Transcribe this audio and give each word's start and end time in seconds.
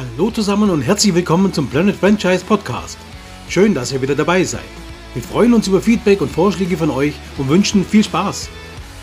Hallo 0.00 0.30
zusammen 0.30 0.70
und 0.70 0.80
herzlich 0.80 1.14
willkommen 1.14 1.52
zum 1.52 1.68
Planet 1.68 1.94
Franchise 1.94 2.42
Podcast. 2.42 2.96
Schön, 3.50 3.74
dass 3.74 3.92
ihr 3.92 4.00
wieder 4.00 4.14
dabei 4.14 4.44
seid. 4.44 4.64
Wir 5.12 5.22
freuen 5.22 5.52
uns 5.52 5.68
über 5.68 5.82
Feedback 5.82 6.22
und 6.22 6.30
Vorschläge 6.30 6.78
von 6.78 6.88
euch 6.88 7.12
und 7.36 7.50
wünschen 7.50 7.84
viel 7.84 8.02
Spaß. 8.02 8.48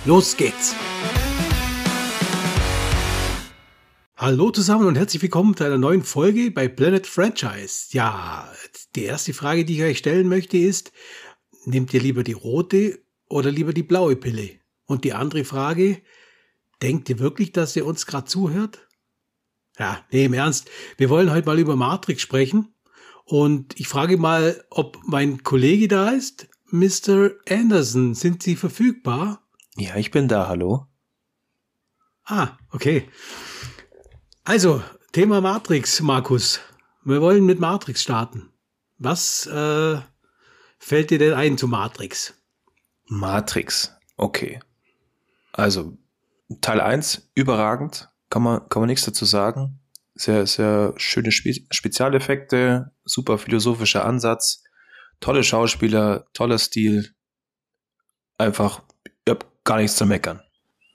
Los 0.05 0.35
geht's! 0.35 0.73
Hallo 4.15 4.49
zusammen 4.49 4.87
und 4.87 4.95
herzlich 4.95 5.21
willkommen 5.21 5.55
zu 5.55 5.65
einer 5.65 5.77
neuen 5.77 6.01
Folge 6.01 6.49
bei 6.49 6.67
Planet 6.67 7.05
Franchise. 7.05 7.89
Ja, 7.91 8.51
die 8.95 9.03
erste 9.03 9.35
Frage, 9.35 9.65
die 9.65 9.75
ich 9.75 9.83
euch 9.83 9.99
stellen 9.99 10.27
möchte, 10.27 10.57
ist, 10.57 10.91
nehmt 11.65 11.93
ihr 11.93 12.01
lieber 12.01 12.23
die 12.23 12.33
rote 12.33 12.97
oder 13.29 13.51
lieber 13.51 13.71
die 13.71 13.83
blaue 13.83 14.15
Pille? 14.15 14.49
Und 14.87 15.03
die 15.03 15.13
andere 15.13 15.43
Frage, 15.43 16.01
denkt 16.81 17.07
ihr 17.11 17.19
wirklich, 17.19 17.51
dass 17.51 17.75
ihr 17.75 17.85
uns 17.85 18.07
gerade 18.07 18.25
zuhört? 18.25 18.86
Ja, 19.79 20.03
nee, 20.11 20.25
im 20.25 20.33
Ernst. 20.33 20.69
Wir 20.97 21.09
wollen 21.09 21.31
heute 21.31 21.45
mal 21.45 21.59
über 21.59 21.75
Matrix 21.75 22.21
sprechen. 22.21 22.73
Und 23.25 23.79
ich 23.79 23.87
frage 23.87 24.17
mal, 24.17 24.63
ob 24.69 24.99
mein 25.05 25.43
Kollege 25.43 25.87
da 25.87 26.09
ist. 26.09 26.47
Mr. 26.69 27.31
Anderson, 27.49 28.15
sind 28.15 28.41
Sie 28.41 28.55
verfügbar? 28.55 29.47
Ja, 29.75 29.95
ich 29.95 30.11
bin 30.11 30.27
da, 30.27 30.47
hallo. 30.47 30.87
Ah, 32.25 32.57
okay. 32.71 33.09
Also, 34.43 34.81
Thema 35.11 35.41
Matrix, 35.41 36.01
Markus. 36.01 36.59
Wir 37.03 37.21
wollen 37.21 37.45
mit 37.45 37.59
Matrix 37.59 38.01
starten. 38.01 38.49
Was 38.97 39.45
äh, 39.45 40.01
fällt 40.79 41.11
dir 41.11 41.19
denn 41.19 41.33
ein 41.33 41.57
zu 41.57 41.67
Matrix? 41.67 42.33
Matrix, 43.05 43.95
okay. 44.17 44.59
Also, 45.53 45.97
Teil 46.61 46.81
1, 46.81 47.29
überragend 47.35 48.09
kann 48.29 48.43
man, 48.43 48.67
kann 48.69 48.81
man 48.81 48.87
nichts 48.87 49.05
dazu 49.05 49.25
sagen. 49.25 49.79
Sehr, 50.15 50.47
sehr 50.47 50.93
schöne 50.97 51.31
Spe 51.31 51.53
Spezialeffekte, 51.69 52.91
super 53.05 53.37
philosophischer 53.37 54.05
Ansatz, 54.05 54.63
tolle 55.19 55.43
Schauspieler, 55.43 56.25
toller 56.33 56.57
Stil. 56.57 57.13
Einfach, 58.37 58.81
ich 59.25 59.31
hab 59.31 59.45
gar 59.63 59.77
nichts 59.77 59.95
zu 59.95 60.05
meckern. 60.05 60.41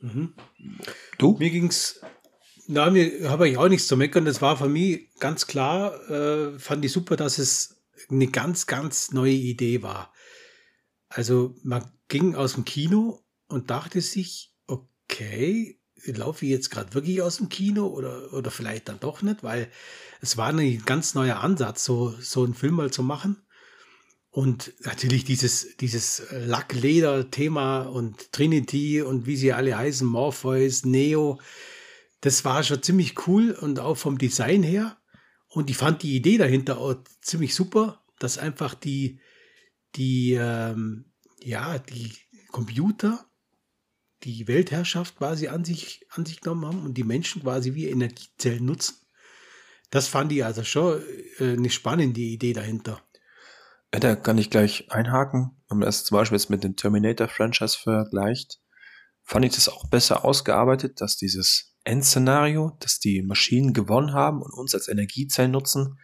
Mhm. 0.00 0.34
Du? 1.18 1.36
Mir 1.38 1.50
ging's, 1.50 2.00
na, 2.66 2.90
mir 2.90 3.30
habe 3.30 3.48
ich 3.48 3.56
auch 3.56 3.68
nichts 3.68 3.86
zu 3.86 3.96
meckern. 3.96 4.24
Das 4.24 4.42
war 4.42 4.56
für 4.56 4.68
mich 4.68 5.10
ganz 5.18 5.46
klar, 5.46 5.94
äh, 6.10 6.58
fand 6.58 6.84
ich 6.84 6.92
super, 6.92 7.16
dass 7.16 7.38
es 7.38 7.82
eine 8.10 8.26
ganz, 8.26 8.66
ganz 8.66 9.12
neue 9.12 9.32
Idee 9.32 9.82
war. 9.82 10.12
Also 11.08 11.54
man 11.62 11.84
ging 12.08 12.34
aus 12.34 12.54
dem 12.54 12.64
Kino 12.64 13.24
und 13.48 13.70
dachte 13.70 14.00
sich, 14.00 14.54
okay, 14.66 15.80
laufe 16.06 16.44
ich 16.44 16.50
jetzt 16.50 16.70
gerade 16.70 16.94
wirklich 16.94 17.22
aus 17.22 17.36
dem 17.38 17.48
Kino 17.48 17.86
oder, 17.86 18.32
oder 18.32 18.50
vielleicht 18.50 18.88
dann 18.88 19.00
doch 19.00 19.22
nicht, 19.22 19.42
weil 19.42 19.68
es 20.20 20.36
war 20.36 20.48
ein 20.48 20.82
ganz 20.84 21.14
neuer 21.14 21.40
Ansatz, 21.40 21.84
so, 21.84 22.14
so 22.20 22.44
einen 22.44 22.54
Film 22.54 22.74
mal 22.74 22.90
zu 22.90 23.02
machen. 23.02 23.36
Und 24.30 24.72
natürlich 24.80 25.24
dieses, 25.24 25.76
dieses 25.76 26.22
Lackleder-Thema 26.30 27.82
und 27.82 28.32
Trinity 28.32 29.02
und 29.02 29.26
wie 29.26 29.36
sie 29.36 29.52
alle 29.52 29.76
heißen, 29.76 30.06
Morpheus, 30.06 30.86
Neo, 30.86 31.38
das 32.22 32.44
war 32.44 32.62
schon 32.62 32.82
ziemlich 32.82 33.26
cool 33.26 33.50
und 33.50 33.78
auch 33.78 33.96
vom 33.96 34.16
Design 34.16 34.62
her. 34.62 34.96
Und 35.48 35.68
ich 35.68 35.76
fand 35.76 36.02
die 36.02 36.16
Idee 36.16 36.38
dahinter 36.38 36.78
auch 36.78 36.94
ziemlich 37.20 37.54
super, 37.54 38.02
dass 38.18 38.38
einfach 38.38 38.74
die, 38.74 39.20
die, 39.96 40.32
ähm, 40.32 41.04
ja, 41.42 41.78
die 41.78 42.12
Computer 42.50 43.26
die 44.24 44.48
Weltherrschaft 44.48 45.16
quasi 45.16 45.48
an 45.48 45.64
sich, 45.64 46.06
an 46.10 46.24
sich 46.24 46.40
genommen 46.40 46.66
haben 46.66 46.82
und 46.84 46.94
die 46.94 47.04
Menschen 47.04 47.42
quasi 47.42 47.74
wie 47.74 47.88
Energiezellen 47.88 48.64
nutzen. 48.64 48.96
Das 49.90 50.08
fand 50.08 50.32
ich 50.32 50.44
also 50.44 50.64
schon 50.64 51.02
äh, 51.38 51.52
eine 51.52 51.70
spannende 51.70 52.20
Idee 52.20 52.52
dahinter. 52.52 53.02
Ja, 53.92 54.00
da 54.00 54.16
kann 54.16 54.38
ich 54.38 54.50
gleich 54.50 54.90
einhaken. 54.90 55.62
Wenn 55.68 55.78
man 55.78 55.86
das 55.86 56.04
zum 56.04 56.16
Beispiel 56.16 56.38
jetzt 56.38 56.48
mit 56.48 56.64
dem 56.64 56.76
Terminator-Franchise 56.76 57.78
vergleicht, 57.78 58.60
fand 59.22 59.44
ich 59.44 59.54
das 59.54 59.68
auch 59.68 59.88
besser 59.88 60.24
ausgearbeitet, 60.24 61.00
dass 61.00 61.16
dieses 61.16 61.76
Endszenario, 61.84 62.76
dass 62.80 63.00
die 63.00 63.22
Maschinen 63.22 63.72
gewonnen 63.72 64.14
haben 64.14 64.40
und 64.40 64.52
uns 64.54 64.74
als 64.74 64.88
Energiezellen 64.88 65.50
nutzen, 65.50 65.98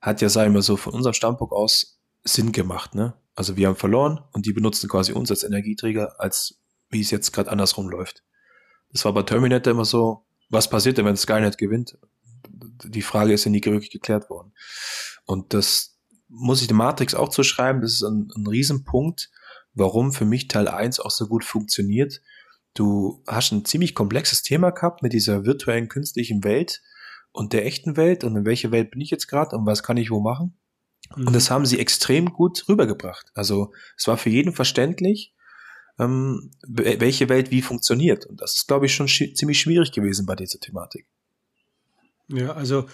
hat 0.00 0.22
ja, 0.22 0.28
sagen 0.28 0.54
wir 0.54 0.62
so, 0.62 0.76
von 0.76 0.94
unserem 0.94 1.14
Standpunkt 1.14 1.52
aus 1.52 2.00
Sinn 2.24 2.52
gemacht. 2.52 2.94
Ne? 2.94 3.14
Also 3.34 3.56
wir 3.56 3.68
haben 3.68 3.76
verloren 3.76 4.20
und 4.32 4.46
die 4.46 4.52
benutzen 4.52 4.88
quasi 4.88 5.12
uns 5.12 5.30
als 5.30 5.44
Energieträger, 5.44 6.20
als 6.20 6.59
wie 6.90 7.00
es 7.00 7.10
jetzt 7.10 7.32
gerade 7.32 7.50
andersrum 7.50 7.88
läuft. 7.88 8.22
Das 8.92 9.04
war 9.04 9.12
bei 9.12 9.22
Terminator 9.22 9.70
immer 9.70 9.84
so, 9.84 10.26
was 10.48 10.68
passiert 10.68 10.98
denn, 10.98 11.06
wenn 11.06 11.16
Skynet 11.16 11.58
gewinnt? 11.58 11.96
Die 12.84 13.02
Frage 13.02 13.32
ist 13.32 13.44
ja 13.44 13.50
nie 13.50 13.64
wirklich 13.64 13.90
geklärt 13.90 14.28
worden. 14.30 14.52
Und 15.24 15.54
das 15.54 15.96
muss 16.28 16.60
ich 16.60 16.66
der 16.66 16.76
Matrix 16.76 17.14
auch 17.14 17.28
zuschreiben, 17.28 17.82
das 17.82 17.92
ist 17.92 18.02
ein, 18.02 18.30
ein 18.34 18.46
Riesenpunkt, 18.46 19.30
warum 19.74 20.12
für 20.12 20.24
mich 20.24 20.48
Teil 20.48 20.68
1 20.68 21.00
auch 21.00 21.10
so 21.10 21.26
gut 21.26 21.44
funktioniert. 21.44 22.20
Du 22.74 23.22
hast 23.26 23.52
ein 23.52 23.64
ziemlich 23.64 23.94
komplexes 23.94 24.42
Thema 24.42 24.70
gehabt 24.70 25.02
mit 25.02 25.12
dieser 25.12 25.44
virtuellen 25.44 25.88
künstlichen 25.88 26.44
Welt 26.44 26.82
und 27.32 27.52
der 27.52 27.66
echten 27.66 27.96
Welt 27.96 28.24
und 28.24 28.36
in 28.36 28.44
welcher 28.44 28.70
Welt 28.70 28.90
bin 28.90 29.00
ich 29.00 29.10
jetzt 29.10 29.28
gerade 29.28 29.56
und 29.56 29.66
was 29.66 29.82
kann 29.82 29.96
ich 29.96 30.10
wo 30.10 30.20
machen. 30.20 30.56
Mhm. 31.16 31.28
Und 31.28 31.32
das 31.34 31.50
haben 31.50 31.66
sie 31.66 31.78
extrem 31.78 32.32
gut 32.32 32.68
rübergebracht. 32.68 33.30
Also 33.34 33.72
es 33.96 34.06
war 34.06 34.16
für 34.16 34.30
jeden 34.30 34.52
verständlich 34.52 35.34
ähm, 36.00 36.50
welche 36.66 37.28
Welt 37.28 37.50
wie 37.50 37.62
funktioniert. 37.62 38.26
Und 38.26 38.40
das 38.40 38.56
ist, 38.56 38.68
glaube 38.68 38.86
ich, 38.86 38.94
schon 38.94 39.06
sch 39.06 39.34
ziemlich 39.34 39.60
schwierig 39.60 39.92
gewesen 39.92 40.26
bei 40.26 40.34
dieser 40.34 40.58
Thematik. 40.58 41.06
Ja, 42.28 42.52
also 42.52 42.86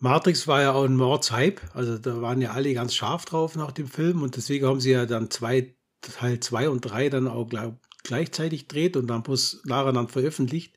Matrix 0.00 0.46
war 0.46 0.62
ja 0.62 0.72
auch 0.72 0.84
ein 0.84 0.96
Mordshype. 0.96 1.60
Also 1.74 1.98
da 1.98 2.22
waren 2.22 2.40
ja 2.40 2.52
alle 2.52 2.72
ganz 2.74 2.94
scharf 2.94 3.24
drauf 3.24 3.56
nach 3.56 3.72
dem 3.72 3.88
Film 3.88 4.22
und 4.22 4.36
deswegen 4.36 4.66
haben 4.66 4.80
sie 4.80 4.92
ja 4.92 5.06
dann 5.06 5.30
zwei, 5.30 5.74
Teil 6.00 6.40
2 6.40 6.68
und 6.68 6.80
3 6.80 7.08
dann 7.08 7.28
auch 7.28 7.48
glaub, 7.48 7.78
gleichzeitig 8.04 8.68
dreht 8.68 8.96
und 8.96 9.06
dann 9.08 9.22
bloß 9.22 9.62
nacheinander 9.64 10.12
veröffentlicht. 10.12 10.76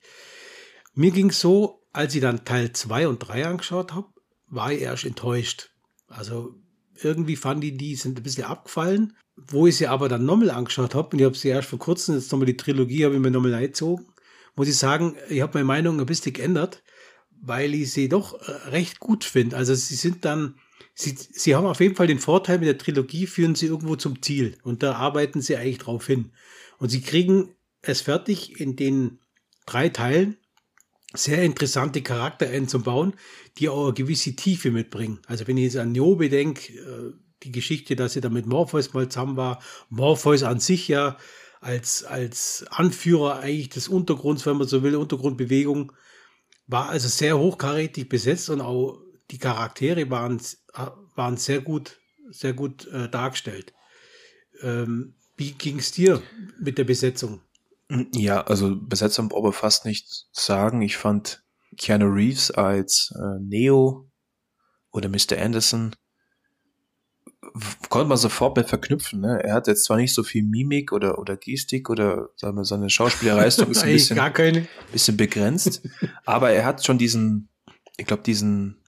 Mir 0.94 1.12
ging 1.12 1.30
es 1.30 1.40
so, 1.40 1.84
als 1.92 2.16
ich 2.16 2.22
dann 2.22 2.46
Teil 2.46 2.72
2 2.74 3.08
und 3.08 3.20
3 3.20 3.48
angeschaut 3.48 3.94
habe, 3.94 4.08
war 4.48 4.72
ich 4.72 4.82
erst 4.82 5.06
enttäuscht. 5.06 5.72
Also 6.08 6.56
irgendwie 7.02 7.36
fand 7.36 7.64
ich, 7.64 7.78
die 7.78 7.96
sind 7.96 8.20
ein 8.20 8.24
bisschen 8.24 8.46
abgefallen. 8.46 9.18
Wo 9.38 9.68
ich 9.68 9.78
sie 9.78 9.88
aber 9.88 10.08
dann 10.08 10.26
nochmal 10.26 10.52
angeschaut 10.52 10.96
habe, 10.96 11.10
und 11.12 11.20
ich 11.20 11.26
habe 11.26 11.38
sie 11.38 11.50
erst 11.50 11.70
vor 11.70 11.80
kurzem, 11.80 12.16
jetzt 12.16 12.32
nochmal 12.32 12.46
die 12.46 12.58
Trilogie, 12.58 13.06
habe 13.06 13.16
ich 13.16 13.22
mir 13.22 13.32
nochmal 13.32 13.54
eingezogen, 13.54 14.06
muss 14.56 14.70
ich 14.70 14.78
sagen, 14.78 15.16
ich 15.30 15.42
habe 15.42 15.54
meine 15.54 15.66
Meinung 15.66 16.00
ein 16.00 16.06
bisschen 16.06 16.34
geändert, 16.34 16.82
weil 17.42 17.74
ich 17.74 17.92
sie 17.92 18.10
doch 18.10 18.34
äh, 18.48 18.52
recht 18.70 19.00
gut 19.00 19.24
finde. 19.24 19.58
Also 19.58 19.76
sie 19.76 19.96
sind 19.96 20.26
dann, 20.26 20.56
sie, 20.94 21.16
sie 21.18 21.56
haben 21.56 21.66
auf 21.66 21.82
jeden 21.82 21.96
Fall 21.96 22.08
den 22.08 22.20
Vorteil 22.20 22.60
mit 22.60 22.68
der 22.68 22.78
Trilogie, 22.78 23.28
führen 23.28 23.56
sie 23.56 23.68
irgendwo 23.68 23.96
zum 23.96 24.22
Ziel. 24.22 24.58
Und 24.64 24.84
da 24.84 24.94
arbeiten 24.94 25.42
sie 25.42 25.58
eigentlich 25.58 25.80
drauf 25.80 26.08
hin. 26.08 26.32
Und 26.78 26.90
sie 26.90 27.02
kriegen 27.02 27.54
es 27.82 28.02
fertig, 28.02 28.60
in 28.60 28.76
den 28.76 29.20
drei 29.66 29.90
Teilen 29.90 30.38
sehr 31.14 31.44
interessante 31.44 32.02
Charakter 32.02 32.50
einzubauen, 32.50 33.14
die 33.58 33.70
auch 33.70 33.86
eine 33.86 33.94
gewisse 33.94 34.36
Tiefe 34.36 34.72
mitbringen. 34.72 35.20
Also 35.28 35.48
wenn 35.48 35.58
ich 35.58 35.66
jetzt 35.66 35.78
an 35.78 35.92
Niobe 35.92 36.30
denke, 36.30 36.74
äh, 36.74 37.14
die 37.44 37.52
Geschichte, 37.52 37.96
dass 37.96 38.14
sie 38.14 38.22
da 38.22 38.30
mit 38.30 38.46
Morpheus 38.46 38.94
mal 38.94 39.10
zusammen 39.10 39.38
war, 39.38 39.62
Morpheus 39.90 40.44
an 40.44 40.60
sich 40.60 40.88
ja 40.88 41.18
als, 41.62 42.04
als 42.04 42.66
Anführer 42.70 43.40
eigentlich 43.40 43.70
des 43.70 43.88
Untergrunds, 43.88 44.46
wenn 44.46 44.58
man 44.58 44.68
so 44.68 44.84
will, 44.84 44.96
Untergrundbewegung, 44.96 45.92
war 46.68 46.90
also 46.90 47.08
sehr 47.08 47.38
hochkarätig 47.38 48.10
besetzt 48.10 48.50
und 48.50 48.62
auch 48.62 49.00
die 49.32 49.38
Charaktere 49.38 50.10
waren, 50.10 50.42
waren 51.16 51.38
sehr 51.38 51.62
gut, 51.62 52.00
sehr 52.30 52.54
gut 52.54 52.88
äh, 52.88 53.10
dargestellt. 53.10 53.74
Ähm, 54.62 55.16
wie 55.38 55.52
ging 55.52 55.80
es 55.80 55.92
dir 55.92 56.22
mit 56.60 56.78
der 56.78 56.84
Besetzung? 56.86 57.42
Ja, 58.14 58.42
also 58.42 58.76
Besetzung 58.80 59.30
brauche 59.30 59.50
ich 59.50 59.56
fast 59.56 59.86
nicht 59.86 60.28
sagen. 60.32 60.82
Ich 60.82 60.98
fand 60.98 61.44
Keanu 61.78 62.08
Reeves 62.08 62.52
als 62.52 63.14
äh, 63.16 63.40
Neo 63.42 64.10
oder 64.92 65.10
Mr. 65.10 65.38
Anderson 65.40 65.96
konnte 67.90 68.08
man 68.08 68.18
sofort 68.18 68.58
mit 68.58 68.68
verknüpfen. 68.68 69.22
Ne? 69.22 69.42
Er 69.44 69.54
hat 69.54 69.68
jetzt 69.68 69.86
zwar 69.86 69.98
nicht 69.98 70.14
so 70.14 70.24
viel 70.24 70.44
Mimik 70.44 70.92
oder, 70.92 71.20
oder 71.20 71.38
Gestik 71.38 71.90
oder 71.90 72.30
sagen 72.36 72.58
wir, 72.58 72.66
seine 72.66 72.90
Schauspielerleistung 72.90 73.70
ist 73.72 73.84
ein 73.84 73.90
bisschen, 73.94 74.16
gar 74.16 74.32
keine. 74.32 74.68
bisschen 74.92 75.18
begrenzt, 75.18 75.82
aber 76.26 76.52
er 76.52 76.66
hat 76.66 76.86
schon 76.86 76.98
diesen, 76.98 77.50
ich 77.98 78.06
glaube, 78.06 78.24
diesen, 78.24 78.82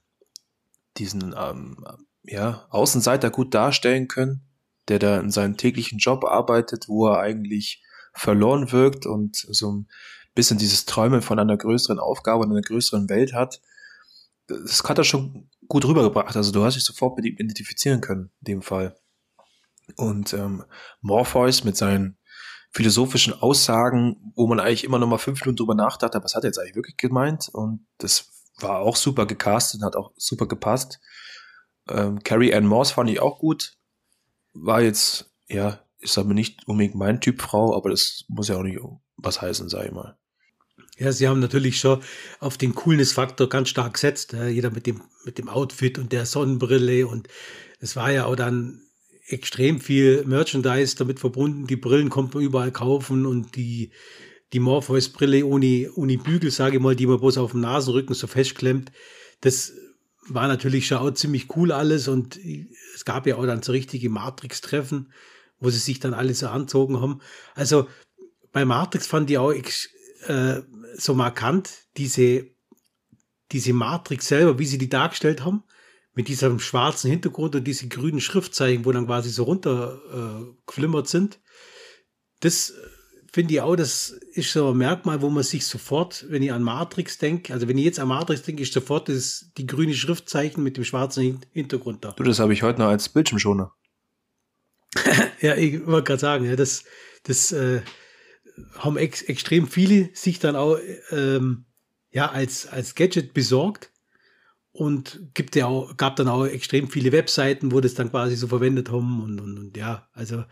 diesen 0.97 1.35
ähm, 1.37 1.83
ja, 2.23 2.67
Außenseiter 2.69 3.29
gut 3.29 3.53
darstellen 3.53 4.07
können, 4.07 4.41
der 4.87 4.99
da 4.99 5.19
in 5.19 5.31
seinem 5.31 5.57
täglichen 5.57 5.99
Job 5.99 6.25
arbeitet, 6.25 6.87
wo 6.87 7.07
er 7.07 7.19
eigentlich 7.19 7.83
verloren 8.13 8.71
wirkt 8.71 9.05
und 9.05 9.35
so 9.35 9.71
ein 9.71 9.87
bisschen 10.33 10.57
dieses 10.57 10.85
Träumen 10.85 11.21
von 11.21 11.39
einer 11.39 11.57
größeren 11.57 11.99
Aufgabe 11.99 12.43
und 12.43 12.51
einer 12.51 12.61
größeren 12.61 13.09
Welt 13.09 13.33
hat. 13.33 13.61
Das 14.47 14.83
hat 14.83 14.97
er 14.97 15.03
schon 15.03 15.49
gut 15.67 15.85
rübergebracht. 15.85 16.35
Also 16.35 16.51
du 16.51 16.63
hast 16.63 16.75
dich 16.75 16.85
sofort 16.85 17.17
mit 17.17 17.25
ihm 17.25 17.35
identifizieren 17.35 18.01
können, 18.01 18.31
in 18.41 18.45
dem 18.45 18.61
Fall. 18.61 18.97
Und 19.95 20.33
ähm, 20.33 20.63
Morpheus 21.01 21.63
mit 21.63 21.77
seinen 21.77 22.17
philosophischen 22.71 23.33
Aussagen, 23.33 24.33
wo 24.35 24.47
man 24.47 24.59
eigentlich 24.59 24.83
immer 24.83 24.99
noch 24.99 25.07
mal 25.07 25.17
fünf 25.17 25.41
Minuten 25.41 25.57
drüber 25.57 25.75
nachdachte, 25.75 26.23
was 26.23 26.35
hat 26.35 26.43
er 26.43 26.49
jetzt 26.49 26.59
eigentlich 26.59 26.75
wirklich 26.75 26.97
gemeint? 26.97 27.49
Und 27.51 27.87
das 27.97 28.29
war 28.59 28.79
auch 28.79 28.95
super 28.95 29.25
gecastet, 29.25 29.81
hat 29.83 29.95
auch 29.95 30.11
super 30.17 30.47
gepasst. 30.47 30.99
Ähm, 31.89 32.19
Carrie 32.23 32.53
Ann 32.53 32.67
Moss 32.67 32.91
fand 32.91 33.09
ich 33.09 33.19
auch 33.19 33.39
gut. 33.39 33.77
War 34.53 34.81
jetzt, 34.81 35.31
ja, 35.47 35.79
ist 35.99 36.17
aber 36.17 36.33
nicht 36.33 36.67
unbedingt 36.67 36.95
mein 36.95 37.21
Typ 37.21 37.41
Frau, 37.41 37.75
aber 37.75 37.89
das 37.89 38.25
muss 38.27 38.49
ja 38.49 38.57
auch 38.57 38.63
nicht 38.63 38.79
was 39.15 39.41
heißen, 39.41 39.69
sag 39.69 39.85
ich 39.85 39.91
mal. 39.91 40.17
Ja, 40.99 41.11
sie 41.11 41.27
haben 41.27 41.39
natürlich 41.39 41.79
schon 41.79 42.01
auf 42.39 42.57
den 42.57 42.73
Coolness-Faktor 42.73 43.49
ganz 43.49 43.69
stark 43.69 43.93
gesetzt. 43.93 44.33
Ja, 44.33 44.47
jeder 44.47 44.71
mit 44.71 44.87
dem, 44.87 45.01
mit 45.25 45.37
dem 45.37 45.47
Outfit 45.47 45.99
und 45.99 46.11
der 46.11 46.25
Sonnenbrille 46.25 47.07
und 47.07 47.27
es 47.79 47.95
war 47.95 48.11
ja 48.11 48.25
auch 48.25 48.35
dann 48.35 48.81
extrem 49.27 49.79
viel 49.79 50.23
Merchandise 50.25 50.95
damit 50.95 51.19
verbunden. 51.19 51.67
Die 51.67 51.75
Brillen 51.75 52.09
konnte 52.09 52.37
man 52.37 52.45
überall 52.45 52.71
kaufen 52.71 53.25
und 53.25 53.55
die, 53.55 53.91
die 54.53 54.59
Morpheus-Brille 54.59 55.45
ohne, 55.45 55.91
ohne 55.93 56.17
Bügel, 56.17 56.49
sage 56.49 56.77
ich 56.77 56.81
mal, 56.81 56.95
die 56.95 57.05
man 57.05 57.19
bloß 57.19 57.37
auf 57.37 57.51
dem 57.51 57.61
Nasenrücken 57.61 58.15
so 58.15 58.25
festklemmt. 58.25 58.91
Das 59.41 59.73
war 60.27 60.47
natürlich 60.47 60.87
schon 60.87 60.97
auch 60.97 61.11
ziemlich 61.11 61.55
cool 61.55 61.71
alles 61.71 62.07
und 62.07 62.39
es 62.95 63.05
gab 63.05 63.27
ja 63.27 63.35
auch 63.35 63.45
dann 63.45 63.61
so 63.61 63.71
richtige 63.71 64.09
Matrix-Treffen, 64.09 65.11
wo 65.59 65.69
sie 65.69 65.79
sich 65.79 65.99
dann 65.99 66.13
alle 66.13 66.33
so 66.33 66.47
anzogen 66.47 66.99
haben. 66.99 67.21
Also 67.53 67.87
bei 68.51 68.65
Matrix 68.65 69.05
fand 69.05 69.29
ich 69.29 69.37
auch 69.37 69.51
äh, 70.27 70.61
so 70.95 71.13
markant 71.13 71.69
diese, 71.97 72.47
diese 73.51 73.73
Matrix 73.73 74.27
selber, 74.27 74.59
wie 74.59 74.65
sie 74.65 74.77
die 74.77 74.89
dargestellt 74.89 75.43
haben, 75.43 75.63
mit 76.13 76.27
diesem 76.27 76.59
schwarzen 76.59 77.11
Hintergrund 77.11 77.55
und 77.55 77.63
diese 77.63 77.87
grünen 77.87 78.21
Schriftzeichen, 78.21 78.85
wo 78.85 78.91
dann 78.91 79.05
quasi 79.05 79.29
so 79.29 79.43
runtergeflimmert 79.43 81.05
äh, 81.05 81.09
sind. 81.09 81.39
Das 82.39 82.73
finde 83.31 83.53
ich 83.53 83.61
auch, 83.61 83.75
das 83.75 84.09
ist 84.31 84.51
so 84.51 84.71
ein 84.71 84.77
Merkmal, 84.77 85.21
wo 85.21 85.29
man 85.29 85.43
sich 85.43 85.65
sofort, 85.65 86.25
wenn 86.29 86.41
ich 86.41 86.51
an 86.51 86.63
Matrix 86.63 87.19
denke, 87.19 87.53
also 87.53 87.67
wenn 87.67 87.77
ich 87.77 87.85
jetzt 87.85 87.99
an 87.99 88.07
Matrix 88.07 88.41
denke, 88.41 88.63
ist 88.63 88.73
sofort 88.73 89.09
das, 89.09 89.51
die 89.57 89.67
grüne 89.67 89.93
Schriftzeichen 89.93 90.63
mit 90.63 90.77
dem 90.77 90.85
schwarzen 90.85 91.43
Hintergrund 91.51 92.03
da. 92.03 92.13
Du, 92.13 92.23
das 92.23 92.39
habe 92.39 92.53
ich 92.53 92.63
heute 92.63 92.79
noch 92.79 92.87
als 92.87 93.09
Bildschirmschoner. 93.09 93.71
ja, 95.41 95.55
ich 95.55 95.85
wollte 95.85 96.07
gerade 96.07 96.19
sagen, 96.19 96.45
ja, 96.45 96.55
das, 96.55 96.83
das 97.23 97.51
äh, 97.51 97.81
haben 98.77 98.97
ex 98.97 99.21
extrem 99.21 99.67
viele 99.67 100.09
sich 100.13 100.39
dann 100.39 100.55
auch 100.55 100.77
ähm, 101.11 101.65
ja, 102.11 102.31
als, 102.31 102.67
als 102.67 102.95
Gadget 102.95 103.33
besorgt 103.33 103.91
und 104.71 105.29
gibt 105.33 105.55
ja 105.55 105.67
auch, 105.67 105.97
gab 105.97 106.15
dann 106.15 106.27
auch 106.27 106.45
extrem 106.45 106.89
viele 106.89 107.11
Webseiten, 107.11 107.71
wo 107.71 107.81
das 107.81 107.93
dann 107.93 108.11
quasi 108.11 108.35
so 108.35 108.47
verwendet 108.47 108.91
haben 108.91 109.23
und, 109.23 109.39
und, 109.39 109.57
und 109.57 109.77
ja, 109.77 110.07
also 110.13 110.43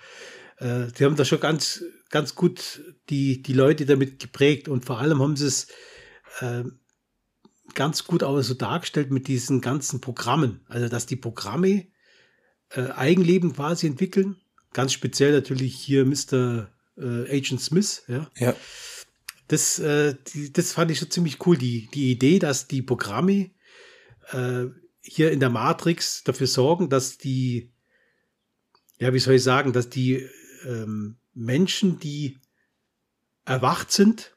äh, 0.58 0.88
haben 1.02 1.16
da 1.16 1.26
schon 1.26 1.40
ganz, 1.40 1.84
ganz 2.10 2.36
gut 2.36 2.82
die, 3.10 3.42
die 3.42 3.54
Leute 3.54 3.86
damit 3.86 4.20
geprägt 4.20 4.68
und 4.68 4.86
vor 4.86 5.00
allem 5.00 5.22
haben 5.22 5.36
sie 5.36 5.48
es 5.48 5.68
äh, 6.40 6.64
ganz 7.74 8.06
gut 8.06 8.24
auch 8.24 8.42
so 8.42 8.54
dargestellt 8.54 9.12
mit 9.12 9.28
diesen 9.28 9.62
ganzen 9.62 10.02
Programmen. 10.02 10.62
Also, 10.68 10.88
dass 10.88 11.06
die 11.06 11.16
Programme 11.16 11.88
äh, 12.70 12.90
Eigenleben 12.92 13.54
quasi 13.54 13.88
entwickeln. 13.88 14.38
Ganz 14.74 14.94
speziell 14.94 15.34
natürlich 15.34 15.76
hier 15.76 16.06
Mr. 16.06 16.70
Äh, 16.98 17.38
Agent 17.38 17.62
Smith, 17.62 18.04
ja. 18.08 18.30
Ja. 18.38 18.56
Das, 19.48 19.80
äh, 19.80 20.16
die, 20.34 20.52
das 20.52 20.72
fand 20.72 20.92
ich 20.92 21.00
schon 21.00 21.12
ziemlich 21.12 21.46
cool. 21.46 21.58
Die, 21.58 21.88
die 21.94 22.12
Idee, 22.12 22.40
dass 22.40 22.68
die 22.68 22.82
Programme 22.82 23.52
äh, 24.32 24.66
hier 25.02 25.32
in 25.32 25.40
der 25.40 25.50
Matrix 25.50 26.24
dafür 26.24 26.48
sorgen, 26.48 26.90
dass 26.90 27.18
die, 27.18 27.72
ja, 28.98 29.14
wie 29.14 29.20
soll 29.20 29.36
ich 29.36 29.44
sagen, 29.44 29.72
dass 29.72 29.90
die 29.90 30.28
ähm, 30.66 31.18
Menschen, 31.34 32.00
die 32.00 32.40
erwacht 33.46 33.92
sind, 33.92 34.36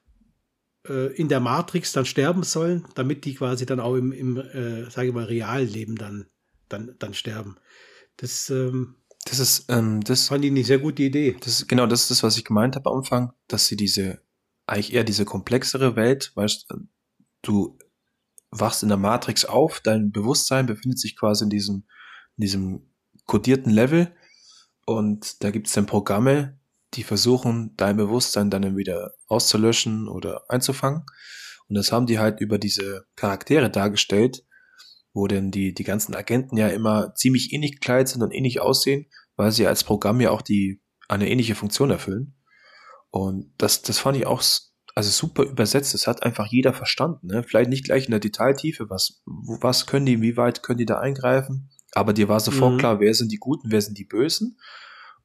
äh, 0.87 1.15
in 1.15 1.29
der 1.29 1.41
Matrix 1.41 1.93
dann 1.93 2.05
sterben 2.05 2.43
sollen, 2.43 2.87
damit 2.95 3.25
die 3.25 3.35
quasi 3.35 3.65
dann 3.65 3.81
auch 3.81 3.95
im, 3.95 4.13
im 4.13 4.37
äh, 4.37 4.91
sage 4.91 5.09
ich 5.09 5.15
mal, 5.15 5.25
Realleben 5.25 5.97
dann, 5.97 6.27
dann, 6.69 6.97
dann 6.99 7.15
sterben. 7.15 7.57
Das, 8.19 8.51
ähm, 8.51 8.97
das 9.29 9.39
ist, 9.39 9.67
ähm, 9.69 10.01
das 10.03 10.29
fand 10.29 10.45
ich 10.45 10.51
eine 10.51 10.65
sehr 10.65 10.79
gute 10.79 11.03
Idee. 11.03 11.37
Das 11.41 11.67
genau, 11.67 11.87
das 11.87 12.03
ist 12.03 12.11
das, 12.11 12.23
was 12.23 12.37
ich 12.37 12.45
gemeint 12.45 12.77
habe 12.77 12.91
am 12.91 12.99
Anfang, 12.99 13.33
dass 13.47 13.67
sie 13.67 13.77
diese, 13.77 14.21
eigentlich 14.67 14.95
eher 14.95 15.05
diese 15.05 15.25
komplexere 15.25 15.97
Welt, 15.97 16.33
weißt 16.35 16.69
du, 17.43 17.79
wachst 18.51 18.83
in 18.83 18.89
der 18.89 18.99
Matrix 18.99 19.45
auf, 19.45 19.81
dein 19.81 20.13
Bewusstsein 20.13 20.67
befindet 20.67 20.99
sich 20.99 21.17
quasi 21.17 21.45
in 21.45 21.51
diesem, 21.51 21.85
in 22.37 22.43
diesem 22.43 22.83
kodierten 23.27 23.71
Level 23.71 24.15
und 24.87 25.43
da 25.45 25.51
gibt 25.51 25.67
es 25.67 25.75
dann 25.75 25.85
Programme, 25.85 26.59
die 26.95 27.03
versuchen, 27.03 27.75
dein 27.77 27.99
Bewusstsein 27.99 28.49
dann 28.49 28.77
wieder 28.77 29.13
auszulöschen 29.27 30.09
oder 30.09 30.45
einzufangen. 30.49 31.05
Und 31.69 31.75
das 31.75 31.93
haben 31.93 32.07
die 32.07 32.19
halt 32.19 32.41
über 32.41 32.57
diese 32.57 33.05
Charaktere 33.15 33.69
dargestellt, 33.71 34.47
wo 35.19 35.27
denn 35.27 35.51
die, 35.51 35.75
die 35.75 35.85
ganzen 35.85 36.15
Agenten 36.15 36.57
ja 36.57 36.69
immer 36.69 37.13
ziemlich 37.15 37.53
ähnlich 37.53 37.73
gekleidet 37.73 38.09
sind 38.09 38.23
und 38.23 38.31
ähnlich 38.31 38.61
aussehen, 38.61 39.07
weil 39.35 39.51
sie 39.51 39.67
als 39.67 39.83
Programm 39.83 40.21
ja 40.21 40.31
auch 40.31 40.43
die, 40.43 40.81
eine 41.09 41.29
ähnliche 41.29 41.57
Funktion 41.57 41.91
erfüllen. 41.91 42.37
Und 43.11 43.53
das, 43.59 43.83
das 43.83 43.99
fand 43.99 44.17
ich 44.17 44.27
auch 44.27 44.43
also 44.95 45.11
super 45.11 45.43
übersetzt. 45.43 45.93
Das 45.93 46.07
hat 46.07 46.23
einfach 46.23 46.47
jeder 46.47 46.73
verstanden. 46.73 47.27
Ne? 47.27 47.43
Vielleicht 47.43 47.69
nicht 47.69 47.85
gleich 47.85 48.05
in 48.05 48.13
der 48.13 48.21
Detailtiefe, 48.21 48.89
was, 48.91 49.23
was 49.27 49.87
können 49.87 50.07
die, 50.07 50.23
wie 50.23 50.37
weit 50.37 50.63
können 50.63 50.79
die 50.79 50.87
da 50.87 51.01
eingreifen. 51.01 51.71
Aber 51.93 52.13
dir 52.13 52.29
war 52.29 52.39
sofort 52.39 52.75
mhm. 52.75 52.79
klar, 52.79 53.01
wer 53.01 53.15
sind 53.15 53.33
die 53.33 53.39
Guten, 53.39 53.73
wer 53.73 53.83
sind 53.83 53.99
die 53.99 54.05
Bösen. 54.05 54.59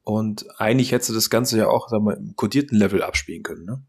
Und 0.02 0.44
eigentlich 0.58 0.90
hättest 0.90 1.10
du 1.10 1.14
das 1.14 1.30
Ganze 1.30 1.56
ja 1.56 1.68
auch 1.68 1.88
sagen 1.88 2.04
wir, 2.04 2.16
im 2.16 2.34
kodierten 2.34 2.76
Level 2.76 3.02
abspielen 3.02 3.44
können. 3.44 3.64
Ne? 3.64 3.86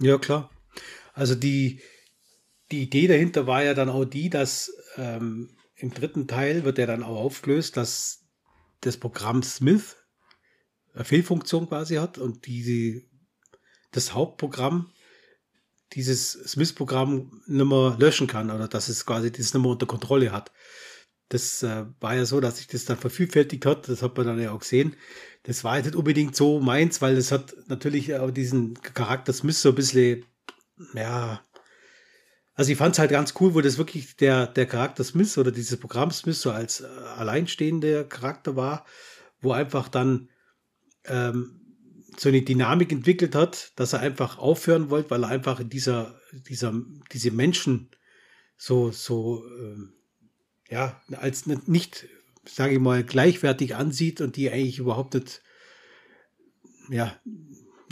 Ja, 0.00 0.18
klar. 0.18 0.50
Also 1.14 1.36
die, 1.36 1.80
die 2.70 2.82
Idee 2.82 3.06
dahinter 3.06 3.46
war 3.46 3.64
ja 3.64 3.74
dann 3.74 3.88
auch 3.88 4.04
die, 4.04 4.30
dass 4.30 4.72
ähm, 4.96 5.50
im 5.76 5.92
dritten 5.92 6.26
Teil 6.26 6.64
wird 6.64 6.78
ja 6.78 6.86
dann 6.86 7.02
auch 7.02 7.18
aufgelöst, 7.18 7.76
dass 7.76 8.24
das 8.80 8.96
Programm 8.96 9.42
Smith 9.42 9.96
eine 10.94 11.04
Fehlfunktion 11.04 11.68
quasi 11.68 11.96
hat 11.96 12.18
und 12.18 12.46
diese, 12.46 13.02
das 13.92 14.14
Hauptprogramm 14.14 14.92
dieses 15.94 16.32
Smith-Programm 16.32 17.42
nicht 17.46 17.64
mehr 17.64 17.96
löschen 17.98 18.26
kann 18.26 18.50
oder 18.50 18.68
dass 18.68 18.88
es 18.88 19.06
quasi 19.06 19.30
das 19.32 19.54
nicht 19.54 19.62
mehr 19.62 19.70
unter 19.70 19.86
Kontrolle 19.86 20.32
hat. 20.32 20.52
Das 21.30 21.62
äh, 21.62 21.84
war 22.00 22.14
ja 22.14 22.24
so, 22.24 22.40
dass 22.40 22.58
sich 22.58 22.66
das 22.66 22.84
dann 22.84 22.96
vervielfältigt 22.96 23.66
hat. 23.66 23.88
Das 23.88 24.02
hat 24.02 24.16
man 24.16 24.26
dann 24.26 24.40
ja 24.40 24.52
auch 24.52 24.60
gesehen. 24.60 24.96
Das 25.44 25.64
war 25.64 25.76
jetzt 25.76 25.86
nicht 25.86 25.96
unbedingt 25.96 26.34
so 26.36 26.60
meins, 26.60 27.00
weil 27.00 27.16
es 27.16 27.32
hat 27.32 27.54
natürlich 27.68 28.14
auch 28.16 28.30
diesen 28.30 28.74
Charakter 28.80 29.32
Smith 29.32 29.60
so 29.60 29.70
ein 29.70 29.74
bisschen, 29.74 30.24
ja, 30.94 31.42
also 32.58 32.72
ich 32.72 32.76
fand 32.76 32.96
es 32.96 32.98
halt 32.98 33.12
ganz 33.12 33.34
cool, 33.38 33.54
wo 33.54 33.60
das 33.60 33.78
wirklich 33.78 34.16
der, 34.16 34.48
der 34.48 34.66
Charakter 34.66 35.04
Smith 35.04 35.38
oder 35.38 35.52
dieses 35.52 35.78
Programm 35.78 36.10
Smith 36.10 36.40
so 36.40 36.50
als 36.50 36.80
äh, 36.80 36.86
alleinstehender 36.86 38.02
Charakter 38.02 38.56
war, 38.56 38.84
wo 39.40 39.52
einfach 39.52 39.86
dann 39.86 40.28
ähm, 41.04 41.60
so 42.18 42.28
eine 42.28 42.42
Dynamik 42.42 42.90
entwickelt 42.90 43.36
hat, 43.36 43.70
dass 43.76 43.92
er 43.92 44.00
einfach 44.00 44.38
aufhören 44.38 44.90
wollte, 44.90 45.10
weil 45.10 45.22
er 45.22 45.28
einfach 45.28 45.60
in 45.60 45.68
dieser, 45.68 46.20
dieser, 46.32 46.74
diese 47.12 47.30
Menschen 47.30 47.90
so, 48.56 48.90
so, 48.90 49.44
ähm, 49.60 49.92
ja, 50.68 51.00
als 51.12 51.46
nicht, 51.46 52.08
sage 52.44 52.74
ich 52.74 52.80
mal, 52.80 53.04
gleichwertig 53.04 53.76
ansieht 53.76 54.20
und 54.20 54.34
die 54.34 54.50
eigentlich 54.50 54.80
überhaupt 54.80 55.14
nicht, 55.14 55.42
ja, 56.90 57.16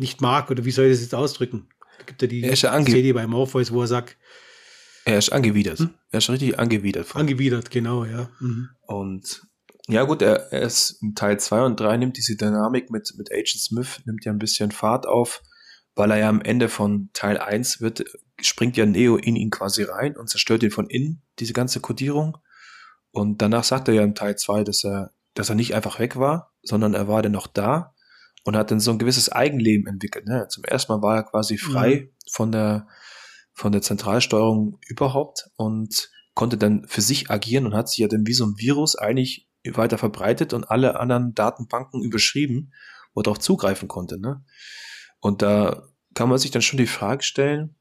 nicht 0.01 0.21
mag, 0.21 0.51
oder 0.51 0.65
wie 0.65 0.73
soll 0.73 0.87
ich 0.87 0.95
das 0.95 1.03
jetzt 1.03 1.15
ausdrücken? 1.15 1.69
Da 1.99 2.05
gibt 2.05 2.21
ja 2.21 2.27
die 2.27 2.41
ja 2.41 2.57
Szene 2.57 3.15
bei 3.15 3.29
Morpheus, 3.29 3.71
wo 3.71 3.83
er 3.83 3.87
sagt, 3.87 4.17
er 5.07 5.19
ist 5.19 5.31
angewidert. 5.31 5.79
Hm? 5.79 5.95
Er 6.11 6.19
ist 6.19 6.29
richtig 6.29 6.59
angewidert. 6.59 7.15
Angewidert, 7.15 7.71
genau, 7.71 8.05
ja. 8.05 8.29
Mhm. 8.41 8.71
Und 8.83 9.43
ja 9.87 10.03
gut, 10.03 10.21
er, 10.21 10.53
er 10.53 10.63
ist 10.63 11.01
in 11.01 11.15
Teil 11.15 11.39
2 11.39 11.63
und 11.63 11.79
3 11.79 11.97
nimmt 11.97 12.17
diese 12.17 12.37
Dynamik 12.37 12.91
mit, 12.91 13.15
mit 13.17 13.31
Agent 13.31 13.61
Smith, 13.61 14.01
nimmt 14.05 14.25
ja 14.25 14.33
ein 14.33 14.41
bisschen 14.41 14.73
Fahrt 14.73 15.07
auf, 15.07 15.43
weil 15.95 16.11
er 16.11 16.19
ja 16.19 16.29
am 16.29 16.43
Ende 16.43 16.69
von 16.69 17.11
Teil 17.13 17.39
1 17.39 17.81
wird, 17.81 18.05
springt 18.41 18.77
ja 18.77 18.85
Neo 18.85 19.17
in 19.17 19.37
ihn 19.37 19.51
quasi 19.51 19.85
rein 19.85 20.17
und 20.17 20.29
zerstört 20.29 20.65
ihn 20.65 20.73
von 20.73 20.91
innen, 20.91 21.23
diese 21.39 21.53
ganze 21.53 21.79
Kodierung. 21.79 22.39
Und 23.13 23.41
danach 23.41 23.63
sagt 23.63 23.87
er 23.87 23.95
ja 23.95 24.03
im 24.03 24.17
Teil 24.17 24.37
2, 24.37 24.65
dass 24.65 24.85
er, 24.85 25.13
dass 25.35 25.51
er 25.51 25.55
nicht 25.55 25.77
einfach 25.77 26.01
weg 26.01 26.17
war, 26.17 26.53
sondern 26.63 26.95
er 26.95 27.07
war 27.07 27.23
dann 27.23 27.33
noch 27.33 27.47
da 27.47 27.95
und 28.43 28.57
hat 28.57 28.73
dann 28.73 28.81
so 28.81 28.91
ein 28.91 28.99
gewisses 28.99 29.31
Eigenleben 29.31 29.87
entwickelt. 29.87 30.27
Ne? 30.27 30.49
Zum 30.49 30.65
ersten 30.65 30.93
Mal 30.93 31.03
war 31.03 31.15
er 31.15 31.23
quasi 31.23 31.59
frei 31.59 31.95
mhm. 31.95 32.31
von 32.33 32.51
der 32.51 32.89
von 33.57 33.73
der 33.73 33.81
Zentralsteuerung 33.81 34.79
überhaupt 34.87 35.49
und 35.57 36.11
konnte 36.35 36.59
dann 36.59 36.87
für 36.87 37.01
sich 37.01 37.31
agieren 37.31 37.65
und 37.65 37.75
hat 37.75 37.89
sich 37.89 37.99
ja 37.99 38.07
dann 38.07 38.27
wie 38.27 38.35
so 38.35 38.45
ein 38.45 38.59
Virus 38.59 38.97
eigentlich 38.97 39.49
weiter 39.65 39.97
verbreitet 39.97 40.53
und 40.53 40.71
alle 40.71 41.01
anderen 41.01 41.35
Datenbanken 41.35 42.03
überschrieben, 42.03 42.75
wo 43.15 43.21
er 43.21 43.25
darauf 43.25 43.39
zugreifen 43.39 43.89
konnte. 43.89 44.21
Ne? 44.21 44.45
Und 45.21 45.41
da 45.41 45.89
kann 46.13 46.29
man 46.29 46.39
sich 46.39 46.51
dann 46.51 46.61
schon 46.61 46.77
die 46.77 46.87
Frage 46.87 47.23
stellen, 47.23 47.77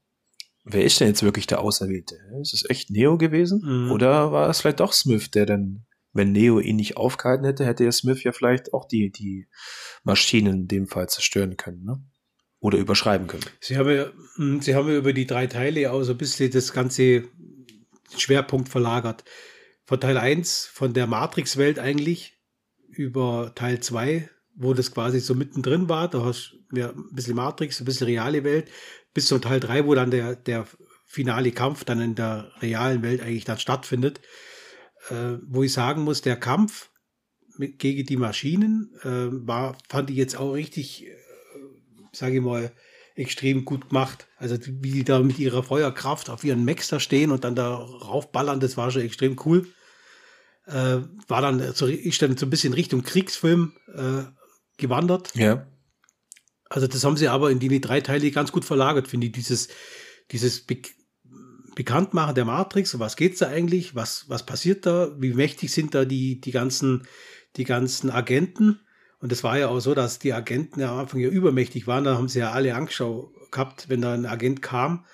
wer 0.64 0.82
ist 0.82 0.98
denn 0.98 1.08
jetzt 1.08 1.22
wirklich 1.22 1.46
der 1.46 1.60
Auserwählte? 1.60 2.16
Ist 2.40 2.54
es 2.54 2.68
echt 2.68 2.90
Neo 2.90 3.18
gewesen? 3.18 3.60
Mhm. 3.62 3.92
Oder 3.92 4.32
war 4.32 4.48
es 4.48 4.62
vielleicht 4.62 4.80
doch 4.80 4.94
Smith, 4.94 5.30
der 5.30 5.44
dann, 5.44 5.84
wenn 6.14 6.32
Neo 6.32 6.58
ihn 6.58 6.76
nicht 6.76 6.96
aufgehalten 6.96 7.44
hätte, 7.44 7.66
hätte 7.66 7.84
ja 7.84 7.92
Smith 7.92 8.24
ja 8.24 8.32
vielleicht 8.32 8.72
auch 8.72 8.88
die, 8.88 9.12
die 9.12 9.46
Maschinen 10.04 10.62
in 10.62 10.68
dem 10.68 10.86
Fall 10.86 11.10
zerstören 11.10 11.58
können. 11.58 11.84
Ne? 11.84 12.02
Oder 12.66 12.78
überschreiben 12.78 13.28
können. 13.28 13.44
Sie 13.60 13.76
haben 13.76 13.88
ja, 13.88 14.06
hm, 14.34 14.60
Sie 14.60 14.74
haben 14.74 14.88
ja 14.88 14.96
über 14.96 15.12
die 15.12 15.26
drei 15.26 15.46
Teile 15.46 15.92
auch 15.92 16.02
so 16.02 16.12
ein 16.12 16.18
bisschen 16.18 16.50
das 16.50 16.72
ganze 16.72 17.24
Schwerpunkt 18.16 18.68
verlagert. 18.68 19.24
Von 19.84 20.00
Teil 20.00 20.18
1, 20.18 20.66
von 20.72 20.92
der 20.92 21.06
Matrix-Welt 21.06 21.78
eigentlich, 21.78 22.36
über 22.88 23.52
Teil 23.54 23.78
2, 23.78 24.28
wo 24.56 24.74
das 24.74 24.92
quasi 24.92 25.20
so 25.20 25.36
mittendrin 25.36 25.88
war. 25.88 26.08
Da 26.08 26.24
hast 26.24 26.56
du 26.70 26.80
ja 26.80 26.90
ein 26.90 27.14
bisschen 27.14 27.36
Matrix, 27.36 27.80
ein 27.80 27.84
bisschen 27.84 28.08
reale 28.08 28.42
Welt, 28.42 28.68
bis 29.14 29.26
zum 29.26 29.40
Teil 29.40 29.60
3, 29.60 29.86
wo 29.86 29.94
dann 29.94 30.10
der, 30.10 30.34
der 30.34 30.66
finale 31.06 31.52
Kampf 31.52 31.84
dann 31.84 32.00
in 32.00 32.16
der 32.16 32.50
realen 32.60 33.02
Welt 33.02 33.22
eigentlich 33.22 33.44
dann 33.44 33.60
stattfindet. 33.60 34.20
Äh, 35.08 35.38
wo 35.46 35.62
ich 35.62 35.72
sagen 35.72 36.02
muss, 36.02 36.20
der 36.20 36.36
Kampf 36.36 36.90
mit, 37.58 37.78
gegen 37.78 38.04
die 38.06 38.16
Maschinen 38.16 38.90
äh, 39.02 39.46
war, 39.46 39.78
fand 39.88 40.10
ich 40.10 40.16
jetzt 40.16 40.36
auch 40.36 40.52
richtig, 40.52 41.06
sage 42.18 42.36
ich 42.36 42.42
mal, 42.42 42.72
extrem 43.14 43.64
gut 43.64 43.88
gemacht. 43.88 44.26
Also 44.36 44.56
wie 44.60 44.92
die 44.92 45.04
da 45.04 45.20
mit 45.20 45.38
ihrer 45.38 45.62
Feuerkraft 45.62 46.30
auf 46.30 46.44
ihren 46.44 46.64
Max 46.64 46.88
da 46.88 47.00
stehen 47.00 47.30
und 47.30 47.44
dann 47.44 47.54
da 47.54 47.74
raufballern, 47.74 48.60
das 48.60 48.76
war 48.76 48.90
schon 48.90 49.02
extrem 49.02 49.36
cool. 49.44 49.66
Äh, 50.66 50.98
war 51.28 51.40
dann 51.40 51.72
so, 51.74 51.86
ist 51.86 52.20
dann 52.20 52.36
so 52.36 52.46
ein 52.46 52.50
bisschen 52.50 52.74
Richtung 52.74 53.02
Kriegsfilm 53.02 53.72
äh, 53.94 54.24
gewandert. 54.76 55.34
Ja. 55.34 55.66
Also 56.68 56.86
das 56.86 57.04
haben 57.04 57.16
sie 57.16 57.28
aber 57.28 57.50
in 57.50 57.58
die 57.58 57.80
drei 57.80 58.00
Teile 58.00 58.30
ganz 58.30 58.52
gut 58.52 58.64
verlagert, 58.64 59.08
finde 59.08 59.28
ich. 59.28 59.32
Dieses, 59.32 59.68
dieses 60.30 60.60
Be 60.60 60.82
Bekanntmachen 61.74 62.34
der 62.34 62.46
Matrix, 62.46 62.98
was 62.98 63.16
geht's 63.16 63.40
da 63.40 63.48
eigentlich, 63.48 63.94
was, 63.94 64.30
was 64.30 64.46
passiert 64.46 64.86
da, 64.86 65.14
wie 65.20 65.34
mächtig 65.34 65.70
sind 65.70 65.94
da 65.94 66.06
die, 66.06 66.40
die 66.40 66.50
ganzen, 66.50 67.06
die 67.56 67.64
ganzen 67.64 68.10
Agenten. 68.10 68.80
Und 69.18 69.32
es 69.32 69.42
war 69.42 69.58
ja 69.58 69.68
auch 69.68 69.80
so, 69.80 69.94
dass 69.94 70.18
die 70.18 70.32
Agenten 70.32 70.82
am 70.82 70.98
Anfang 70.98 71.20
ja 71.20 71.28
übermächtig 71.28 71.86
waren. 71.86 72.04
Da 72.04 72.16
haben 72.16 72.28
sie 72.28 72.40
ja 72.40 72.52
alle 72.52 72.74
Angstschau 72.74 73.32
gehabt, 73.50 73.88
wenn 73.88 74.02
da 74.02 74.12
ein 74.12 74.26
Agent 74.26 74.62
kam. 74.62 75.06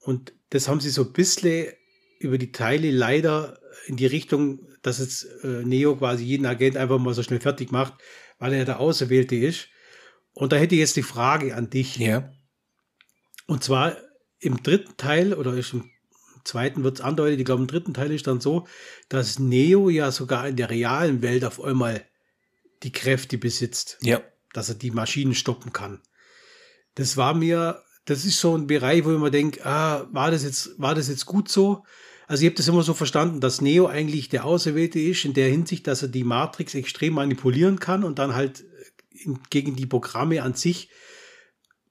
Und 0.00 0.34
das 0.50 0.68
haben 0.68 0.80
sie 0.80 0.90
so 0.90 1.04
ein 1.04 1.12
bisschen 1.12 1.68
über 2.18 2.38
die 2.38 2.52
Teile 2.52 2.90
leider 2.90 3.58
in 3.86 3.96
die 3.96 4.06
Richtung, 4.06 4.60
dass 4.82 4.98
jetzt 4.98 5.26
äh, 5.42 5.64
Neo 5.64 5.96
quasi 5.96 6.24
jeden 6.24 6.46
Agent 6.46 6.76
einfach 6.76 6.98
mal 6.98 7.14
so 7.14 7.22
schnell 7.22 7.40
fertig 7.40 7.72
macht, 7.72 7.94
weil 8.38 8.52
er 8.52 8.64
der 8.64 8.80
Auserwählte 8.80 9.36
ist. 9.36 9.68
Und 10.32 10.52
da 10.52 10.56
hätte 10.56 10.74
ich 10.74 10.80
jetzt 10.80 10.96
die 10.96 11.02
Frage 11.02 11.54
an 11.54 11.70
dich. 11.70 11.96
Ja. 11.96 12.30
Und 13.46 13.62
zwar 13.62 13.96
im 14.40 14.62
dritten 14.62 14.96
Teil 14.96 15.34
oder 15.34 15.54
ist 15.54 15.72
im 15.72 15.90
zweiten 16.44 16.84
wird 16.84 16.98
es 16.98 17.04
andeutet, 17.04 17.38
ich 17.38 17.46
glaube 17.46 17.62
im 17.62 17.68
dritten 17.68 17.94
Teil 17.94 18.12
ist 18.12 18.26
dann 18.26 18.40
so, 18.40 18.66
dass 19.08 19.38
Neo 19.38 19.88
ja 19.88 20.10
sogar 20.10 20.46
in 20.46 20.56
der 20.56 20.70
realen 20.70 21.22
Welt 21.22 21.44
auf 21.44 21.62
einmal 21.62 22.04
die 22.84 22.92
Kräfte 22.92 23.38
besitzt. 23.38 23.98
Ja. 24.02 24.22
Dass 24.52 24.68
er 24.68 24.76
die 24.76 24.90
Maschinen 24.90 25.34
stoppen 25.34 25.72
kann. 25.72 26.00
Das 26.94 27.16
war 27.16 27.34
mir, 27.34 27.82
das 28.04 28.24
ist 28.24 28.38
so 28.38 28.56
ein 28.56 28.66
Bereich, 28.66 29.04
wo 29.04 29.12
ich 29.12 29.18
mir 29.18 29.30
denke, 29.30 29.64
ah, 29.66 30.06
war 30.12 30.30
das 30.30 30.44
jetzt, 30.44 30.78
war 30.78 30.94
das 30.94 31.08
jetzt 31.08 31.26
gut 31.26 31.48
so? 31.48 31.84
Also 32.26 32.42
ich 32.42 32.46
habe 32.46 32.56
das 32.56 32.68
immer 32.68 32.82
so 32.82 32.94
verstanden, 32.94 33.40
dass 33.40 33.60
Neo 33.60 33.86
eigentlich 33.86 34.28
der 34.28 34.44
Auserwählte 34.44 34.98
ist, 34.98 35.24
in 35.24 35.34
der 35.34 35.48
Hinsicht, 35.48 35.86
dass 35.86 36.02
er 36.02 36.08
die 36.08 36.24
Matrix 36.24 36.74
extrem 36.74 37.14
manipulieren 37.14 37.78
kann 37.80 38.04
und 38.04 38.18
dann 38.18 38.34
halt 38.34 38.64
gegen 39.50 39.76
die 39.76 39.86
Programme 39.86 40.42
an 40.42 40.54
sich 40.54 40.88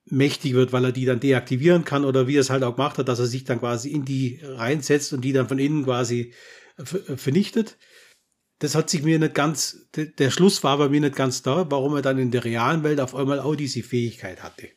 mächtig 0.05 0.53
wird, 0.53 0.73
weil 0.73 0.85
er 0.85 0.91
die 0.91 1.05
dann 1.05 1.19
deaktivieren 1.19 1.85
kann 1.85 2.05
oder 2.05 2.27
wie 2.27 2.35
er 2.35 2.41
es 2.41 2.49
halt 2.49 2.63
auch 2.63 2.75
gemacht 2.75 2.97
hat, 2.97 3.07
dass 3.07 3.19
er 3.19 3.25
sich 3.25 3.43
dann 3.43 3.59
quasi 3.59 3.89
in 3.89 4.05
die 4.05 4.39
reinsetzt 4.41 5.13
und 5.13 5.21
die 5.21 5.33
dann 5.33 5.47
von 5.47 5.59
innen 5.59 5.85
quasi 5.85 6.33
vernichtet. 6.77 7.77
Das 8.63 8.75
hat 8.75 8.89
sich 8.89 9.03
mir 9.03 9.19
nicht 9.19 9.35
ganz, 9.35 9.89
der 9.93 10.31
Schluss 10.31 10.63
war 10.63 10.77
bei 10.77 10.87
mir 10.87 11.01
nicht 11.01 11.17
ganz 11.17 11.41
da, 11.41 11.69
warum 11.69 11.97
er 11.97 12.01
dann 12.01 12.17
in 12.17 12.31
der 12.31 12.45
realen 12.45 12.81
Welt 12.83 13.01
auf 13.01 13.13
einmal 13.13 13.41
auch 13.41 13.55
diese 13.55 13.83
Fähigkeit 13.83 14.41
hatte. 14.41 14.69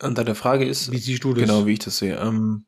Und 0.00 0.16
deine 0.16 0.36
Frage 0.36 0.68
ist, 0.68 0.92
wie 0.92 0.98
siehst 0.98 1.24
du 1.24 1.34
das? 1.34 1.42
Genau, 1.42 1.66
wie 1.66 1.72
ich 1.72 1.80
das 1.80 1.98
sehe. 1.98 2.16
Ähm, 2.16 2.66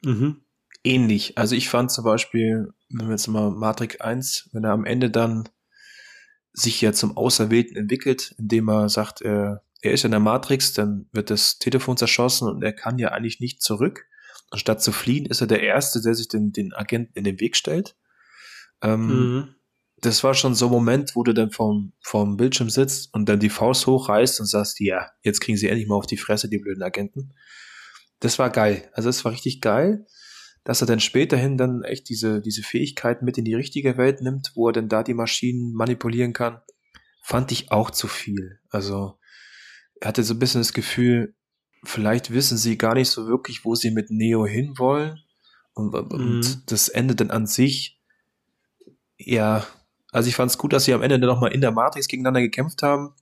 mhm. 0.00 0.40
Ähnlich. 0.82 1.36
Also 1.36 1.54
ich 1.54 1.68
fand 1.68 1.92
zum 1.92 2.02
Beispiel, 2.02 2.72
wenn 2.88 3.08
wir 3.08 3.12
jetzt 3.12 3.26
mal 3.26 3.50
Matrix 3.50 4.00
1, 4.00 4.48
wenn 4.54 4.64
er 4.64 4.72
am 4.72 4.86
Ende 4.86 5.10
dann 5.10 5.46
sich 6.54 6.80
ja 6.80 6.94
zum 6.94 7.18
Auserwählten 7.18 7.76
entwickelt, 7.76 8.34
indem 8.38 8.70
er 8.70 8.88
sagt, 8.88 9.20
er, 9.20 9.62
er 9.82 9.92
ist 9.92 10.06
in 10.06 10.12
der 10.12 10.20
Matrix, 10.20 10.72
dann 10.72 11.10
wird 11.12 11.28
das 11.28 11.58
Telefon 11.58 11.98
zerschossen 11.98 12.48
und 12.48 12.62
er 12.62 12.72
kann 12.72 12.98
ja 12.98 13.08
eigentlich 13.08 13.38
nicht 13.38 13.60
zurück. 13.60 14.06
Anstatt 14.48 14.82
zu 14.82 14.92
fliehen, 14.92 15.26
ist 15.26 15.42
er 15.42 15.46
der 15.46 15.60
Erste, 15.60 16.00
der 16.00 16.14
sich 16.14 16.28
den, 16.28 16.52
den 16.52 16.72
Agenten 16.72 17.12
in 17.18 17.24
den 17.24 17.38
Weg 17.38 17.54
stellt. 17.54 17.96
Ähm, 18.82 19.06
mhm. 19.06 19.54
Das 20.00 20.24
war 20.24 20.34
schon 20.34 20.54
so 20.54 20.66
ein 20.66 20.72
Moment, 20.72 21.14
wo 21.14 21.22
du 21.22 21.32
dann 21.32 21.52
vorm, 21.52 21.92
vorm 22.02 22.36
Bildschirm 22.36 22.70
sitzt 22.70 23.14
und 23.14 23.28
dann 23.28 23.38
die 23.38 23.50
Faust 23.50 23.86
hochreißt 23.86 24.40
und 24.40 24.46
sagst, 24.46 24.80
ja, 24.80 25.10
jetzt 25.22 25.40
kriegen 25.40 25.56
sie 25.56 25.68
endlich 25.68 25.88
mal 25.88 25.94
auf 25.94 26.06
die 26.06 26.16
Fresse, 26.16 26.48
die 26.48 26.58
blöden 26.58 26.82
Agenten. 26.82 27.34
Das 28.18 28.38
war 28.38 28.50
geil. 28.50 28.90
Also 28.94 29.08
es 29.08 29.24
war 29.24 29.32
richtig 29.32 29.60
geil 29.60 30.06
dass 30.64 30.80
er 30.80 30.86
dann 30.86 31.00
späterhin 31.00 31.56
dann 31.56 31.82
echt 31.82 32.08
diese, 32.08 32.40
diese 32.40 32.62
Fähigkeit 32.62 33.22
mit 33.22 33.36
in 33.36 33.44
die 33.44 33.54
richtige 33.54 33.96
Welt 33.96 34.20
nimmt, 34.20 34.52
wo 34.54 34.68
er 34.68 34.72
dann 34.72 34.88
da 34.88 35.02
die 35.02 35.14
Maschinen 35.14 35.72
manipulieren 35.72 36.32
kann, 36.32 36.60
fand 37.22 37.50
ich 37.52 37.72
auch 37.72 37.90
zu 37.90 38.06
viel. 38.06 38.60
Also 38.70 39.18
er 40.00 40.08
hatte 40.08 40.22
so 40.22 40.34
ein 40.34 40.38
bisschen 40.38 40.60
das 40.60 40.72
Gefühl, 40.72 41.34
vielleicht 41.84 42.32
wissen 42.32 42.58
sie 42.58 42.78
gar 42.78 42.94
nicht 42.94 43.10
so 43.10 43.26
wirklich, 43.26 43.64
wo 43.64 43.74
sie 43.74 43.90
mit 43.90 44.10
Neo 44.10 44.46
hinwollen. 44.46 45.18
Und, 45.74 45.94
und 45.94 46.40
mhm. 46.40 46.62
das 46.66 46.88
Ende 46.88 47.16
dann 47.16 47.30
an 47.30 47.46
sich, 47.46 48.00
ja, 49.24 49.66
also 50.10 50.28
ich 50.28 50.36
fand 50.36 50.50
es 50.50 50.58
gut, 50.58 50.72
dass 50.72 50.84
sie 50.84 50.94
am 50.94 51.02
Ende 51.02 51.18
dann 51.18 51.28
nochmal 51.28 51.52
in 51.52 51.60
der 51.60 51.72
Matrix 51.72 52.08
gegeneinander 52.08 52.40
gekämpft 52.40 52.82
haben. 52.82 53.14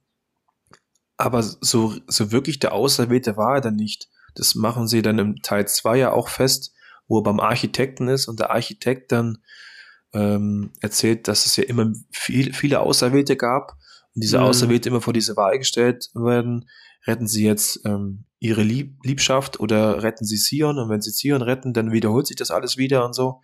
Aber 1.17 1.43
so, 1.43 1.95
so 2.07 2.33
wirklich 2.33 2.59
der 2.59 2.73
Auserwählte 2.73 3.37
war 3.37 3.57
er 3.57 3.61
dann 3.61 3.77
nicht. 3.77 4.09
Das 4.35 4.55
machen 4.55 4.89
sie 4.89 5.03
dann 5.03 5.19
im 5.19 5.43
Teil 5.43 5.69
2 5.69 5.99
ja 5.99 6.13
auch 6.13 6.29
fest, 6.29 6.73
wo 7.09 7.19
er 7.19 7.23
beim 7.23 7.41
Architekten 7.41 8.09
ist 8.09 8.27
und 8.27 8.41
der 8.41 8.51
Architekt 8.51 9.13
dann 9.13 9.39
ähm, 10.13 10.73
erzählt, 10.81 11.29
dass 11.29 11.47
es 11.47 11.57
ja 11.57 11.65
immer 11.65 11.93
viel, 12.11 12.53
viele 12.53 12.81
Auserwählte 12.81 13.37
gab 13.37 13.77
und 14.15 14.25
diese 14.25 14.39
mhm. 14.39 14.45
Auserwählte 14.45 14.89
immer 14.89 15.01
vor 15.01 15.13
diese 15.13 15.37
Wahl 15.37 15.59
gestellt 15.59 16.11
werden, 16.15 16.69
retten 17.07 17.27
sie 17.27 17.45
jetzt 17.45 17.81
ähm, 17.85 18.25
ihre 18.39 18.63
Lieb 18.63 18.99
Liebschaft 19.05 19.61
oder 19.61 20.03
retten 20.03 20.25
sie 20.25 20.37
Sion 20.37 20.79
und 20.79 20.89
wenn 20.89 21.01
sie 21.01 21.11
Sion 21.11 21.43
retten, 21.43 21.73
dann 21.73 21.93
wiederholt 21.93 22.27
sich 22.27 22.37
das 22.37 22.51
alles 22.51 22.77
wieder 22.77 23.05
und 23.05 23.15
so. 23.15 23.43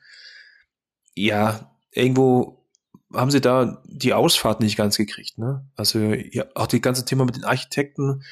Ja, 1.15 1.76
irgendwo 1.97 2.65
haben 3.13 3.31
sie 3.31 3.41
da 3.41 3.83
die 3.87 4.15
Ausfahrt 4.15 4.61
nicht 4.61 4.77
ganz 4.77 4.97
gekriegt, 4.97 5.39
ne? 5.39 5.67
Also 5.77 5.99
ja, 5.99 6.45
auch 6.55 6.67
die 6.67 6.81
ganze 6.81 7.05
Thema 7.05 7.25
mit 7.25 7.37
den 7.37 7.45
Architekten 7.45 8.23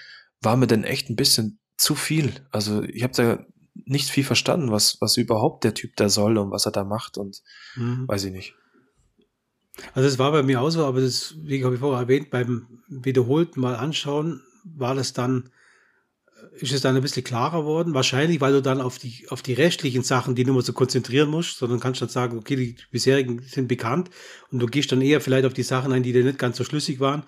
war 0.40 0.56
mir 0.56 0.66
dann 0.66 0.85
echt 0.85 1.09
ein 1.11 1.16
bisschen 1.16 1.59
zu 1.76 1.94
viel. 1.94 2.33
Also 2.50 2.83
ich 2.83 3.02
habe 3.02 3.14
da 3.14 3.47
nicht 3.75 4.09
viel 4.09 4.25
verstanden, 4.25 4.71
was, 4.71 5.00
was 5.00 5.16
überhaupt 5.16 5.64
der 5.64 5.75
Typ 5.75 5.97
da 5.97 6.09
soll 6.09 6.38
und 6.38 6.50
was 6.50 6.66
er 6.66 6.73
da 6.73 6.85
macht 6.85 7.18
und 7.18 7.42
mhm. 7.76 8.06
weiß 8.06 8.25
ich 8.25 8.33
nicht. 8.33 8.54
Also 9.92 10.09
es 10.09 10.18
war 10.18 10.30
bei 10.30 10.42
mir 10.42 10.61
auch 10.61 10.71
so, 10.71 10.85
aber 10.85 11.00
das, 11.00 11.35
wie 11.38 11.64
habe 11.64 11.75
ich 11.75 11.80
vorher 11.80 12.02
erwähnt, 12.02 12.30
beim 12.30 12.83
wiederholten 12.88 13.61
Mal 13.61 13.75
anschauen, 13.75 14.40
war 14.64 14.94
das 14.94 15.12
dann, 15.12 15.50
ist 16.61 16.73
es 16.73 16.80
dann 16.80 16.94
ein 16.94 17.02
bisschen 17.02 17.25
klarer 17.25 17.64
worden. 17.64 17.94
Wahrscheinlich, 17.94 18.40
weil 18.40 18.52
du 18.52 18.62
dann 18.62 18.80
auf 18.80 18.99
die, 18.99 19.26
auf 19.28 19.42
die 19.42 19.54
restlichen 19.54 20.02
Sachen, 20.02 20.34
die 20.34 20.44
nicht 20.44 20.54
mehr 20.54 20.62
so 20.62 20.73
konzentrieren 20.73 21.28
musst, 21.28 21.58
sondern 21.58 21.80
kannst 21.80 22.00
dann 22.00 22.08
sagen, 22.08 22.38
okay, 22.38 22.56
die 22.56 22.76
bisherigen 22.90 23.42
sind 23.42 23.68
bekannt 23.68 24.11
und 24.50 24.61
du 24.61 24.66
gehst 24.66 24.92
dann 24.92 25.00
eher 25.00 25.20
vielleicht 25.20 25.46
auf 25.46 25.52
die 25.52 25.62
Sachen 25.62 25.92
ein, 25.92 26.02
die 26.02 26.12
dir 26.12 26.25
nicht 26.25 26.38
ganz 26.38 26.56
so 26.56 26.64
schlüssig 26.64 27.00
waren. 27.00 27.25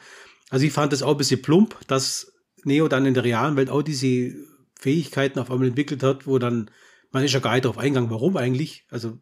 Also 0.50 0.64
ich 0.64 0.72
fand 0.72 0.92
das 0.92 1.02
auch 1.02 1.12
ein 1.12 1.16
bisschen 1.16 1.42
plump, 1.42 1.76
dass 1.88 2.32
Neo 2.64 2.88
dann 2.88 3.06
in 3.06 3.14
der 3.14 3.24
realen 3.24 3.56
Welt 3.56 3.70
auch 3.70 3.82
diese 3.82 4.32
Fähigkeiten 4.78 5.38
auf 5.38 5.50
einmal 5.50 5.68
entwickelt 5.68 6.02
hat, 6.02 6.26
wo 6.26 6.38
dann, 6.38 6.70
man 7.10 7.24
ist 7.24 7.32
ja 7.32 7.40
gar 7.40 7.52
nicht 7.54 7.64
darauf 7.64 7.78
eingegangen, 7.78 8.10
warum 8.10 8.36
eigentlich. 8.36 8.84
Also, 8.90 9.18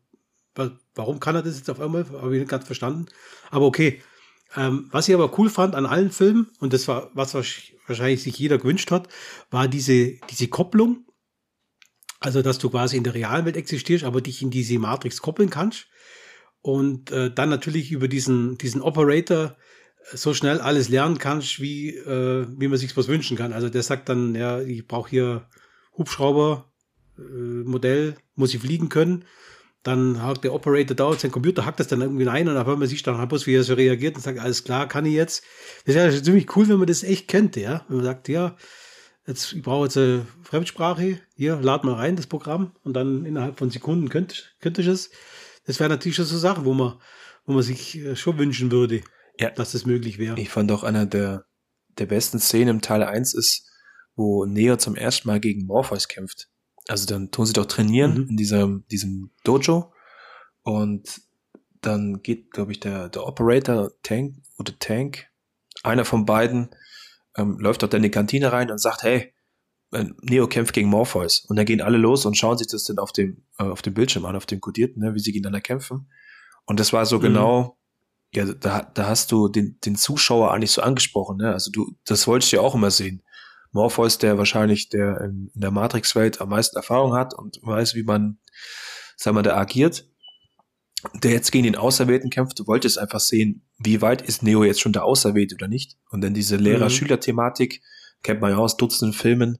warum 0.94 1.20
kann 1.20 1.34
er 1.34 1.42
das 1.42 1.56
jetzt 1.56 1.70
auf 1.70 1.80
einmal? 1.80 2.06
Habe 2.10 2.34
ich 2.34 2.40
nicht 2.40 2.50
ganz 2.50 2.66
verstanden. 2.66 3.06
Aber 3.50 3.66
okay. 3.66 4.02
Ähm, 4.56 4.88
was 4.90 5.08
ich 5.08 5.14
aber 5.14 5.36
cool 5.38 5.50
fand 5.50 5.74
an 5.74 5.86
allen 5.86 6.12
Filmen, 6.12 6.48
und 6.60 6.72
das 6.72 6.86
war, 6.86 7.10
was 7.14 7.34
wahrscheinlich 7.86 8.22
sich 8.22 8.38
jeder 8.38 8.58
gewünscht 8.58 8.90
hat, 8.90 9.08
war 9.50 9.68
diese, 9.68 10.18
diese 10.30 10.48
Kopplung. 10.48 11.06
Also, 12.20 12.40
dass 12.40 12.58
du 12.58 12.70
quasi 12.70 12.96
in 12.96 13.04
der 13.04 13.14
realen 13.14 13.44
Welt 13.44 13.56
existierst, 13.56 14.04
aber 14.04 14.20
dich 14.20 14.40
in 14.40 14.50
diese 14.50 14.78
Matrix 14.78 15.20
koppeln 15.20 15.50
kannst. 15.50 15.88
Und 16.62 17.10
äh, 17.10 17.30
dann 17.32 17.50
natürlich 17.50 17.92
über 17.92 18.08
diesen, 18.08 18.56
diesen 18.56 18.80
Operator 18.80 19.56
so 20.12 20.34
schnell 20.34 20.60
alles 20.60 20.88
lernen 20.88 21.18
kannst, 21.18 21.60
wie, 21.60 21.90
äh, 21.90 22.46
wie 22.58 22.68
man 22.68 22.78
sich 22.78 22.96
was 22.96 23.08
wünschen 23.08 23.36
kann. 23.36 23.52
Also 23.52 23.68
der 23.68 23.82
sagt 23.82 24.08
dann, 24.08 24.34
ja, 24.34 24.60
ich 24.60 24.86
brauche 24.86 25.10
hier 25.10 25.48
Hubschrauber, 25.96 26.72
äh, 27.18 27.22
Modell, 27.22 28.16
muss 28.34 28.54
ich 28.54 28.60
fliegen 28.60 28.88
können. 28.88 29.24
Dann 29.84 30.20
hakt 30.22 30.42
der 30.42 30.52
Operator 30.52 30.96
da, 30.96 31.12
sein 31.12 31.30
Computer 31.30 31.64
hackt 31.64 31.78
das 31.78 31.86
dann 31.86 32.00
irgendwie 32.00 32.28
ein 32.28 32.48
und 32.48 32.54
dann 32.54 32.66
man 32.66 32.88
sich 32.88 33.02
dann 33.02 33.18
halt 33.18 33.28
bloß, 33.28 33.46
wie 33.46 33.54
er 33.54 33.62
so 33.62 33.74
reagiert 33.74 34.16
und 34.16 34.22
sagt, 34.22 34.40
alles 34.40 34.64
klar, 34.64 34.88
kann 34.88 35.06
ich 35.06 35.14
jetzt. 35.14 35.44
Das 35.84 35.94
ist 35.94 36.14
ja 36.16 36.22
ziemlich 36.22 36.56
cool, 36.56 36.68
wenn 36.68 36.78
man 36.78 36.88
das 36.88 37.02
echt 37.02 37.28
kennt, 37.28 37.54
ja. 37.54 37.84
Wenn 37.88 37.98
man 37.98 38.06
sagt, 38.06 38.28
ja, 38.28 38.56
jetzt, 39.26 39.52
ich 39.52 39.62
brauche 39.62 39.84
jetzt 39.84 39.96
eine 39.96 40.26
Fremdsprache, 40.42 41.20
hier, 41.36 41.60
lad 41.62 41.84
mal 41.84 41.94
rein, 41.94 42.16
das 42.16 42.26
Programm, 42.26 42.72
und 42.82 42.94
dann 42.94 43.24
innerhalb 43.24 43.58
von 43.58 43.70
Sekunden 43.70 44.08
könnte, 44.08 44.36
könnte 44.60 44.80
ich 44.80 44.88
es. 44.88 45.10
Das 45.66 45.78
wäre 45.78 45.90
natürlich 45.90 46.16
schon 46.16 46.24
so 46.24 46.38
Sachen, 46.38 46.64
wo 46.64 46.74
man, 46.74 46.94
wo 47.44 47.52
man 47.52 47.62
sich 47.62 47.98
äh, 47.98 48.16
schon 48.16 48.38
wünschen 48.38 48.72
würde 48.72 49.02
ja. 49.38 49.50
dass 49.50 49.72
das 49.72 49.86
möglich 49.86 50.18
wäre. 50.18 50.38
Ich 50.38 50.50
fand 50.50 50.70
auch 50.72 50.84
einer 50.84 51.06
der, 51.06 51.44
der 51.98 52.06
besten 52.06 52.38
Szenen 52.38 52.68
im 52.68 52.80
Teil 52.80 53.02
1 53.02 53.34
ist, 53.34 53.70
wo 54.14 54.44
Neo 54.44 54.76
zum 54.76 54.96
ersten 54.96 55.28
Mal 55.28 55.40
gegen 55.40 55.66
Morpheus 55.66 56.08
kämpft. 56.08 56.48
Also 56.88 57.06
dann 57.06 57.30
tun 57.30 57.46
sie 57.46 57.52
doch 57.52 57.66
trainieren 57.66 58.14
mhm. 58.14 58.28
in 58.30 58.36
diesem, 58.36 58.84
diesem 58.88 59.30
Dojo 59.42 59.92
und 60.62 61.22
dann 61.80 62.22
geht, 62.22 62.50
glaube 62.50 62.72
ich, 62.72 62.80
der, 62.80 63.08
der 63.08 63.26
Operator 63.26 63.90
Tank 64.02 64.36
oder 64.58 64.78
Tank, 64.78 65.26
einer 65.82 66.04
von 66.04 66.24
beiden, 66.24 66.70
ähm, 67.36 67.58
läuft 67.58 67.82
dort 67.82 67.94
in 67.94 68.02
die 68.02 68.10
Kantine 68.10 68.52
rein 68.52 68.70
und 68.70 68.78
sagt, 68.78 69.02
hey, 69.02 69.34
äh, 69.92 70.06
Neo 70.22 70.46
kämpft 70.46 70.72
gegen 70.72 70.88
Morpheus. 70.88 71.44
Und 71.48 71.56
dann 71.56 71.66
gehen 71.66 71.82
alle 71.82 71.98
los 71.98 72.24
und 72.26 72.36
schauen 72.36 72.58
sich 72.58 72.68
das 72.68 72.84
dann 72.84 72.98
auf 72.98 73.12
dem, 73.12 73.44
äh, 73.58 73.64
auf 73.64 73.82
dem 73.82 73.94
Bildschirm 73.94 74.24
an, 74.24 74.36
auf 74.36 74.46
dem 74.46 74.60
Kodierten, 74.60 75.02
ne, 75.02 75.14
wie 75.14 75.20
sie 75.20 75.32
gegeneinander 75.32 75.60
kämpfen. 75.60 76.10
Und 76.64 76.80
das 76.80 76.92
war 76.92 77.06
so 77.06 77.18
mhm. 77.18 77.22
genau, 77.22 77.78
ja, 78.34 78.46
da, 78.46 78.82
da 78.82 79.06
hast 79.06 79.30
du 79.30 79.48
den, 79.48 79.78
den 79.84 79.96
Zuschauer 79.96 80.52
eigentlich 80.52 80.72
so 80.72 80.82
angesprochen, 80.82 81.36
ne? 81.36 81.52
Also 81.52 81.70
du, 81.70 81.96
das 82.04 82.26
wolltest 82.26 82.52
du 82.52 82.56
ja 82.56 82.62
auch 82.62 82.74
immer 82.74 82.90
sehen. 82.90 83.22
Morpheus, 83.74 84.18
der 84.18 84.38
wahrscheinlich 84.38 84.88
der 84.88 85.20
in, 85.20 85.50
der 85.54 85.70
Matrix-Welt 85.70 86.40
am 86.40 86.48
meisten 86.48 86.76
Erfahrung 86.76 87.14
hat 87.14 87.34
und 87.34 87.58
weiß, 87.62 87.94
wie 87.94 88.04
man, 88.04 88.38
sagen 89.16 89.36
wir, 89.36 89.42
da 89.42 89.56
agiert, 89.56 90.08
der 91.22 91.32
jetzt 91.32 91.52
gegen 91.52 91.64
den 91.64 91.76
Auserwählten 91.76 92.30
kämpft, 92.30 92.58
du 92.58 92.66
wolltest 92.66 92.98
einfach 92.98 93.20
sehen, 93.20 93.66
wie 93.78 94.00
weit 94.00 94.22
ist 94.22 94.42
Neo 94.42 94.64
jetzt 94.64 94.80
schon 94.80 94.92
der 94.92 95.04
Auserwählte 95.04 95.56
oder 95.56 95.68
nicht. 95.68 95.98
Und 96.10 96.22
dann 96.22 96.34
diese 96.34 96.56
Lehrer-Schüler-Thematik, 96.56 97.82
kennt 98.22 98.40
man 98.40 98.52
ja 98.52 98.56
aus 98.56 98.76
Dutzenden 98.76 99.12
Filmen, 99.12 99.58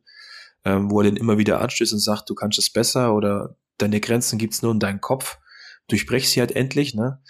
ähm, 0.64 0.90
wo 0.90 1.00
er 1.00 1.04
den 1.04 1.16
immer 1.16 1.36
wieder 1.36 1.60
anstößt 1.60 1.92
und 1.92 1.98
sagt, 1.98 2.30
du 2.30 2.34
kannst 2.34 2.58
es 2.58 2.72
besser 2.72 3.14
oder 3.14 3.56
deine 3.78 4.00
Grenzen 4.00 4.38
gibt's 4.38 4.62
nur 4.62 4.72
in 4.72 4.80
deinem 4.80 5.00
Kopf. 5.00 5.38
Durchbrech 5.88 6.30
sie 6.30 6.40
halt 6.40 6.52
endlich, 6.52 6.94
ne? 6.94 7.20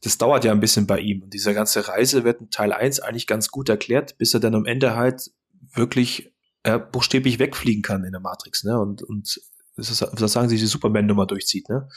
Das 0.00 0.18
dauert 0.18 0.44
ja 0.44 0.50
ein 0.50 0.58
bisschen 0.58 0.88
bei 0.88 0.98
ihm. 0.98 1.22
Und 1.22 1.32
diese 1.32 1.54
ganze 1.54 1.86
Reise 1.86 2.24
wird 2.24 2.40
in 2.40 2.50
Teil 2.50 2.72
1 2.72 2.98
eigentlich 2.98 3.28
ganz 3.28 3.48
gut 3.48 3.68
erklärt, 3.68 4.18
bis 4.18 4.34
er 4.34 4.40
dann 4.40 4.56
am 4.56 4.64
Ende 4.64 4.96
halt 4.96 5.30
wirklich 5.74 6.34
äh, 6.62 6.78
buchstäblich 6.78 7.38
wegfliegen 7.38 7.82
kann 7.82 8.04
in 8.04 8.12
der 8.12 8.20
Matrix, 8.20 8.64
ne? 8.64 8.78
Und, 8.78 9.02
und 9.02 9.40
das, 9.76 9.90
ist, 9.90 10.02
das 10.02 10.32
sagen 10.32 10.48
sie, 10.48 10.56
die 10.56 10.66
Superman-Nummer 10.66 11.26
durchzieht, 11.26 11.68
ne? 11.68 11.88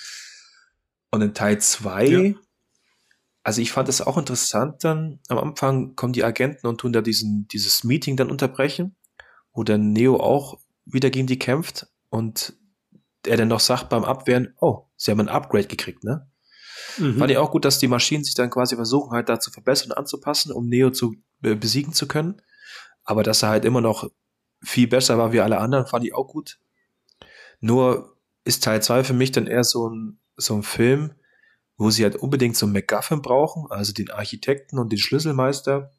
Und 1.12 1.22
in 1.22 1.34
Teil 1.34 1.60
2, 1.60 2.06
ja. 2.06 2.34
also 3.44 3.62
ich 3.62 3.72
fand 3.72 3.88
es 3.90 4.02
auch 4.02 4.18
interessant 4.18 4.84
dann, 4.84 5.20
am 5.30 5.38
Anfang 5.38 5.96
kommen 5.96 6.14
die 6.14 6.24
Agenten 6.24 6.68
und 6.68 6.80
tun 6.80 6.94
da 6.94 7.02
diesen, 7.02 7.48
dieses 7.48 7.84
Meeting 7.84 8.18
dann 8.18 8.32
unterbrechen, 8.32 8.96
wo 9.54 9.64
dann 9.64 9.94
Neo 9.94 10.18
auch 10.18 10.60
wieder 10.86 11.10
gegen 11.10 11.28
die 11.28 11.40
kämpft 11.40 11.88
und 12.10 12.54
er 13.26 13.38
dann 13.38 13.48
noch 13.48 13.60
sagt 13.60 13.90
beim 13.90 14.04
Abwehren, 14.04 14.54
oh, 14.60 14.86
sie 14.98 15.12
haben 15.12 15.20
ein 15.20 15.30
Upgrade 15.30 15.68
gekriegt, 15.68 16.04
ne? 16.04 16.30
Mhm. 16.98 17.18
Fand 17.18 17.32
ich 17.32 17.38
auch 17.38 17.52
gut, 17.52 17.66
dass 17.66 17.80
die 17.80 17.88
Maschinen 17.88 18.24
sich 18.24 18.36
dann 18.36 18.50
quasi 18.50 18.76
versuchen, 18.76 19.12
halt 19.12 19.30
da 19.30 19.40
zu 19.40 19.52
verbessern 19.52 19.92
und 19.92 19.98
anzupassen, 19.98 20.52
um 20.52 20.68
Neo 20.68 20.92
zu 20.92 21.16
äh, 21.44 21.56
besiegen 21.56 21.94
zu 21.94 22.08
können. 22.08 22.42
Aber 23.06 23.24
dass 23.24 23.44
er 23.44 23.50
halt 23.50 23.66
immer 23.66 23.82
noch 23.82 24.10
viel 24.62 24.88
besser 24.88 25.18
war 25.18 25.32
wie 25.32 25.42
alle 25.42 25.60
anderen, 25.60 25.88
fand 25.88 26.06
ich 26.06 26.14
auch 26.14 26.28
gut. 26.28 26.60
Nur 27.60 28.18
ist 28.44 28.64
Teil 28.64 28.82
2 28.82 29.04
für 29.04 29.14
mich 29.14 29.32
dann 29.32 29.48
eher 29.48 29.64
so 29.64 29.90
ein, 29.90 30.20
so 30.38 30.56
ein 30.56 30.64
Film, 30.64 31.14
wo 31.78 31.90
sie 31.90 32.04
halt 32.04 32.16
unbedingt 32.16 32.56
so 32.56 32.66
einen 32.66 32.74
MacGuffin 32.74 33.22
brauchen, 33.22 33.66
also 33.70 33.94
den 33.94 34.12
Architekten 34.12 34.80
und 34.80 34.92
den 34.92 35.00
Schlüsselmeister. 35.00 35.92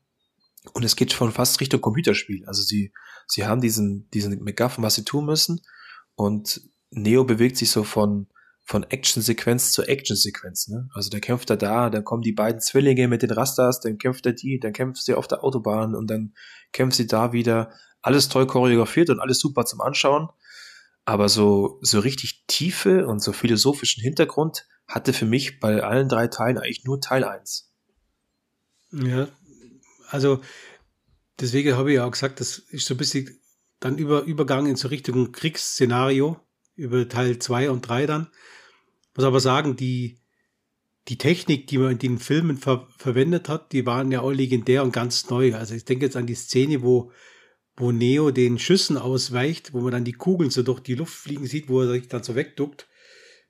Und 0.73 0.85
es 0.85 0.97
geht 0.97 1.13
schon 1.13 1.33
fast 1.33 1.61
Richtung 1.61 1.81
Computerspiel. 1.81 2.45
Also 2.47 2.63
sie, 2.63 2.93
sie 3.27 3.47
haben 3.47 3.61
diesen, 3.61 4.09
diesen 4.11 4.43
MacGuffin, 4.43 4.83
was 4.83 4.95
sie 4.95 5.05
tun 5.05 5.27
müssen. 5.27 5.61
Und 6.15 6.63
Neo 6.91 7.25
bewegt 7.25 7.57
sich 7.57 7.71
so 7.71 7.85
von, 7.85 8.27
von 8.67 8.83
Actionsequenz 8.83 9.71
zu 9.71 9.85
Actionsequenz. 9.85 10.67
Ne? 10.69 10.89
Also 10.93 11.09
der 11.09 11.21
kämpft 11.21 11.51
er 11.51 11.57
da, 11.57 11.89
dann 11.89 12.03
kommen 12.03 12.23
die 12.23 12.33
beiden 12.33 12.61
Zwillinge 12.61 13.07
mit 13.07 13.23
den 13.23 13.31
Rastas, 13.31 13.81
dann 13.81 13.97
kämpft 13.97 14.27
er 14.27 14.33
die, 14.33 14.59
dann 14.59 14.73
kämpft 14.73 15.05
sie 15.05 15.15
auf 15.15 15.29
der 15.29 15.45
Autobahn 15.45 15.95
und 15.95 16.11
dann 16.11 16.35
kämpft 16.73 16.97
sie 16.97 17.07
da 17.07 17.33
wieder. 17.33 17.71
Alles 18.03 18.29
toll 18.29 18.47
choreografiert 18.47 19.09
und 19.11 19.21
alles 19.21 19.39
super 19.39 19.65
zum 19.67 19.81
Anschauen. 19.81 20.29
Aber 21.05 21.29
so, 21.29 21.79
so 21.81 22.01
richtig 22.01 22.45
Tiefe 22.49 23.07
und 23.07 23.23
so 23.23 23.33
philosophischen 23.33 24.03
Hintergrund 24.03 24.67
hatte 24.89 25.13
für 25.13 25.27
mich 25.27 25.61
bei 25.61 25.85
allen 25.85 26.09
drei 26.09 26.27
Teilen 26.27 26.59
eigentlich 26.59 26.85
nur 26.85 27.01
Teil 27.01 27.23
1. 27.23 27.73
Ja, 28.91 29.29
also 30.09 30.41
deswegen 31.39 31.77
habe 31.77 31.91
ich 31.93 31.97
ja 31.97 32.05
auch 32.05 32.11
gesagt, 32.11 32.41
das 32.41 32.59
ist 32.59 32.87
so 32.87 32.95
ein 32.95 32.99
bisschen 32.99 33.41
dann 33.79 33.97
über, 33.97 34.23
Übergang 34.23 34.67
in 34.67 34.75
so 34.75 34.89
Richtung 34.89 35.31
Kriegsszenario 35.31 36.41
über 36.75 37.09
Teil 37.09 37.39
2 37.39 37.71
und 37.71 37.83
3 37.83 38.07
dann. 38.07 38.29
Muss 39.17 39.25
aber 39.25 39.41
sagen, 39.41 39.77
die, 39.77 40.19
die 41.09 41.19
Technik, 41.19 41.67
die 41.67 41.79
man 41.79 41.93
in 41.93 41.99
den 41.99 42.19
Filmen 42.19 42.59
ver 42.59 42.87
verwendet 42.99 43.49
hat, 43.49 43.73
die 43.73 43.87
waren 43.87 44.13
ja 44.13 44.21
auch 44.21 44.31
legendär 44.31 44.83
und 44.83 44.93
ganz 44.93 45.31
neu. 45.31 45.55
Also 45.55 45.75
ich 45.75 45.85
denke 45.85 46.05
jetzt 46.05 46.17
an 46.17 46.27
die 46.27 46.35
Szene, 46.35 46.83
wo, 46.83 47.13
wo 47.77 47.93
Neo 47.93 48.31
den 48.31 48.59
Schüssen 48.59 48.97
ausweicht, 48.97 49.73
wo 49.73 49.81
man 49.81 49.93
dann 49.93 50.05
die 50.05 50.13
Kugeln 50.13 50.51
so 50.51 50.63
durch 50.63 50.81
die 50.81 50.95
Luft 50.95 51.15
fliegen 51.15 51.47
sieht, 51.47 51.69
wo 51.69 51.81
er 51.83 51.89
sich 51.89 52.09
dann 52.09 52.23
so 52.23 52.35
wegduckt. 52.35 52.89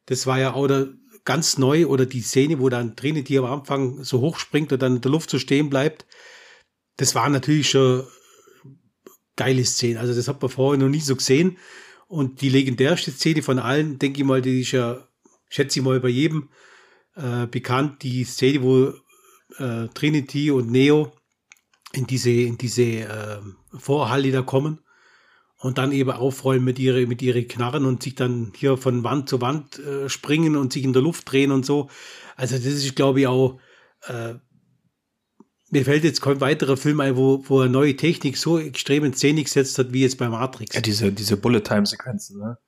Das 0.07 0.27
war 0.27 0.39
ja 0.39 0.55
auch 0.55 0.69
der, 0.69 0.95
ganz 1.27 1.59
neu 1.59 1.87
oder 1.87 2.07
die 2.07 2.23
Szene, 2.23 2.61
wo 2.61 2.71
dann 2.71 2.97
Trinity 2.97 3.37
am 3.37 3.45
Anfang 3.45 4.03
so 4.05 4.21
hoch 4.21 4.39
springt 4.39 4.73
und 4.73 4.81
dann 4.81 4.97
in 4.97 5.01
der 5.03 5.11
Luft 5.11 5.29
so 5.29 5.39
stehen 5.39 5.69
bleibt. 5.69 6.07
Das 6.97 7.15
war 7.15 7.29
natürlich 7.29 7.69
schon 7.69 8.07
geile 9.35 9.65
Szene. 9.65 10.01
Also 10.01 10.15
das 10.15 10.29
hat 10.29 10.41
man 10.41 10.51
vorher 10.51 10.81
noch 10.81 10.89
nie 10.89 11.01
so 11.01 11.17
gesehen. 11.17 11.59
Und 12.07 12.41
die 12.41 12.49
legendärste 12.49 13.11
Szene 13.11 13.43
von 13.43 13.59
allen, 13.59 13.99
denke 13.99 14.21
ich 14.21 14.27
mal, 14.27 14.41
die 14.41 14.61
ist 14.61 14.71
ja, 14.71 15.07
schätze 15.49 15.79
ich 15.79 15.85
mal, 15.85 16.01
bei 16.01 16.09
jedem 16.09 16.51
äh, 17.15 17.47
bekannt, 17.47 18.03
die 18.03 18.25
Szene, 18.25 18.63
wo 18.63 18.93
äh, 19.59 19.89
Trinity 19.95 20.51
und 20.51 20.71
Neo 20.71 21.13
in 21.93 22.07
diese, 22.07 22.31
in 22.31 22.59
diese 22.59 22.83
äh, 22.83 23.39
Vorhalle 23.79 24.31
da 24.33 24.43
kommen 24.43 24.81
und 25.59 25.79
dann 25.79 25.93
eben 25.93 26.11
aufrollen 26.11 26.63
mit 26.63 26.79
ihre, 26.79 27.07
mit 27.07 27.23
ihre 27.23 27.45
Knarren 27.45 27.87
und 27.87 28.03
sich 28.03 28.15
dann 28.15 28.53
hier 28.55 28.77
von 28.77 29.05
Wand 29.05 29.29
zu 29.29 29.41
Wand 29.41 29.79
äh, 29.79 30.09
springen 30.09 30.57
und 30.57 30.73
sich 30.73 30.85
in 30.85 30.93
der 30.93 31.03
Luft 31.03 31.31
drehen 31.31 31.51
und 31.51 31.65
so. 31.65 31.89
Also 32.37 32.57
das 32.57 32.67
ist, 32.67 32.97
glaube 32.97 33.21
ich, 33.21 33.27
auch, 33.27 33.59
äh, 34.07 34.35
mir 35.71 35.85
fällt 35.85 36.05
jetzt 36.05 36.21
kein 36.21 36.41
weiterer 36.41 36.77
Film 36.77 37.01
ein, 37.01 37.17
wo, 37.17 37.43
wo 37.49 37.63
er 37.63 37.69
neue 37.69 37.97
Technik 37.97 38.37
so 38.37 38.59
extrem 38.59 39.05
in 39.05 39.15
Szene 39.15 39.43
gesetzt 39.43 39.79
hat, 39.79 39.93
wie 39.93 40.03
jetzt 40.03 40.19
bei 40.19 40.29
Matrix. 40.29 40.75
Ja, 40.75 40.81
diese, 40.81 41.11
diese 41.11 41.37
Bullet-Time-Sequenzen, 41.37 42.39
ne? 42.39 42.59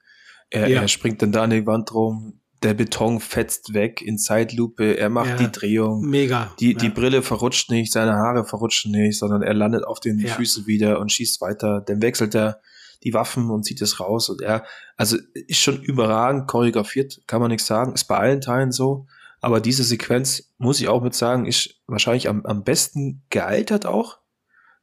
Er, 0.51 0.69
ja. 0.69 0.81
er 0.81 0.89
springt 0.89 1.21
dann 1.21 1.31
da 1.31 1.43
an 1.43 1.51
die 1.51 1.67
Wand 1.67 1.93
rum, 1.93 2.41
der 2.63 2.75
Beton 2.75 3.21
fetzt 3.21 3.73
weg 3.75 4.03
in 4.03 4.19
Zeitlupe, 4.19 4.97
er 4.97 5.11
macht 5.11 5.31
ja, 5.31 5.37
die 5.37 5.53
Drehung. 5.53 6.05
Mega. 6.09 6.53
Die, 6.59 6.73
ja. 6.73 6.79
die 6.79 6.89
Brille 6.89 7.23
verrutscht 7.23 7.71
nicht, 7.71 7.93
seine 7.93 8.15
Haare 8.15 8.45
verrutschen 8.45 8.93
nicht, 8.93 9.19
sondern 9.19 9.43
er 9.43 9.55
landet 9.55 9.85
auf 9.85 10.01
den 10.01 10.19
ja. 10.19 10.35
Füßen 10.35 10.67
wieder 10.67 11.01
und 11.01 11.13
schießt 11.13 11.41
weiter. 11.41 11.81
Dann 11.81 12.03
wechselt 12.03 12.35
er 12.35 12.61
die 13.05 13.15
Waffen 13.15 13.51
und 13.51 13.65
zieht 13.65 13.81
es 13.81 14.01
raus. 14.01 14.29
Und 14.29 14.43
er, 14.43 14.65
also 14.97 15.17
ist 15.35 15.61
schon 15.61 15.81
überragend 15.83 16.49
choreografiert, 16.49 17.21
kann 17.27 17.41
man 17.41 17.51
nichts 17.51 17.67
sagen. 17.67 17.95
Ist 17.95 18.05
bei 18.05 18.17
allen 18.17 18.41
Teilen 18.41 18.73
so. 18.73 19.07
Aber 19.41 19.61
diese 19.61 19.85
Sequenz, 19.85 20.53
muss 20.59 20.81
ich 20.81 20.89
auch 20.89 21.03
mit 21.03 21.15
sagen, 21.15 21.47
ist 21.47 21.81
wahrscheinlich 21.87 22.29
am, 22.29 22.45
am 22.45 22.65
besten 22.65 23.23
gealtert 23.31 23.87
auch. 23.87 24.19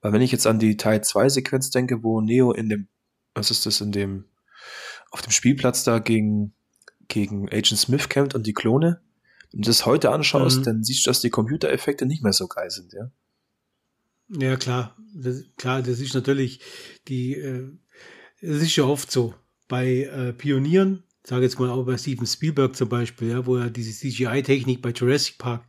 Weil 0.01 0.13
wenn 0.13 0.21
ich 0.21 0.31
jetzt 0.31 0.47
an 0.47 0.59
die 0.59 0.77
Teil 0.77 1.03
2 1.03 1.29
Sequenz 1.29 1.71
denke, 1.71 2.03
wo 2.03 2.21
Neo 2.21 2.51
in 2.51 2.69
dem, 2.69 2.88
was 3.33 3.51
ist 3.51 3.65
das, 3.65 3.81
in 3.81 3.91
dem, 3.91 4.25
auf 5.11 5.21
dem 5.21 5.31
Spielplatz 5.31 5.83
da 5.83 5.99
gegen, 5.99 6.53
gegen 7.08 7.48
Agent 7.50 7.80
Smith 7.80 8.10
kämpft 8.10 8.36
und 8.36 8.46
die 8.46 8.54
Klone, 8.54 9.02
wenn 9.52 9.62
du 9.62 9.68
das 9.68 9.86
heute 9.86 10.12
anschaust, 10.12 10.60
mhm. 10.60 10.63
dann 10.63 10.84
siehst 10.84 11.06
du, 11.06 11.10
dass 11.10 11.22
die 11.22 11.30
Computereffekte 11.30 12.06
nicht 12.06 12.24
mehr 12.24 12.34
so 12.34 12.48
geil 12.48 12.70
sind, 12.70 12.94
ja. 12.94 13.12
Ja, 14.30 14.58
klar. 14.58 14.96
Das, 15.13 15.44
klar, 15.56 15.82
das 15.82 16.00
ist 16.00 16.13
natürlich 16.13 16.60
die, 17.08 17.36
äh, 17.36 17.70
es 18.41 18.62
ist 18.62 18.76
ja 18.76 18.86
oft 18.86 19.12
so. 19.12 19.34
Bei 19.68 20.04
äh, 20.04 20.34
Pionieren, 20.34 21.04
sage 21.24 21.44
jetzt 21.44 21.60
mal 21.60 21.70
auch 21.70 21.86
bei 21.86 21.98
Steven 21.98 22.28
Spielberg 22.28 22.76
zum 22.76 22.89
Beispiel, 22.89 23.30
ja, 23.30 23.46
wo 23.46 23.58
er 23.58 23.70
diese 23.70 23.91
CGI-Technik 23.91 24.82
bei 24.82 24.91
Jurassic 24.91 25.38
Park 25.38 25.65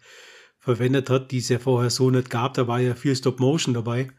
verwendet 0.59 1.09
hat, 1.11 1.31
die 1.31 1.39
es 1.39 1.49
ja 1.49 1.59
vorher 1.59 1.91
so 1.91 2.11
nicht 2.11 2.29
gab, 2.29 2.55
da 2.55 2.67
war 2.67 2.81
ja 2.81 2.95
viel 2.95 3.15
Stop-Motion 3.15 3.75
dabei. 3.75 4.11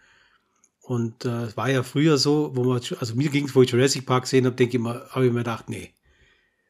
Und 0.81 1.25
äh, 1.25 1.43
es 1.43 1.57
war 1.57 1.69
ja 1.69 1.83
früher 1.83 2.17
so, 2.17 2.51
wo 2.55 2.63
man, 2.63 2.81
also 2.99 3.15
mir 3.15 3.29
ging 3.29 3.45
es, 3.45 3.55
wo 3.55 3.61
ich 3.61 3.69
Jurassic 3.69 4.05
Park 4.05 4.23
gesehen 4.23 4.45
habe, 4.45 4.55
denke 4.55 4.77
ich 4.77 4.83
mal, 4.83 5.05
habe 5.09 5.25
ich 5.25 5.31
mir 5.31 5.39
gedacht, 5.39 5.69
nee. 5.69 5.93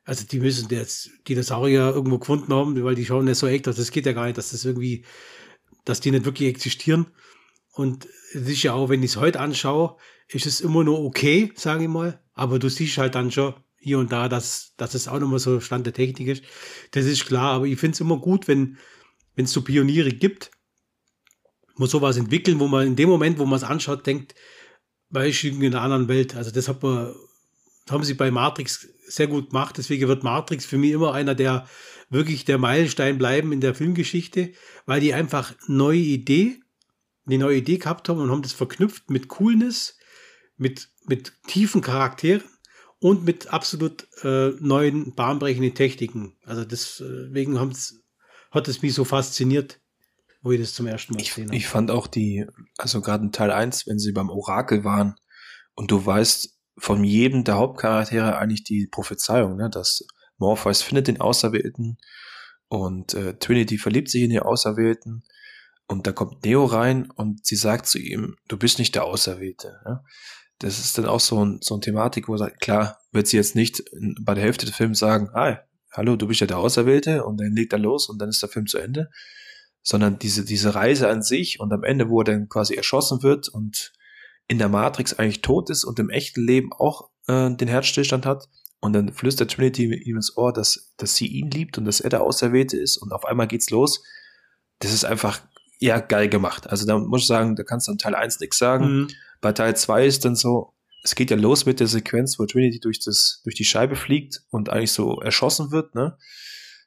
Also 0.07 0.25
die 0.25 0.39
müssen 0.39 0.69
jetzt 0.69 1.09
Dinosaurier 1.27 1.93
irgendwo 1.93 2.17
gefunden 2.17 2.53
haben, 2.53 2.81
weil 2.81 2.95
die 2.95 3.05
schauen 3.05 3.25
nicht 3.25 3.37
so 3.37 3.45
echt 3.45 3.67
aus. 3.67 3.75
Das 3.75 3.91
geht 3.91 4.05
ja 4.05 4.13
gar 4.13 4.25
nicht, 4.25 4.37
dass 4.37 4.51
das 4.51 4.63
irgendwie, 4.63 5.03
dass 5.83 5.99
die 5.99 6.11
nicht 6.11 6.23
wirklich 6.23 6.47
existieren. 6.47 7.07
Und 7.73 8.07
es 8.33 8.47
ist 8.47 8.63
ja 8.63 8.71
auch, 8.71 8.87
wenn 8.87 9.03
ich 9.03 9.11
es 9.11 9.17
heute 9.17 9.41
anschaue, 9.41 9.97
ist 10.29 10.45
es 10.45 10.61
immer 10.61 10.85
nur 10.85 11.03
okay, 11.03 11.51
sage 11.55 11.83
ich 11.83 11.89
mal. 11.89 12.23
Aber 12.33 12.57
du 12.57 12.69
siehst 12.69 12.97
halt 12.97 13.15
dann 13.15 13.31
schon 13.31 13.53
hier 13.79 13.99
und 13.99 14.13
da, 14.13 14.29
dass, 14.29 14.75
dass 14.77 14.93
es 14.93 15.09
auch 15.09 15.19
nochmal 15.19 15.39
so 15.39 15.59
Stand 15.59 15.85
der 15.85 15.93
Technik 15.93 16.29
ist. 16.29 16.43
Das 16.91 17.03
ist 17.03 17.25
klar, 17.25 17.55
aber 17.55 17.65
ich 17.65 17.77
finde 17.77 17.95
es 17.95 17.99
immer 17.99 18.17
gut, 18.17 18.47
wenn 18.47 18.77
es 19.35 19.51
so 19.51 19.61
Pioniere 19.61 20.11
gibt, 20.11 20.51
wo 21.75 21.85
sowas 21.85 22.15
entwickeln, 22.15 22.61
wo 22.61 22.67
man 22.67 22.87
in 22.87 22.95
dem 22.95 23.09
Moment, 23.09 23.39
wo 23.39 23.45
man 23.45 23.57
es 23.57 23.65
anschaut, 23.65 24.07
denkt, 24.07 24.35
weil 25.09 25.27
ich 25.27 25.43
in 25.43 25.61
einer 25.65 25.81
anderen 25.81 26.07
Welt. 26.07 26.33
Also 26.33 26.51
das 26.51 26.69
hat 26.69 26.81
man, 26.81 27.13
das 27.85 27.93
haben 27.93 28.05
sie 28.05 28.13
bei 28.13 28.31
Matrix 28.31 28.87
sehr 29.07 29.27
gut 29.27 29.49
gemacht. 29.49 29.77
Deswegen 29.77 30.07
wird 30.07 30.23
Matrix 30.23 30.65
für 30.65 30.77
mich 30.77 30.91
immer 30.91 31.13
einer 31.13 31.35
der 31.35 31.67
wirklich 32.09 32.45
der 32.45 32.57
Meilenstein 32.57 33.17
bleiben 33.17 33.51
in 33.51 33.61
der 33.61 33.75
Filmgeschichte, 33.75 34.51
weil 34.85 35.01
die 35.01 35.13
einfach 35.13 35.53
neue 35.67 35.99
Idee, 35.99 36.61
eine 37.25 37.37
neue 37.37 37.57
Idee 37.57 37.77
gehabt 37.77 38.07
haben 38.07 38.19
und 38.19 38.31
haben 38.31 38.41
das 38.41 38.53
verknüpft 38.53 39.09
mit 39.09 39.27
Coolness, 39.27 39.97
mit, 40.55 40.89
mit 41.05 41.33
tiefen 41.47 41.81
Charakteren 41.81 42.43
und 42.99 43.25
mit 43.25 43.47
absolut 43.53 44.07
äh, 44.23 44.51
neuen, 44.59 45.13
bahnbrechenden 45.13 45.75
Techniken. 45.75 46.37
Also 46.45 46.63
deswegen 46.63 47.59
hat 47.59 48.67
es 48.67 48.81
mich 48.81 48.93
so 48.93 49.03
fasziniert, 49.03 49.79
wo 50.41 50.51
ich 50.51 50.59
das 50.59 50.73
zum 50.73 50.87
ersten 50.87 51.13
Mal 51.13 51.23
gesehen 51.23 51.47
habe. 51.47 51.57
Ich 51.57 51.67
fand 51.67 51.91
auch 51.91 52.07
die, 52.07 52.45
also 52.77 53.01
gerade 53.01 53.25
in 53.25 53.31
Teil 53.31 53.51
1, 53.51 53.87
wenn 53.87 53.99
sie 53.99 54.13
beim 54.13 54.29
Orakel 54.29 54.83
waren 54.83 55.15
und 55.75 55.91
du 55.91 56.05
weißt 56.05 56.56
von 56.77 57.03
jedem 57.03 57.43
der 57.43 57.55
Hauptcharaktere 57.55 58.37
eigentlich 58.37 58.63
die 58.63 58.87
Prophezeiung, 58.87 59.55
ne, 59.55 59.69
dass 59.69 60.05
Morpheus 60.37 60.81
findet 60.81 61.07
den 61.07 61.19
Auserwählten 61.19 61.97
und 62.67 63.13
äh, 63.13 63.33
Trinity 63.37 63.77
verliebt 63.77 64.09
sich 64.09 64.23
in 64.23 64.29
den 64.29 64.41
Auserwählten 64.41 65.23
und 65.87 66.05
da 66.05 66.11
kommt 66.11 66.43
Neo 66.43 66.65
rein 66.65 67.09
und 67.11 67.45
sie 67.45 67.55
sagt 67.55 67.87
zu 67.87 67.97
ihm, 67.97 68.35
du 68.47 68.57
bist 68.57 68.77
nicht 68.77 68.93
der 68.95 69.05
Auserwählte. 69.05 69.79
Ja? 69.85 70.03
Das 70.59 70.79
ist 70.79 70.97
dann 70.97 71.05
auch 71.05 71.19
so 71.19 71.43
ein, 71.43 71.59
so 71.61 71.75
ein 71.75 71.81
Thematik, 71.81 72.27
wo 72.27 72.33
er 72.33 72.39
sagt, 72.39 72.59
klar, 72.59 72.99
wird 73.11 73.27
sie 73.27 73.37
jetzt 73.37 73.55
nicht 73.55 73.83
bei 74.19 74.33
der 74.33 74.43
Hälfte 74.43 74.65
des 74.65 74.75
Films 74.75 74.99
sagen, 74.99 75.29
hi, 75.33 75.55
hallo, 75.91 76.15
du 76.15 76.27
bist 76.27 76.41
ja 76.41 76.47
der 76.47 76.57
Auserwählte 76.57 77.23
und 77.23 77.39
dann 77.39 77.53
legt 77.53 77.73
er 77.73 77.79
los 77.79 78.09
und 78.09 78.19
dann 78.19 78.29
ist 78.29 78.41
der 78.41 78.49
Film 78.49 78.67
zu 78.67 78.77
Ende, 78.77 79.09
sondern 79.81 80.19
diese, 80.19 80.43
diese 80.43 80.75
Reise 80.75 81.09
an 81.09 81.23
sich 81.23 81.59
und 81.59 81.71
am 81.71 81.83
Ende, 81.83 82.09
wo 82.09 82.21
er 82.21 82.25
dann 82.25 82.49
quasi 82.49 82.75
erschossen 82.75 83.23
wird 83.23 83.47
und 83.47 83.93
in 84.47 84.57
der 84.57 84.69
Matrix 84.69 85.13
eigentlich 85.13 85.41
tot 85.41 85.69
ist 85.69 85.83
und 85.83 85.99
im 85.99 86.09
echten 86.09 86.45
Leben 86.45 86.71
auch 86.73 87.09
äh, 87.27 87.51
den 87.51 87.67
Herzstillstand 87.67 88.25
hat 88.25 88.47
und 88.79 88.93
dann 88.93 89.11
flüstert 89.11 89.51
Trinity 89.51 89.85
ihm 89.85 90.15
ins 90.15 90.37
Ohr, 90.37 90.53
dass, 90.53 90.93
dass 90.97 91.15
sie 91.15 91.27
ihn 91.27 91.51
liebt 91.51 91.77
und 91.77 91.85
dass 91.85 91.99
er 91.99 92.09
der 92.09 92.21
Auserwählte 92.21 92.77
ist 92.77 92.97
und 92.97 93.11
auf 93.11 93.25
einmal 93.25 93.47
geht's 93.47 93.69
los. 93.69 94.03
Das 94.79 94.93
ist 94.93 95.05
einfach, 95.05 95.41
ja, 95.79 95.99
geil 95.99 96.29
gemacht. 96.29 96.69
Also 96.69 96.85
da 96.85 96.97
muss 96.97 97.21
ich 97.21 97.27
sagen, 97.27 97.55
da 97.55 97.63
kannst 97.63 97.87
du 97.87 97.91
an 97.91 97.97
Teil 97.97 98.15
1 98.15 98.39
nichts 98.39 98.57
sagen. 98.57 99.01
Mhm. 99.01 99.07
Bei 99.41 99.51
Teil 99.51 99.75
2 99.75 100.05
ist 100.05 100.25
dann 100.25 100.35
so, 100.35 100.73
es 101.03 101.15
geht 101.15 101.31
ja 101.31 101.37
los 101.37 101.65
mit 101.65 101.79
der 101.79 101.87
Sequenz, 101.87 102.37
wo 102.39 102.45
Trinity 102.45 102.79
durch, 102.79 102.99
das, 102.99 103.41
durch 103.43 103.55
die 103.55 103.65
Scheibe 103.65 103.95
fliegt 103.95 104.43
und 104.49 104.69
eigentlich 104.69 104.91
so 104.91 105.19
erschossen 105.21 105.71
wird, 105.71 105.95
ne? 105.95 106.17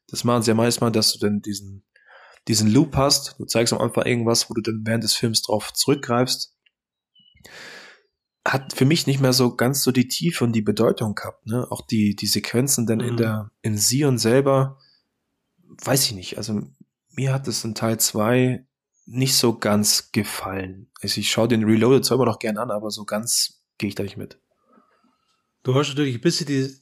Das 0.09 0.25
machen 0.25 0.43
sie 0.43 0.51
ja 0.51 0.55
meistens 0.55 0.93
dass 0.93 1.13
du 1.13 1.21
dann 1.21 1.41
diesen, 1.41 1.85
diesen 2.49 2.69
Loop 2.69 2.97
hast. 2.97 3.37
Du 3.39 3.45
zeigst 3.45 3.73
am 3.73 3.81
Anfang 3.81 4.07
irgendwas, 4.07 4.51
wo 4.51 4.55
du 4.55 4.61
dann 4.61 4.83
während 4.85 5.05
des 5.05 5.15
Films 5.15 5.43
drauf 5.43 5.73
zurückgreifst. 5.73 6.57
Hat 8.45 8.73
für 8.73 8.85
mich 8.85 9.07
nicht 9.07 9.21
mehr 9.21 9.33
so 9.33 9.55
ganz 9.55 9.83
so 9.83 9.93
die 9.93 10.09
Tiefe 10.09 10.45
und 10.45 10.53
die 10.53 10.63
Bedeutung 10.63 11.15
gehabt, 11.15 11.47
ne? 11.47 11.67
Auch 11.71 11.87
die, 11.87 12.17
die 12.17 12.27
Sequenzen 12.27 12.87
dann 12.87 12.99
mhm. 12.99 13.09
in 13.09 13.17
der, 13.17 13.51
in 13.63 13.77
Sion 13.77 14.19
selber, 14.19 14.79
weiß 15.85 16.07
ich 16.07 16.13
nicht. 16.13 16.39
Also, 16.39 16.63
mir 17.11 17.33
hat 17.33 17.49
es 17.49 17.65
in 17.65 17.75
Teil 17.75 18.01
2 18.01 18.65
nicht 19.07 19.35
so 19.35 19.59
ganz 19.59 20.13
gefallen. 20.13 20.89
Also 21.03 21.21
ich 21.21 21.31
schaue 21.31 21.49
den 21.49 21.65
Reloaded 21.65 22.05
zwar 22.05 22.17
immer 22.17 22.27
noch 22.27 22.39
gern 22.39 22.59
an, 22.59 22.71
aber 22.71 22.91
so 22.91 23.05
ganz 23.05 23.65
gehe 23.77 23.89
ich 23.89 23.95
da 23.95 24.05
nicht 24.05 24.17
mit. 24.17 24.39
Du 25.63 25.75
hast 25.75 25.89
natürlich 25.89 26.15
ein 26.15 26.21
bisschen 26.21 26.47
die, 26.47 26.73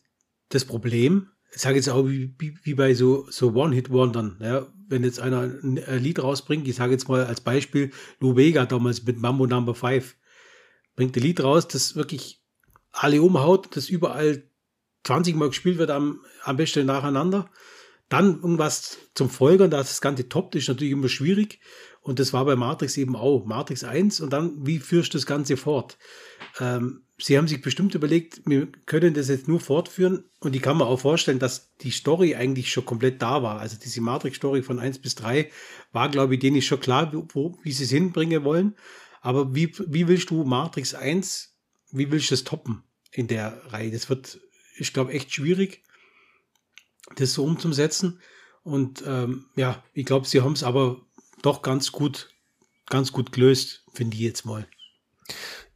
das 0.50 0.64
Problem, 0.64 1.30
ich 1.54 1.60
sage 1.60 1.76
jetzt 1.76 1.88
auch 1.88 2.06
wie, 2.06 2.34
wie, 2.38 2.74
bei 2.74 2.92
so, 2.94 3.26
so 3.30 3.54
One-Hit-Wondern, 3.54 4.38
ja, 4.42 4.66
wenn 4.88 5.04
jetzt 5.04 5.20
einer 5.20 5.40
ein 5.40 6.02
Lied 6.02 6.22
rausbringt, 6.22 6.68
ich 6.68 6.76
sage 6.76 6.92
jetzt 6.92 7.08
mal 7.08 7.24
als 7.24 7.40
Beispiel 7.40 7.90
Lou 8.20 8.36
Vega 8.36 8.66
damals 8.66 9.04
mit 9.04 9.18
Mambo 9.18 9.46
Number 9.46 9.74
5, 9.74 10.14
bringt 10.98 11.16
ein 11.16 11.22
Lied 11.22 11.40
raus, 11.44 11.68
das 11.68 11.94
wirklich 11.94 12.42
alle 12.90 13.22
umhaut, 13.22 13.68
das 13.76 13.88
überall 13.88 14.42
20 15.04 15.36
Mal 15.36 15.50
gespielt 15.50 15.78
wird 15.78 15.90
am, 15.90 16.24
am 16.42 16.56
besten 16.56 16.86
nacheinander. 16.86 17.48
Dann 18.08 18.40
irgendwas 18.42 18.98
zum 19.14 19.30
Folgern, 19.30 19.70
dass 19.70 19.90
das 19.90 20.00
Ganze 20.00 20.28
toppt, 20.28 20.56
ist 20.56 20.66
natürlich 20.66 20.92
immer 20.92 21.08
schwierig. 21.08 21.60
Und 22.00 22.18
das 22.18 22.32
war 22.32 22.44
bei 22.44 22.56
Matrix 22.56 22.96
eben 22.96 23.14
auch. 23.14 23.44
Matrix 23.44 23.84
1 23.84 24.20
und 24.20 24.32
dann, 24.32 24.66
wie 24.66 24.80
führst 24.80 25.14
du 25.14 25.18
das 25.18 25.26
Ganze 25.26 25.56
fort? 25.56 25.98
Ähm, 26.58 27.02
sie 27.16 27.38
haben 27.38 27.46
sich 27.46 27.62
bestimmt 27.62 27.94
überlegt, 27.94 28.42
wir 28.44 28.66
können 28.86 29.14
das 29.14 29.28
jetzt 29.28 29.46
nur 29.46 29.60
fortführen 29.60 30.24
und 30.40 30.56
ich 30.56 30.62
kann 30.62 30.78
mir 30.78 30.86
auch 30.86 30.98
vorstellen, 30.98 31.38
dass 31.38 31.76
die 31.76 31.92
Story 31.92 32.34
eigentlich 32.34 32.72
schon 32.72 32.84
komplett 32.84 33.22
da 33.22 33.44
war. 33.44 33.60
Also 33.60 33.76
diese 33.80 34.00
Matrix-Story 34.00 34.64
von 34.64 34.80
1 34.80 34.98
bis 34.98 35.14
3 35.14 35.48
war, 35.92 36.08
glaube 36.08 36.34
ich, 36.34 36.40
denen 36.40 36.60
schon 36.60 36.80
klar, 36.80 37.12
wo, 37.34 37.56
wie 37.62 37.70
sie 37.70 37.84
es 37.84 37.90
hinbringen 37.90 38.42
wollen. 38.42 38.74
Aber 39.20 39.54
wie, 39.54 39.72
wie 39.86 40.08
willst 40.08 40.30
du 40.30 40.44
Matrix 40.44 40.94
1, 40.94 41.54
wie 41.90 42.10
willst 42.10 42.30
du 42.30 42.34
das 42.34 42.44
toppen 42.44 42.82
in 43.12 43.26
der 43.26 43.60
Reihe? 43.72 43.90
Das 43.90 44.08
wird, 44.08 44.40
ich 44.76 44.92
glaube, 44.92 45.12
echt 45.12 45.32
schwierig, 45.32 45.82
das 47.16 47.34
so 47.34 47.44
umzusetzen. 47.44 48.20
Und 48.62 49.02
ähm, 49.06 49.46
ja, 49.56 49.82
ich 49.94 50.04
glaube, 50.04 50.26
sie 50.26 50.42
haben 50.42 50.52
es 50.52 50.62
aber 50.62 51.00
doch 51.42 51.62
ganz 51.62 51.92
gut, 51.92 52.28
ganz 52.86 53.12
gut 53.12 53.32
gelöst, 53.32 53.84
finde 53.92 54.16
ich 54.16 54.22
jetzt 54.22 54.44
mal. 54.44 54.66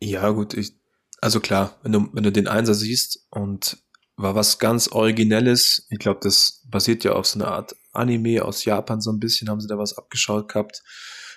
Ja, 0.00 0.30
gut, 0.30 0.54
ich, 0.54 0.74
also 1.20 1.40
klar, 1.40 1.78
wenn 1.82 1.92
du, 1.92 2.08
wenn 2.12 2.24
du 2.24 2.32
den 2.32 2.48
Einser 2.48 2.74
siehst 2.74 3.26
und 3.30 3.78
war 4.16 4.34
was 4.34 4.58
ganz 4.58 4.88
Originelles, 4.88 5.86
ich 5.90 5.98
glaube, 5.98 6.20
das 6.22 6.62
basiert 6.66 7.04
ja 7.04 7.12
auf 7.12 7.26
so 7.26 7.38
einer 7.38 7.50
Art 7.50 7.74
Anime 7.92 8.44
aus 8.44 8.64
Japan 8.64 9.00
so 9.00 9.10
ein 9.10 9.20
bisschen, 9.20 9.48
haben 9.48 9.60
sie 9.60 9.68
da 9.68 9.78
was 9.78 9.96
abgeschaut 9.96 10.48
gehabt. 10.48 10.82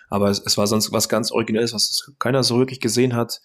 Aber 0.09 0.29
es, 0.29 0.41
es 0.45 0.57
war 0.57 0.67
sonst 0.67 0.91
was 0.91 1.09
ganz 1.09 1.31
Originelles, 1.31 1.73
was 1.73 2.11
keiner 2.19 2.43
so 2.43 2.59
wirklich 2.59 2.79
gesehen 2.79 3.15
hat. 3.15 3.41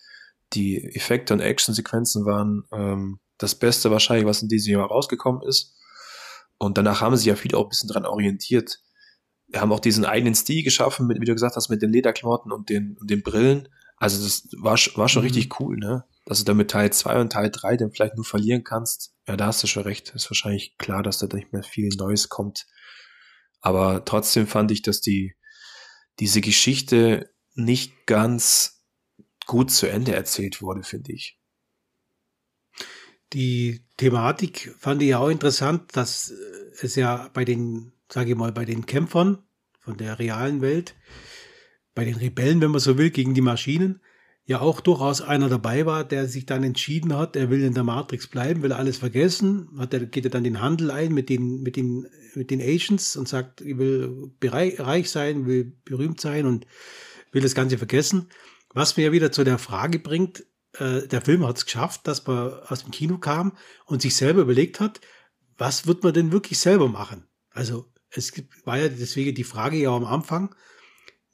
Die 0.52 0.82
Effekte 0.94 1.32
und 1.32 1.40
Actionsequenzen 1.40 2.24
waren 2.24 2.64
ähm, 2.72 3.20
das 3.38 3.54
Beste 3.54 3.90
wahrscheinlich, 3.90 4.26
was 4.26 4.42
in 4.42 4.48
diesem 4.48 4.72
Jahr 4.72 4.86
rausgekommen 4.86 5.42
ist. 5.42 5.76
Und 6.58 6.76
danach 6.76 7.00
haben 7.00 7.16
sie 7.16 7.28
ja 7.28 7.36
viele 7.36 7.56
auch 7.56 7.64
ein 7.64 7.68
bisschen 7.70 7.88
dran 7.88 8.04
orientiert 8.04 8.80
wir 9.50 9.60
haben 9.60 9.72
auch 9.72 9.80
diesen 9.80 10.04
eigenen 10.04 10.34
Stil 10.34 10.62
geschaffen, 10.62 11.06
mit, 11.06 11.20
wie 11.20 11.24
du 11.24 11.32
gesagt 11.32 11.56
hast, 11.56 11.68
mit 11.68 11.82
den 11.82 11.90
Lederklamotten 11.90 12.52
und 12.52 12.68
den, 12.68 12.96
und 13.00 13.10
den 13.10 13.22
Brillen. 13.22 13.68
Also 13.96 14.22
das 14.22 14.48
war, 14.56 14.78
war 14.94 15.08
schon 15.08 15.22
mhm. 15.22 15.26
richtig 15.28 15.60
cool, 15.60 15.76
ne? 15.76 16.04
Dass 16.24 16.38
du 16.38 16.44
dann 16.44 16.56
mit 16.56 16.70
Teil 16.70 16.92
2 16.92 17.20
und 17.20 17.32
Teil 17.32 17.50
3 17.50 17.76
dann 17.76 17.90
vielleicht 17.90 18.14
nur 18.14 18.24
verlieren 18.24 18.62
kannst. 18.62 19.14
Ja, 19.26 19.36
da 19.36 19.46
hast 19.46 19.62
du 19.62 19.66
schon 19.66 19.82
recht. 19.82 20.14
Ist 20.14 20.30
wahrscheinlich 20.30 20.76
klar, 20.78 21.02
dass 21.02 21.18
da 21.18 21.26
nicht 21.34 21.52
mehr 21.52 21.62
viel 21.62 21.88
Neues 21.96 22.28
kommt. 22.28 22.66
Aber 23.60 24.04
trotzdem 24.04 24.46
fand 24.46 24.70
ich, 24.70 24.82
dass 24.82 25.00
die, 25.00 25.34
diese 26.20 26.40
Geschichte 26.40 27.30
nicht 27.54 28.06
ganz 28.06 28.84
gut 29.46 29.70
zu 29.70 29.88
Ende 29.88 30.14
erzählt 30.14 30.62
wurde, 30.62 30.82
finde 30.82 31.12
ich. 31.12 31.38
Die 33.32 33.84
Thematik 33.96 34.74
fand 34.78 35.02
ich 35.02 35.14
auch 35.14 35.28
interessant, 35.28 35.96
dass 35.96 36.32
es 36.80 36.94
ja 36.94 37.28
bei 37.32 37.44
den 37.44 37.92
sage 38.12 38.30
ich 38.30 38.36
mal, 38.36 38.52
bei 38.52 38.64
den 38.64 38.86
Kämpfern 38.86 39.38
von 39.78 39.96
der 39.96 40.18
realen 40.18 40.60
Welt, 40.60 40.94
bei 41.94 42.04
den 42.04 42.16
Rebellen, 42.16 42.60
wenn 42.60 42.70
man 42.70 42.80
so 42.80 42.98
will, 42.98 43.10
gegen 43.10 43.34
die 43.34 43.40
Maschinen, 43.40 44.00
ja 44.46 44.60
auch 44.60 44.80
durchaus 44.80 45.20
einer 45.20 45.48
dabei 45.48 45.86
war, 45.86 46.04
der 46.04 46.26
sich 46.26 46.46
dann 46.46 46.64
entschieden 46.64 47.16
hat, 47.16 47.36
er 47.36 47.50
will 47.50 47.62
in 47.62 47.74
der 47.74 47.84
Matrix 47.84 48.26
bleiben, 48.26 48.62
will 48.62 48.72
alles 48.72 48.98
vergessen, 48.98 49.68
hat 49.78 49.94
er, 49.94 50.00
geht 50.00 50.24
er 50.24 50.30
dann 50.30 50.44
den 50.44 50.60
Handel 50.60 50.90
ein 50.90 51.12
mit 51.12 51.28
den, 51.28 51.62
mit 51.62 51.76
den, 51.76 52.06
mit 52.34 52.50
den 52.50 52.60
Agents 52.60 53.16
und 53.16 53.28
sagt, 53.28 53.60
ich 53.60 53.78
will 53.78 54.32
reich 54.42 55.10
sein, 55.10 55.46
will 55.46 55.72
berühmt 55.84 56.20
sein 56.20 56.46
und 56.46 56.66
will 57.32 57.42
das 57.42 57.54
Ganze 57.54 57.78
vergessen. 57.78 58.28
Was 58.72 58.96
mir 58.96 59.06
ja 59.06 59.12
wieder 59.12 59.30
zu 59.32 59.44
der 59.44 59.58
Frage 59.58 59.98
bringt, 59.98 60.44
äh, 60.78 61.06
der 61.06 61.20
Film 61.20 61.46
hat 61.46 61.58
es 61.58 61.64
geschafft, 61.64 62.06
dass 62.06 62.26
man 62.26 62.52
aus 62.68 62.82
dem 62.82 62.90
Kino 62.90 63.18
kam 63.18 63.56
und 63.86 64.02
sich 64.02 64.16
selber 64.16 64.42
überlegt 64.42 64.80
hat, 64.80 65.00
was 65.58 65.86
wird 65.86 66.02
man 66.02 66.14
denn 66.14 66.32
wirklich 66.32 66.58
selber 66.58 66.88
machen? 66.88 67.24
Also 67.50 67.86
es 68.10 68.32
war 68.64 68.78
ja 68.78 68.88
deswegen 68.88 69.34
die 69.34 69.44
Frage 69.44 69.76
ja 69.76 69.94
am 69.94 70.04
Anfang, 70.04 70.54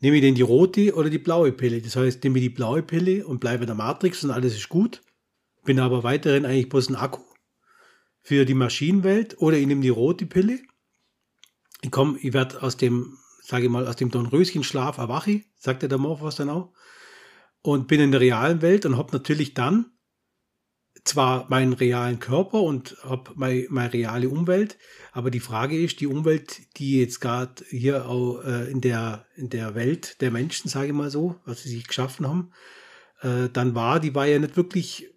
nehme 0.00 0.16
ich 0.16 0.22
denn 0.22 0.34
die 0.34 0.42
rote 0.42 0.94
oder 0.94 1.10
die 1.10 1.18
blaue 1.18 1.52
Pille? 1.52 1.80
Das 1.80 1.96
heißt, 1.96 2.22
nehme 2.24 2.38
ich 2.38 2.44
die 2.44 2.50
blaue 2.50 2.82
Pille 2.82 3.26
und 3.26 3.40
bleibe 3.40 3.64
in 3.64 3.68
der 3.68 3.76
Matrix 3.76 4.24
und 4.24 4.30
alles 4.30 4.54
ist 4.54 4.68
gut, 4.68 5.02
bin 5.64 5.80
aber 5.80 6.02
weiterhin 6.02 6.44
eigentlich 6.44 6.68
bloß 6.68 6.90
ein 6.90 6.96
Akku 6.96 7.22
für 8.22 8.44
die 8.44 8.54
Maschinenwelt 8.54 9.38
oder 9.38 9.56
ich 9.56 9.66
nehme 9.66 9.82
die 9.82 9.88
rote 9.88 10.26
Pille. 10.26 10.60
Ich 11.82 11.90
komme, 11.90 12.18
ich 12.20 12.32
werde 12.32 12.62
aus 12.62 12.76
dem, 12.76 13.18
sage 13.42 13.64
ich 13.64 13.70
mal, 13.70 13.86
aus 13.86 13.96
dem 13.96 14.10
Dornröschenschlaf 14.10 14.98
erwache, 14.98 15.42
sagte 15.56 15.88
der 15.88 15.98
Morphos 15.98 16.36
dann 16.36 16.50
auch, 16.50 16.72
und 17.62 17.86
bin 17.88 18.00
in 18.00 18.10
der 18.10 18.20
realen 18.20 18.62
Welt 18.62 18.86
und 18.86 18.96
habe 18.96 19.12
natürlich 19.12 19.54
dann 19.54 19.95
zwar 21.08 21.46
meinen 21.48 21.72
realen 21.72 22.18
Körper 22.18 22.62
und 22.62 22.96
habe 23.02 23.30
meine, 23.34 23.66
meine 23.70 23.92
reale 23.92 24.28
Umwelt, 24.28 24.76
aber 25.12 25.30
die 25.30 25.40
Frage 25.40 25.80
ist, 25.80 26.00
die 26.00 26.06
Umwelt, 26.06 26.60
die 26.78 27.00
jetzt 27.00 27.20
gerade 27.20 27.64
hier 27.70 28.08
auch 28.08 28.42
äh, 28.44 28.70
in, 28.70 28.80
der, 28.80 29.26
in 29.36 29.48
der 29.48 29.74
Welt 29.74 30.20
der 30.20 30.30
Menschen, 30.30 30.68
sage 30.68 30.88
ich 30.88 30.92
mal 30.92 31.10
so, 31.10 31.36
was 31.44 31.62
sie 31.62 31.70
sich 31.70 31.86
geschaffen 31.86 32.26
haben, 32.26 32.50
äh, 33.20 33.48
dann 33.52 33.74
war, 33.74 34.00
die 34.00 34.14
war 34.14 34.26
ja 34.26 34.38
nicht 34.38 34.56
wirklich, 34.56 35.08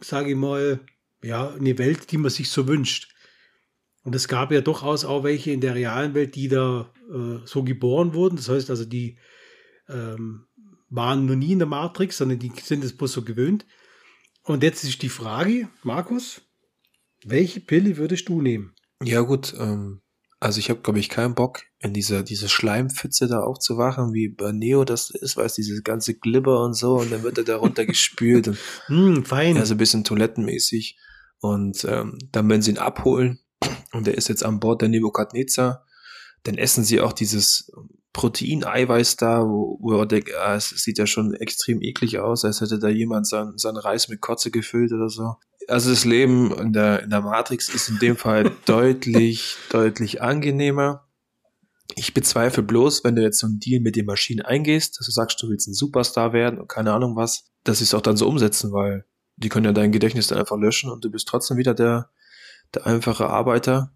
sage 0.00 0.30
ich 0.30 0.36
mal, 0.36 0.80
ja, 1.22 1.50
eine 1.50 1.78
Welt, 1.78 2.10
die 2.10 2.18
man 2.18 2.30
sich 2.30 2.50
so 2.50 2.66
wünscht. 2.66 3.14
Und 4.04 4.14
es 4.14 4.26
gab 4.26 4.50
ja 4.50 4.60
durchaus 4.60 5.04
auch 5.04 5.22
welche 5.22 5.52
in 5.52 5.60
der 5.60 5.74
realen 5.74 6.14
Welt, 6.14 6.34
die 6.34 6.48
da 6.48 6.92
äh, 7.08 7.46
so 7.46 7.62
geboren 7.62 8.14
wurden. 8.14 8.36
Das 8.36 8.48
heißt 8.48 8.70
also, 8.70 8.84
die 8.84 9.18
ähm, 9.88 10.46
waren 10.90 11.26
noch 11.26 11.36
nie 11.36 11.52
in 11.52 11.60
der 11.60 11.68
Matrix, 11.68 12.16
sondern 12.16 12.40
die 12.40 12.52
sind 12.60 12.82
es 12.82 12.96
bloß 12.96 13.12
so 13.12 13.22
gewöhnt. 13.22 13.64
Und 14.44 14.62
jetzt 14.62 14.84
ist 14.84 15.02
die 15.02 15.08
Frage, 15.08 15.68
Markus, 15.82 16.40
welche 17.24 17.60
Pille 17.60 17.96
würdest 17.96 18.28
du 18.28 18.40
nehmen? 18.42 18.74
Ja 19.02 19.20
gut, 19.20 19.54
ähm, 19.58 20.00
Also 20.40 20.58
ich 20.58 20.70
habe, 20.70 20.80
glaube 20.80 20.98
ich, 20.98 21.08
keinen 21.08 21.36
Bock, 21.36 21.62
in 21.78 21.92
dieser 21.94 22.24
diese 22.24 22.48
Schleimpfütze 22.48 23.28
da 23.28 23.40
aufzuwachen, 23.40 24.12
wie 24.12 24.28
bei 24.28 24.50
Neo 24.50 24.84
das 24.84 25.10
ist, 25.10 25.36
weil 25.36 25.46
es 25.46 25.54
dieses 25.54 25.84
ganze 25.84 26.14
Glibber 26.18 26.64
und 26.64 26.74
so 26.74 26.96
und 26.98 27.12
dann 27.12 27.22
wird 27.22 27.38
er 27.38 27.44
da 27.44 27.56
runter 27.58 27.86
gespült 27.86 28.48
und 28.48 28.58
Hm, 28.86 29.24
fein. 29.24 29.54
ja, 29.56 29.64
so 29.64 29.74
ein 29.74 29.78
bisschen 29.78 30.02
toilettenmäßig. 30.02 30.98
Und 31.40 31.84
ähm, 31.84 32.18
dann, 32.32 32.48
wenn 32.48 32.62
sie 32.62 32.72
ihn 32.72 32.78
abholen 32.78 33.38
und 33.92 34.06
er 34.08 34.16
ist 34.16 34.28
jetzt 34.28 34.44
an 34.44 34.58
Bord 34.60 34.82
der 34.82 34.88
Nebukadnezar, 34.88 35.86
dann 36.44 36.56
essen 36.58 36.82
sie 36.82 37.00
auch 37.00 37.12
dieses 37.12 37.70
Proteineiweiß 38.12 39.16
da, 39.16 39.42
wo, 39.42 39.78
wo 39.80 39.98
er 39.98 40.06
denkt, 40.06 40.30
ah, 40.38 40.54
es 40.54 40.68
sieht 40.68 40.98
ja 40.98 41.06
schon 41.06 41.34
extrem 41.34 41.80
eklig 41.80 42.18
aus, 42.18 42.44
als 42.44 42.60
hätte 42.60 42.78
da 42.78 42.88
jemand 42.88 43.26
sein, 43.26 43.54
sein 43.56 43.76
Reis 43.76 44.08
mit 44.08 44.20
Kotze 44.20 44.50
gefüllt 44.50 44.92
oder 44.92 45.08
so. 45.08 45.36
Also 45.68 45.90
das 45.90 46.04
Leben 46.04 46.52
in 46.58 46.72
der, 46.72 47.02
in 47.02 47.10
der 47.10 47.22
Matrix 47.22 47.68
ist 47.68 47.88
in 47.88 47.98
dem 47.98 48.16
Fall 48.16 48.50
deutlich, 48.66 49.56
deutlich 49.70 50.20
angenehmer. 50.20 51.06
Ich 51.94 52.14
bezweifle 52.14 52.62
bloß, 52.62 53.04
wenn 53.04 53.16
du 53.16 53.22
jetzt 53.22 53.38
so 53.38 53.46
einen 53.46 53.60
Deal 53.60 53.80
mit 53.80 53.96
den 53.96 54.06
Maschinen 54.06 54.42
eingehst, 54.42 54.98
dass 54.98 55.06
du 55.06 55.12
sagst, 55.12 55.42
du 55.42 55.48
willst 55.48 55.68
ein 55.68 55.74
Superstar 55.74 56.32
werden 56.32 56.58
und 56.58 56.68
keine 56.68 56.92
Ahnung 56.92 57.16
was, 57.16 57.44
dass 57.64 57.78
sie 57.78 57.84
es 57.84 57.94
auch 57.94 58.00
dann 58.00 58.16
so 58.16 58.28
umsetzen, 58.28 58.72
weil 58.72 59.04
die 59.36 59.48
können 59.48 59.66
ja 59.66 59.72
dein 59.72 59.92
Gedächtnis 59.92 60.26
dann 60.26 60.38
einfach 60.38 60.58
löschen 60.58 60.90
und 60.90 61.04
du 61.04 61.10
bist 61.10 61.28
trotzdem 61.28 61.56
wieder 61.56 61.74
der, 61.74 62.10
der 62.74 62.86
einfache 62.86 63.26
Arbeiter, 63.26 63.92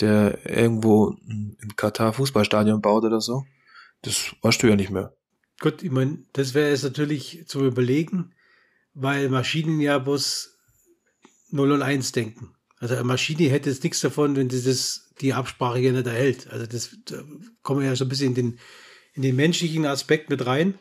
der 0.00 0.44
irgendwo 0.44 1.16
in 1.26 1.56
Katar 1.76 2.12
Fußballstadion 2.12 2.80
baut 2.80 3.04
oder 3.04 3.20
so. 3.20 3.44
Das 4.02 4.32
warst 4.42 4.62
du 4.62 4.68
ja 4.68 4.76
nicht 4.76 4.90
mehr. 4.90 5.14
Gut, 5.60 5.82
ich 5.82 5.90
meine, 5.90 6.24
das 6.32 6.54
wäre 6.54 6.70
jetzt 6.70 6.84
natürlich 6.84 7.44
zu 7.46 7.64
überlegen, 7.64 8.34
weil 8.94 9.28
Maschinen 9.28 9.80
ja 9.80 9.98
bloß 9.98 10.58
0 11.50 11.72
und 11.72 11.82
1 11.82 12.12
denken. 12.12 12.54
Also 12.78 12.94
eine 12.94 13.04
Maschine 13.04 13.48
hätte 13.48 13.70
jetzt 13.70 13.82
nichts 13.84 14.00
davon, 14.00 14.36
wenn 14.36 14.48
dieses 14.48 15.14
die 15.20 15.32
Absprache 15.32 15.78
hier 15.78 15.92
nicht 15.92 16.06
erhält. 16.06 16.48
Also 16.50 16.66
das 16.66 16.96
da 17.06 17.22
kommen 17.62 17.80
wir 17.80 17.88
ja 17.88 17.96
so 17.96 18.04
ein 18.04 18.08
bisschen 18.08 18.28
in 18.28 18.34
den, 18.34 18.58
in 19.14 19.22
den 19.22 19.36
menschlichen 19.36 19.86
Aspekt 19.86 20.28
mit 20.28 20.44
rein. 20.44 20.78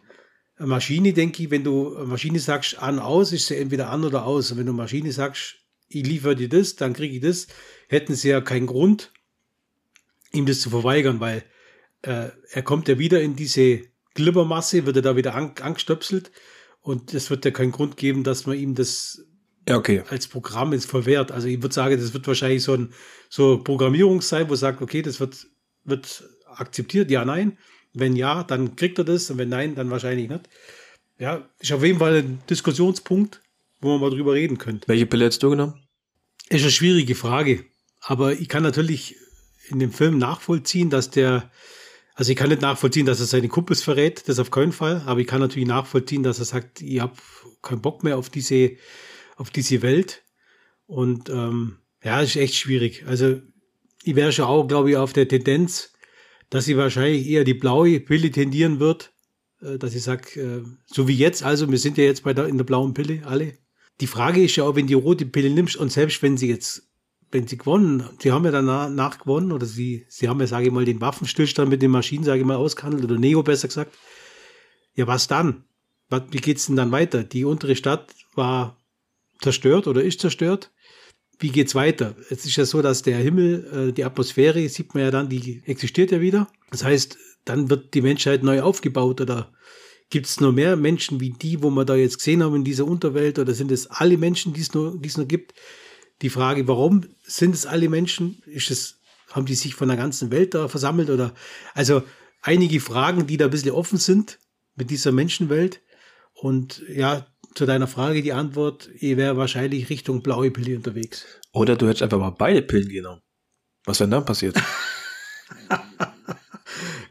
Eine 0.57 0.67
Maschine, 0.67 1.13
denke 1.13 1.43
ich, 1.43 1.51
wenn 1.51 1.63
du 1.63 1.97
Maschine 2.05 2.39
sagst 2.39 2.77
an, 2.79 2.99
aus, 2.99 3.31
ist 3.31 3.47
sie 3.47 3.57
entweder 3.57 3.89
an 3.89 4.03
oder 4.03 4.25
aus. 4.25 4.51
Und 4.51 4.57
wenn 4.57 4.65
du 4.65 4.73
Maschine 4.73 5.11
sagst, 5.11 5.55
ich 5.87 6.05
liefere 6.05 6.35
dir 6.35 6.49
das, 6.49 6.75
dann 6.75 6.93
kriege 6.93 7.15
ich 7.15 7.21
das, 7.21 7.47
hätten 7.87 8.15
sie 8.15 8.29
ja 8.29 8.41
keinen 8.41 8.67
Grund, 8.67 9.11
ihm 10.31 10.45
das 10.45 10.59
zu 10.61 10.69
verweigern, 10.69 11.19
weil 11.19 11.43
äh, 12.01 12.29
er 12.51 12.61
kommt 12.63 12.87
ja 12.87 12.99
wieder 12.99 13.21
in 13.21 13.35
diese 13.35 13.81
Glibbermasse, 14.13 14.85
wird 14.85 14.97
er 14.97 15.01
da 15.01 15.15
wieder 15.15 15.35
an, 15.35 15.53
angestöpselt 15.61 16.31
und 16.81 17.13
es 17.13 17.29
wird 17.29 17.45
ja 17.45 17.51
keinen 17.51 17.71
Grund 17.71 17.97
geben, 17.97 18.23
dass 18.23 18.45
man 18.45 18.57
ihm 18.57 18.75
das 18.75 19.25
Ja, 19.67 19.77
okay. 19.77 20.03
als 20.09 20.27
Programm 20.27 20.73
ins 20.73 20.85
verwehrt. 20.85 21.31
Also 21.31 21.47
ich 21.47 21.61
würde 21.61 21.73
sagen, 21.73 21.99
das 21.99 22.13
wird 22.13 22.27
wahrscheinlich 22.27 22.63
so 22.63 22.73
ein 22.73 22.93
so 23.29 23.61
Programmierung 23.63 24.21
sein, 24.21 24.49
wo 24.49 24.55
sagt, 24.55 24.81
okay, 24.81 25.01
das 25.01 25.19
wird, 25.19 25.47
wird 25.83 26.23
akzeptiert, 26.45 27.11
ja, 27.11 27.25
nein. 27.25 27.57
Wenn 27.93 28.15
ja, 28.15 28.43
dann 28.43 28.75
kriegt 28.75 28.97
er 28.97 29.05
das 29.05 29.29
und 29.29 29.37
wenn 29.37 29.49
nein, 29.49 29.75
dann 29.75 29.89
wahrscheinlich 29.89 30.29
nicht. 30.29 30.49
Ja, 31.17 31.49
ist 31.59 31.71
auf 31.71 31.83
jeden 31.83 31.99
Fall 31.99 32.17
ein 32.17 32.41
Diskussionspunkt, 32.49 33.41
wo 33.81 33.89
man 33.89 34.01
mal 34.01 34.09
drüber 34.09 34.33
reden 34.33 34.57
könnte. 34.57 34.87
Welche 34.87 35.05
Pille 35.05 35.25
hättest 35.25 35.43
du 35.43 35.49
genommen? 35.51 35.75
Ist 36.49 36.61
eine 36.61 36.71
schwierige 36.71 37.15
Frage. 37.15 37.65
Aber 38.01 38.33
ich 38.33 38.49
kann 38.49 38.63
natürlich 38.63 39.15
in 39.69 39.79
dem 39.79 39.91
Film 39.91 40.17
nachvollziehen, 40.17 40.89
dass 40.89 41.09
der, 41.09 41.51
also 42.13 42.31
ich 42.31 42.37
kann 42.37 42.49
nicht 42.49 42.61
nachvollziehen, 42.61 43.05
dass 43.05 43.19
er 43.19 43.25
seine 43.25 43.47
Kumpels 43.47 43.81
verrät, 43.81 44.27
das 44.27 44.39
auf 44.39 44.51
keinen 44.51 44.71
Fall, 44.71 45.01
aber 45.05 45.19
ich 45.19 45.27
kann 45.27 45.41
natürlich 45.41 45.67
nachvollziehen, 45.67 46.23
dass 46.23 46.39
er 46.39 46.45
sagt, 46.45 46.81
ich 46.81 46.99
habe 46.99 47.15
keinen 47.63 47.81
Bock 47.81 48.03
mehr 48.03 48.17
auf 48.17 48.29
diese, 48.29 48.71
auf 49.37 49.49
diese 49.49 49.81
Welt. 49.81 50.23
Und 50.85 51.29
ähm, 51.29 51.77
ja, 52.03 52.21
ist 52.21 52.35
echt 52.35 52.55
schwierig. 52.55 53.05
Also 53.07 53.41
ich 54.03 54.15
wäre 54.15 54.31
schon 54.31 54.45
auch, 54.45 54.67
glaube 54.67 54.91
ich, 54.91 54.97
auf 54.97 55.13
der 55.13 55.27
Tendenz, 55.27 55.93
dass 56.51 56.65
sie 56.65 56.77
wahrscheinlich 56.77 57.27
eher 57.27 57.43
die 57.43 57.55
blaue 57.55 57.99
Pille 57.99 58.29
tendieren 58.29 58.79
wird, 58.79 59.13
äh, 59.61 59.79
dass 59.79 59.95
ich 59.95 60.03
sage, 60.03 60.39
äh, 60.39 60.63
so 60.85 61.07
wie 61.07 61.15
jetzt, 61.15 61.41
also 61.41 61.69
wir 61.69 61.79
sind 61.79 61.97
ja 61.97 62.03
jetzt 62.03 62.23
bei 62.23 62.33
der, 62.33 62.45
in 62.45 62.57
der 62.57 62.65
blauen 62.65 62.93
Pille 62.93 63.25
alle. 63.25 63.57
Die 64.01 64.07
Frage 64.07 64.43
ist 64.43 64.55
ja 64.55 64.65
auch, 64.65 64.75
wenn 64.75 64.87
die 64.87 64.93
rote 64.93 65.25
Pille 65.25 65.49
nimmst 65.49 65.77
und 65.77 65.91
selbst 65.91 66.21
wenn 66.21 66.37
sie 66.37 66.49
jetzt, 66.49 66.89
wenn 67.31 67.47
sie 67.47 67.57
gewonnen, 67.57 68.09
sie 68.19 68.31
haben 68.31 68.45
ja 68.45 68.51
danach 68.51 68.89
nach 68.89 69.19
gewonnen 69.19 69.51
oder 69.51 69.65
sie, 69.65 70.05
sie 70.09 70.27
haben 70.27 70.39
ja, 70.39 70.47
sage 70.47 70.67
ich 70.67 70.71
mal, 70.71 70.85
den 70.85 71.01
Waffenstillstand 71.01 71.69
mit 71.69 71.81
den 71.81 71.91
Maschinen, 71.91 72.23
sage 72.23 72.41
ich 72.41 72.45
mal, 72.45 72.57
ausgehandelt 72.57 73.05
oder 73.05 73.19
Neo 73.19 73.43
besser 73.43 73.67
gesagt. 73.67 73.97
Ja, 74.95 75.07
was 75.07 75.27
dann? 75.27 75.63
Was, 76.09 76.23
wie 76.31 76.37
geht's 76.37 76.67
denn 76.67 76.75
dann 76.75 76.91
weiter? 76.91 77.23
Die 77.23 77.45
untere 77.45 77.75
Stadt 77.75 78.13
war 78.35 78.77
zerstört 79.41 79.87
oder 79.87 80.03
ist 80.03 80.19
zerstört. 80.19 80.71
Wie 81.39 81.49
geht's 81.49 81.75
weiter? 81.75 82.15
Es 82.29 82.45
ist 82.45 82.55
ja 82.55 82.65
so, 82.65 82.81
dass 82.81 83.01
der 83.01 83.17
Himmel, 83.17 83.89
äh, 83.89 83.93
die 83.93 84.05
Atmosphäre, 84.05 84.67
sieht 84.69 84.93
man 84.93 85.03
ja 85.03 85.11
dann, 85.11 85.29
die 85.29 85.63
existiert 85.65 86.11
ja 86.11 86.21
wieder. 86.21 86.47
Das 86.71 86.83
heißt, 86.83 87.17
dann 87.43 87.69
wird 87.69 87.93
die 87.93 88.01
Menschheit 88.01 88.43
neu 88.43 88.61
aufgebaut 88.61 89.21
oder 89.21 89.51
gibt 90.09 90.27
es 90.27 90.39
nur 90.39 90.51
mehr 90.51 90.75
Menschen 90.75 91.19
wie 91.19 91.31
die, 91.31 91.61
wo 91.63 91.69
wir 91.69 91.85
da 91.85 91.95
jetzt 91.95 92.17
gesehen 92.17 92.43
haben 92.43 92.55
in 92.55 92.63
dieser 92.63 92.85
Unterwelt 92.85 93.39
oder 93.39 93.53
sind 93.53 93.71
es 93.71 93.87
alle 93.87 94.17
Menschen, 94.17 94.53
die 94.53 94.61
es 94.61 94.73
nur, 94.73 94.99
die 94.99 95.09
es 95.09 95.17
nur 95.17 95.27
gibt? 95.27 95.53
Die 96.21 96.29
Frage, 96.29 96.67
warum 96.67 97.05
sind 97.23 97.55
es 97.55 97.65
alle 97.65 97.89
Menschen? 97.89 98.41
Ist 98.45 98.71
es, 98.71 99.01
haben 99.31 99.45
die 99.45 99.55
sich 99.55 99.75
von 99.75 99.87
der 99.87 99.97
ganzen 99.97 100.31
Welt 100.31 100.53
da 100.53 100.67
versammelt 100.67 101.09
oder, 101.09 101.33
also 101.73 102.03
einige 102.41 102.79
Fragen, 102.79 103.27
die 103.27 103.37
da 103.37 103.45
ein 103.45 103.51
bisschen 103.51 103.71
offen 103.71 103.97
sind 103.97 104.39
mit 104.75 104.91
dieser 104.91 105.11
Menschenwelt. 105.11 105.81
Und 106.33 106.83
ja, 106.87 107.27
zu 107.55 107.65
deiner 107.65 107.87
Frage 107.87 108.21
die 108.21 108.33
Antwort, 108.33 108.89
ich 108.93 109.17
wäre 109.17 109.37
wahrscheinlich 109.37 109.89
Richtung 109.89 110.21
blaue 110.21 110.51
Pille 110.51 110.75
unterwegs. 110.75 111.25
Oder 111.51 111.75
du 111.75 111.87
hättest 111.87 112.03
einfach 112.03 112.19
mal 112.19 112.31
beide 112.31 112.61
Pillen 112.61 112.89
genommen. 112.89 113.21
Was 113.85 113.99
wäre 113.99 114.09
dann 114.09 114.25
passiert? 114.25 114.55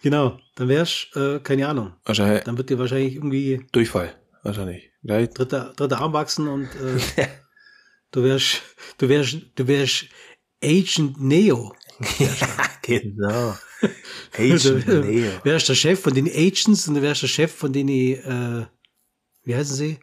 Genau, 0.04 0.38
dann 0.56 0.68
wär's, 0.68 1.06
äh, 1.14 1.38
keine 1.40 1.66
Ahnung. 1.66 1.94
Wahrscheinlich 2.04 2.44
Dann 2.44 2.58
wird 2.58 2.68
dir 2.68 2.78
wahrscheinlich 2.78 3.14
irgendwie 3.14 3.66
Durchfall. 3.72 4.14
Wahrscheinlich. 4.42 4.90
Gleich. 5.02 5.30
dritter, 5.30 5.72
dritter 5.76 5.98
Arm 5.98 6.12
wachsen 6.12 6.46
und 6.46 6.64
äh, 6.76 7.26
du 8.10 8.22
wärst, 8.22 8.60
du 8.98 9.08
wärst, 9.08 9.38
du 9.54 9.66
wärst 9.66 10.04
Agent 10.62 11.18
Neo. 11.22 11.74
genau. 12.82 13.54
Du 13.80 13.88
Agent 14.38 14.86
Neo. 14.86 15.30
wärst 15.42 15.70
der 15.70 15.74
Chef 15.74 16.00
von 16.00 16.12
den 16.12 16.28
Agents 16.28 16.86
und 16.86 16.96
du 16.96 17.02
wärst 17.02 17.22
der 17.22 17.28
Chef 17.28 17.50
von 17.54 17.72
den, 17.72 17.88
äh, 17.88 18.66
wie 19.44 19.54
heißen 19.56 19.74
sie? 19.74 19.98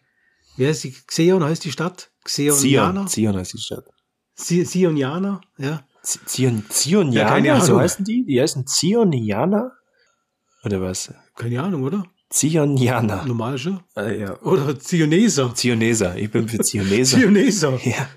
Wie 0.58 0.66
heißt 0.68 0.84
die? 0.84 0.94
Xeon 1.08 1.44
heißt 1.44 1.64
die 1.64 1.72
Stadt? 1.72 2.10
Zion. 2.26 2.56
Xeonianer? 2.58 3.06
Zion 3.06 3.38
heißt 3.38 3.54
die 3.54 3.58
Stadt. 3.60 3.86
Zi- 4.36 4.66
Zionianer, 4.66 5.42
ja. 5.60 5.86
Zion, 6.04 6.66
Zionianer? 6.70 7.46
Ja, 7.46 7.62
so 7.62 7.80
heißen 7.80 8.04
die? 8.04 8.26
Die 8.26 8.42
heißen 8.42 8.66
Zionianer? 8.66 9.74
Oder 10.64 10.82
was? 10.82 11.14
Keine 11.36 11.62
Ahnung, 11.62 11.84
oder? 11.84 12.06
Zionianer. 12.30 13.26
Normal 13.26 13.58
schon. 13.58 13.82
Äh, 13.98 14.22
ja. 14.22 14.42
Oder 14.42 14.80
Zioneser. 14.80 15.54
Zioneser. 15.54 16.16
Ich 16.18 16.32
bin 16.32 16.48
für 16.48 16.60
Zioneser. 16.60 17.18
Zioneser. 17.20 17.80
ja. 17.84 18.08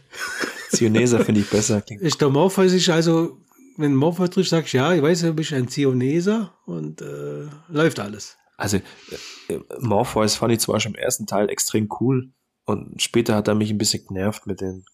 Zioneser 0.71 1.25
finde 1.25 1.41
ich 1.41 1.51
besser. 1.51 1.81
Klingt 1.81 2.03
Ist 2.03 2.21
der 2.21 2.29
Morpheus 2.29 2.73
ist 2.73 2.89
also, 2.89 3.39
wenn 3.77 3.95
Morpheus 3.95 4.31
triffst, 4.31 4.51
sagst 4.51 4.73
du, 4.73 4.79
ja, 4.79 4.95
ich 4.95 5.03
weiß, 5.03 5.23
du 5.23 5.35
bist 5.35 5.53
ein 5.53 5.69
Zioneser 5.69 6.55
und 6.65 7.03
äh, 7.03 7.49
läuft 7.69 7.99
alles. 7.99 8.37
Also, 8.57 8.77
äh, 8.77 9.59
Morpheus 9.81 10.37
fand 10.37 10.53
ich 10.53 10.61
zum 10.61 10.75
Beispiel 10.75 10.93
im 10.93 10.99
ersten 10.99 11.27
Teil 11.27 11.51
extrem 11.51 11.89
cool. 12.01 12.31
Und 12.65 13.03
später 13.03 13.35
hat 13.35 13.49
er 13.49 13.55
mich 13.55 13.71
ein 13.71 13.79
bisschen 13.79 14.07
genervt 14.07 14.47
mit 14.47 14.61
den, 14.61 14.85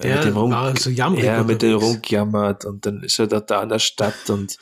äh, 0.00 0.10
Ja, 0.10 0.16
mit 0.16 0.24
dem 0.26 0.36
Rum, 0.36 0.76
so 0.78 0.90
jammerig 0.90 1.24
ja, 1.24 1.42
mit 1.42 1.60
dem 1.60 1.76
rumgejammert 1.76 2.64
und 2.64 2.86
dann 2.86 3.02
ist 3.02 3.18
er 3.18 3.26
da, 3.26 3.40
da 3.40 3.60
an 3.60 3.68
der 3.68 3.78
Stadt 3.80 4.30
und 4.30 4.56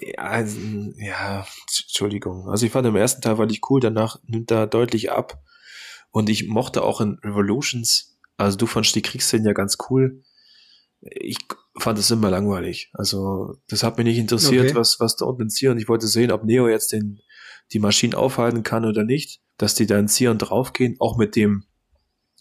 ja, 0.00 0.18
also, 0.18 0.58
ja, 0.96 1.46
Entschuldigung. 1.82 2.48
Also 2.48 2.66
ich 2.66 2.72
fand 2.72 2.86
im 2.86 2.96
ersten 2.96 3.22
Teil 3.22 3.38
war 3.38 3.48
ich 3.48 3.60
cool, 3.70 3.80
danach 3.80 4.20
nimmt 4.26 4.50
er 4.50 4.66
deutlich 4.66 5.12
ab. 5.12 5.42
Und 6.10 6.28
ich 6.28 6.46
mochte 6.46 6.82
auch 6.82 7.00
in 7.00 7.18
Revolutions, 7.24 8.16
also 8.36 8.56
du 8.56 8.66
fandst 8.66 8.94
die 8.94 9.02
Kriegsszenen 9.02 9.46
ja 9.46 9.52
ganz 9.52 9.76
cool. 9.88 10.22
Ich 11.00 11.38
fand 11.78 11.98
es 11.98 12.10
immer 12.10 12.30
langweilig. 12.30 12.90
Also 12.94 13.56
das 13.68 13.82
hat 13.82 13.98
mich 13.98 14.06
nicht 14.06 14.18
interessiert, 14.18 14.66
Okay. 14.66 14.74
was, 14.76 15.00
was 15.00 15.16
da 15.16 15.26
unten 15.26 15.42
in 15.42 15.50
Zion. 15.50 15.78
Ich 15.78 15.88
wollte 15.88 16.06
sehen, 16.06 16.30
ob 16.30 16.44
Neo 16.44 16.68
jetzt 16.68 16.92
den, 16.92 17.20
die 17.72 17.78
Maschinen 17.78 18.14
aufhalten 18.14 18.62
kann 18.62 18.84
oder 18.84 19.04
nicht, 19.04 19.40
dass 19.58 19.74
die 19.74 19.86
da 19.86 19.98
in 19.98 20.08
Zion 20.08 20.38
draufgehen, 20.38 20.96
auch 21.00 21.16
mit 21.16 21.36
dem, 21.36 21.64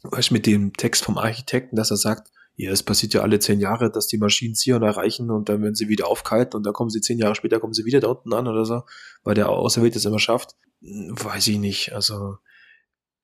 weißt, 0.04 0.32
mit 0.32 0.46
dem 0.46 0.74
Text 0.74 1.04
vom 1.04 1.18
Architekten, 1.18 1.76
dass 1.76 1.92
er 1.92 1.98
sagt, 1.98 2.30
ja, 2.56 2.72
es 2.72 2.84
passiert 2.84 3.14
ja 3.14 3.22
alle 3.22 3.40
zehn 3.40 3.60
Jahre, 3.60 3.92
dass 3.92 4.08
die 4.08 4.18
Maschinen 4.18 4.56
Zion 4.56 4.84
erreichen 4.84 5.32
und 5.32 5.50
dann 5.50 5.62
werden 5.62 5.76
sie 5.76 5.88
wieder 5.90 6.08
aufgehalten 6.08 6.58
und 6.58 6.64
dann 6.64 6.74
kommen 6.74 6.90
sie 6.92 7.02
zehn 7.02 7.18
Jahre 7.18 7.36
später, 7.36 7.60
kommen 7.60 7.74
sie 7.74 7.86
wieder 7.86 8.00
da 8.00 8.10
unten 8.10 8.34
an 8.34 8.48
oder 8.48 8.66
so, 8.66 8.84
weil 9.24 9.34
der 9.36 9.50
Auserwählte 9.50 9.98
es 9.98 10.06
immer 10.06 10.20
schafft. 10.20 10.56
Hm, 10.82 11.16
Weiß 11.18 11.48
ich 11.48 11.58
nicht. 11.58 11.94
Also 11.94 12.38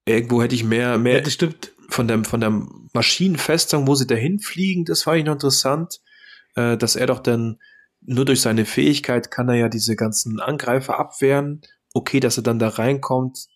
irgendwo 0.06 0.42
hätte 0.42 0.56
ich 0.56 0.64
mehr, 0.64 0.92
Ja, 0.92 0.98
mehr 0.98 1.22
das 1.22 1.34
stimmt. 1.34 1.74
von 1.90 2.08
der, 2.08 2.24
von 2.24 2.40
der 2.42 2.68
Maschinenfestung, 2.94 3.86
wo 3.88 3.96
sie 3.96 4.08
dahin 4.08 4.40
fliegen, 4.40 4.86
das 4.86 5.04
fand 5.04 5.20
ich 5.20 5.26
noch 5.26 5.34
interessant, 5.34 6.00
äh, 6.56 6.76
dass 6.78 6.96
er 6.96 7.06
doch 7.08 7.20
dann 7.20 7.60
nur 8.02 8.26
durch 8.26 8.42
seine 8.42 8.66
Fähigkeit 8.66 9.30
kann 9.30 9.50
er 9.50 9.56
ja 9.56 9.70
diese 9.70 9.96
ganzen 9.96 10.40
Angreifer 10.40 11.00
abwehren. 11.00 11.62
Okay, 11.94 12.20
dass 12.20 12.38
er 12.38 12.44
dann 12.44 12.60
da 12.60 12.70
reinkommt, 12.70 13.48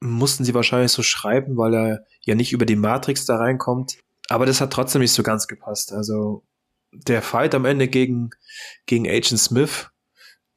mussten 0.00 0.44
sie 0.44 0.54
wahrscheinlich 0.54 0.92
so 0.92 1.02
schreiben, 1.02 1.56
weil 1.56 1.74
er 1.74 2.04
ja 2.22 2.34
nicht 2.34 2.52
über 2.52 2.64
die 2.66 2.76
Matrix 2.76 3.26
da 3.26 3.36
reinkommt. 3.36 3.98
Aber 4.32 4.46
das 4.46 4.60
hat 4.60 4.72
trotzdem 4.72 5.02
nicht 5.02 5.12
so 5.12 5.22
ganz 5.22 5.46
gepasst. 5.46 5.92
Also 5.92 6.44
der 6.92 7.22
Fight 7.22 7.54
am 7.54 7.64
Ende 7.64 7.88
gegen, 7.88 8.30
gegen 8.86 9.06
Agent 9.06 9.40
Smith, 9.40 9.90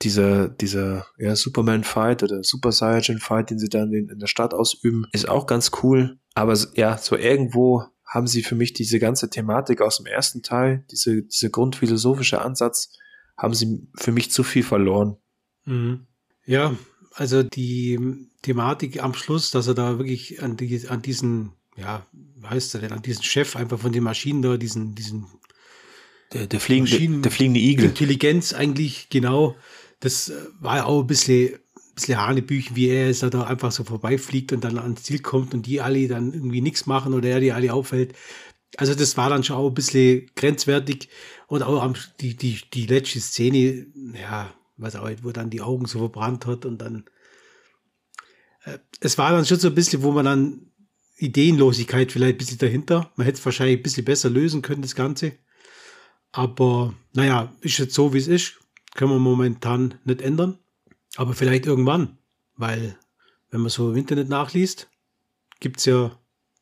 dieser, 0.01 0.49
dieser 0.49 1.07
ja, 1.17 1.35
Superman-Fight 1.35 2.23
oder 2.23 2.43
Super 2.43 2.71
Saiyan-Fight, 2.71 3.49
den 3.49 3.59
sie 3.59 3.69
dann 3.69 3.93
in, 3.93 4.09
in 4.09 4.19
der 4.19 4.27
Stadt 4.27 4.53
ausüben, 4.53 5.05
ist 5.11 5.29
auch 5.29 5.45
ganz 5.45 5.71
cool. 5.83 6.19
Aber 6.33 6.57
ja, 6.75 6.97
so 6.97 7.15
irgendwo 7.15 7.83
haben 8.05 8.27
sie 8.27 8.43
für 8.43 8.55
mich 8.55 8.73
diese 8.73 8.99
ganze 8.99 9.29
Thematik 9.29 9.81
aus 9.81 9.97
dem 9.97 10.05
ersten 10.05 10.41
Teil, 10.41 10.85
diese, 10.91 11.23
dieser 11.23 11.49
grundphilosophische 11.49 12.41
Ansatz, 12.41 12.89
haben 13.37 13.53
sie 13.53 13.87
für 13.95 14.11
mich 14.11 14.31
zu 14.31 14.43
viel 14.43 14.63
verloren. 14.63 15.17
Mhm. 15.65 16.07
Ja, 16.45 16.75
also 17.13 17.43
die 17.43 18.29
Thematik 18.41 19.01
am 19.01 19.13
Schluss, 19.13 19.51
dass 19.51 19.67
er 19.67 19.73
da 19.73 19.97
wirklich 19.97 20.41
an, 20.43 20.55
die, 20.57 20.87
an 20.87 21.01
diesen, 21.01 21.53
ja, 21.77 22.05
wie 22.11 22.47
heißt 22.47 22.75
er 22.75 22.81
denn, 22.81 22.91
an 22.91 23.01
diesen 23.01 23.23
Chef 23.23 23.55
einfach 23.55 23.79
von 23.79 23.91
den 23.91 24.03
Maschinen 24.03 24.41
da, 24.41 24.57
diesen, 24.57 24.95
diesen 24.95 25.27
der, 26.33 26.47
der, 26.47 26.59
fliegende, 26.59 27.21
der 27.21 27.31
fliegende 27.31 27.59
Igel. 27.59 27.85
Intelligenz 27.85 28.53
eigentlich, 28.53 29.09
genau. 29.09 29.55
Das 29.99 30.29
äh, 30.29 30.33
war 30.59 30.77
ja 30.77 30.85
auch 30.85 31.01
ein 31.01 31.07
bisschen, 31.07 31.53
ein 31.53 31.95
bisschen 31.95 32.17
Hanebüchen, 32.17 32.75
wie 32.75 32.89
er 32.89 33.09
ist, 33.09 33.23
da 33.23 33.43
einfach 33.43 33.71
so 33.71 33.83
vorbeifliegt 33.83 34.51
und 34.53 34.63
dann 34.63 34.77
ans 34.77 35.03
Ziel 35.03 35.19
kommt 35.19 35.53
und 35.53 35.65
die 35.65 35.81
alle 35.81 36.07
dann 36.07 36.33
irgendwie 36.33 36.61
nichts 36.61 36.85
machen 36.85 37.13
oder 37.13 37.29
er 37.29 37.39
die 37.39 37.51
alle 37.51 37.73
auffällt. 37.73 38.13
Also 38.77 38.93
das 38.95 39.15
war 39.17 39.29
dann 39.29 39.43
schon 39.43 39.55
auch 39.55 39.69
ein 39.69 39.73
bisschen 39.73 40.29
grenzwertig 40.35 41.09
und 41.47 41.63
auch 41.63 41.81
am, 41.81 41.95
die, 42.19 42.35
die, 42.35 42.59
die 42.73 42.85
letzte 42.85 43.21
Szene, 43.21 43.85
ja, 44.13 44.53
was 44.77 44.95
auch, 44.95 45.09
wo 45.21 45.31
dann 45.31 45.49
die 45.49 45.61
Augen 45.61 45.85
so 45.85 45.99
verbrannt 45.99 46.45
hat 46.45 46.65
und 46.65 46.79
dann, 46.79 47.05
äh, 48.65 48.79
es 48.99 49.17
war 49.17 49.31
dann 49.31 49.45
schon 49.45 49.59
so 49.59 49.69
ein 49.69 49.75
bisschen, 49.75 50.03
wo 50.03 50.11
man 50.11 50.25
dann 50.25 50.71
Ideenlosigkeit 51.17 52.11
vielleicht 52.11 52.35
ein 52.35 52.37
bisschen 52.37 52.57
dahinter. 52.57 53.11
Man 53.15 53.25
hätte 53.25 53.39
es 53.39 53.45
wahrscheinlich 53.45 53.79
ein 53.79 53.83
bisschen 53.83 54.05
besser 54.05 54.29
lösen 54.29 54.61
können, 54.61 54.81
das 54.81 54.95
Ganze. 54.95 55.33
Aber 56.31 56.93
naja, 57.13 57.53
ist 57.61 57.77
jetzt 57.77 57.93
so, 57.93 58.13
wie 58.13 58.17
es 58.17 58.27
ist. 58.27 58.59
Können 58.95 59.11
wir 59.11 59.19
momentan 59.19 59.95
nicht 60.03 60.21
ändern. 60.21 60.59
Aber 61.15 61.33
vielleicht 61.33 61.65
irgendwann. 61.65 62.17
Weil, 62.55 62.97
wenn 63.51 63.61
man 63.61 63.69
so 63.69 63.91
im 63.91 63.97
Internet 63.97 64.29
nachliest, 64.29 64.89
gibt 65.59 65.79
es 65.79 65.85
ja 65.85 66.17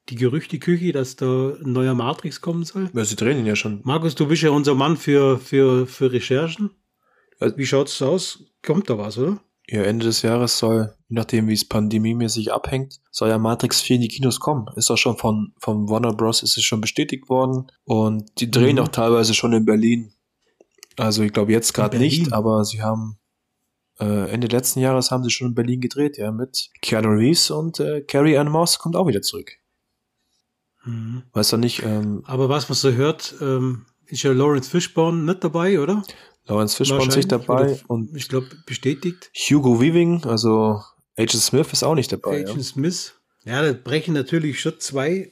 die 0.09 0.15
Gerüchteküche, 0.15 0.91
dass 0.91 1.15
da 1.15 1.55
ein 1.63 1.71
neuer 1.71 1.95
Matrix 1.95 2.41
kommen 2.41 2.63
soll. 2.63 2.89
Ja, 2.93 3.05
sie 3.05 3.15
drehen 3.15 3.39
ihn 3.39 3.45
ja 3.45 3.55
schon. 3.55 3.81
Markus, 3.83 4.15
du 4.15 4.27
bist 4.27 4.43
ja 4.43 4.49
unser 4.49 4.75
Mann 4.75 4.97
für, 4.97 5.39
für, 5.39 5.87
für 5.87 6.11
Recherchen. 6.11 6.71
Wie 7.39 7.65
schaut 7.65 7.87
es 7.87 8.01
aus? 8.01 8.43
Kommt 8.61 8.89
da 8.89 8.97
was, 8.97 9.17
oder? 9.17 9.41
Ja, 9.67 9.83
Ende 9.83 10.05
des 10.05 10.21
Jahres 10.21 10.57
soll, 10.57 10.93
je 11.13 11.19
nachdem 11.19 11.47
wie 11.47 11.53
es 11.53 11.63
pandemiemäßig 11.63 12.51
abhängt, 12.51 12.99
soll 13.11 13.29
ja 13.29 13.37
Matrix 13.37 13.81
4 13.81 13.97
in 13.97 14.01
die 14.01 14.07
Kinos 14.07 14.39
kommen. 14.39 14.65
Ist 14.75 14.89
auch 14.89 14.97
schon 14.97 15.15
von, 15.15 15.53
von 15.59 15.87
Warner 15.87 16.11
Bros. 16.11 16.41
ist 16.41 16.57
es 16.57 16.63
schon 16.63 16.81
bestätigt 16.81 17.29
worden. 17.29 17.67
Und 17.83 18.31
die 18.39 18.49
drehen 18.49 18.77
mhm. 18.77 18.81
auch 18.81 18.87
teilweise 18.87 19.35
schon 19.35 19.53
in 19.53 19.63
Berlin. 19.63 20.11
Also 20.97 21.21
ich 21.21 21.31
glaube 21.31 21.51
jetzt 21.51 21.73
gerade 21.73 21.99
nicht, 21.99 22.33
aber 22.33 22.65
sie 22.65 22.81
haben 22.81 23.19
äh, 23.99 24.31
Ende 24.31 24.47
letzten 24.47 24.79
Jahres 24.79 25.11
haben 25.11 25.23
sie 25.23 25.29
schon 25.29 25.49
in 25.49 25.55
Berlin 25.55 25.81
gedreht, 25.81 26.17
ja, 26.17 26.31
mit 26.31 26.69
Keanu 26.81 27.09
Reeves 27.09 27.51
und 27.51 27.79
äh, 27.79 28.01
Carrie 28.01 28.37
Ann 28.37 28.49
Moss 28.49 28.79
kommt 28.79 28.95
auch 28.95 29.07
wieder 29.07 29.21
zurück. 29.21 29.51
Mhm. 30.83 31.23
Weißt 31.31 31.53
du 31.53 31.57
nicht? 31.57 31.83
Ähm, 31.83 32.23
aber 32.25 32.49
was 32.49 32.69
man 32.69 32.75
so 32.75 32.91
hört, 32.91 33.35
ähm, 33.39 33.85
ist 34.07 34.23
ja 34.23 34.31
Lawrence 34.31 34.69
Fishburne 34.69 35.23
nicht 35.23 35.43
dabei, 35.43 35.79
oder? 35.79 36.03
Lawrence 36.45 36.75
Fishburne 36.75 37.11
sich 37.11 37.27
dabei 37.27 37.79
und 37.87 38.15
ich 38.15 38.27
glaube 38.27 38.47
bestätigt. 38.65 39.31
Hugo 39.35 39.79
Weaving, 39.79 40.25
also 40.25 40.81
Agent 41.17 41.43
Smith 41.43 41.71
ist 41.71 41.83
auch 41.83 41.95
nicht 41.95 42.11
dabei. 42.11 42.41
Agent 42.41 42.57
ja. 42.57 42.63
Smith. 42.63 43.13
Ja, 43.45 43.61
da 43.61 43.73
brechen 43.73 44.13
natürlich 44.13 44.61
schon 44.61 44.79
zwei 44.79 45.31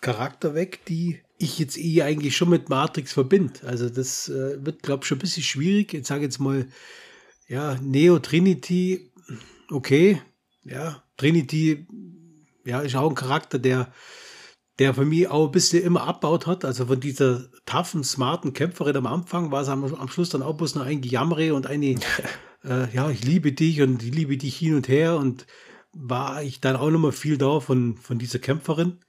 Charakter 0.00 0.54
weg, 0.54 0.84
die 0.86 1.20
ich 1.38 1.58
jetzt 1.58 1.78
eh 1.78 2.02
eigentlich 2.02 2.36
schon 2.36 2.50
mit 2.50 2.68
Matrix 2.68 3.12
verbinde. 3.12 3.60
Also 3.64 3.88
das 3.88 4.28
äh, 4.28 4.64
wird, 4.64 4.82
glaube 4.82 5.02
ich, 5.02 5.08
schon 5.08 5.18
ein 5.18 5.20
bisschen 5.20 5.42
schwierig. 5.42 5.92
Jetzt 5.92 6.08
sage 6.08 6.22
jetzt 6.22 6.38
mal, 6.38 6.68
ja, 7.48 7.76
Neo 7.82 8.18
Trinity, 8.18 9.10
okay, 9.70 10.20
ja, 10.64 11.02
Trinity, 11.16 11.86
ja, 12.64 12.80
ist 12.80 12.96
auch 12.96 13.08
ein 13.08 13.14
Charakter, 13.14 13.58
der 13.58 13.92
der 14.78 14.92
für 14.94 15.04
mich 15.04 15.28
auch 15.28 15.46
ein 15.46 15.52
bisschen 15.52 15.82
immer 15.82 16.02
abbaut 16.02 16.46
hat. 16.46 16.64
Also 16.64 16.86
von 16.86 17.00
dieser 17.00 17.44
toughen, 17.64 18.04
smarten 18.04 18.52
Kämpferin 18.52 18.96
am 18.96 19.06
Anfang 19.06 19.50
war 19.50 19.62
es 19.62 19.68
am, 19.68 19.84
am 19.84 20.08
Schluss 20.08 20.28
dann 20.28 20.42
auch 20.42 20.56
bloß 20.56 20.74
noch 20.74 20.84
ein 20.84 21.00
Gejammere 21.00 21.54
und 21.54 21.66
eine, 21.66 21.94
äh, 22.66 22.94
ja, 22.94 23.10
ich 23.10 23.24
liebe 23.24 23.52
dich 23.52 23.80
und 23.82 24.02
ich 24.02 24.14
liebe 24.14 24.36
dich 24.36 24.56
hin 24.56 24.74
und 24.74 24.88
her 24.88 25.16
und 25.16 25.46
war 25.92 26.42
ich 26.42 26.60
dann 26.60 26.76
auch 26.76 26.90
noch 26.90 26.98
mal 26.98 27.12
viel 27.12 27.38
da 27.38 27.60
von, 27.60 27.96
von 27.96 28.18
dieser 28.18 28.38
Kämpferin. 28.38 29.00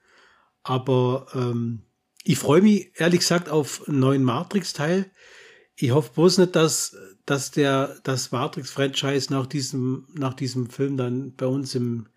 Aber 0.62 1.26
ähm, 1.34 1.82
ich 2.24 2.38
freue 2.38 2.62
mich 2.62 2.92
ehrlich 2.96 3.20
gesagt 3.20 3.48
auf 3.48 3.86
einen 3.88 4.00
neuen 4.00 4.24
Matrix-Teil. 4.24 5.10
Ich 5.76 5.90
hoffe 5.92 6.12
bloß 6.14 6.38
nicht, 6.38 6.56
dass, 6.56 6.96
dass 7.24 7.50
der, 7.50 7.98
das 8.04 8.32
Matrix-Franchise 8.32 9.32
nach 9.32 9.46
diesem, 9.46 10.06
nach 10.14 10.34
diesem 10.34 10.70
Film 10.70 10.96
dann 10.96 11.34
bei 11.36 11.46
uns 11.46 11.74
im, 11.74 12.08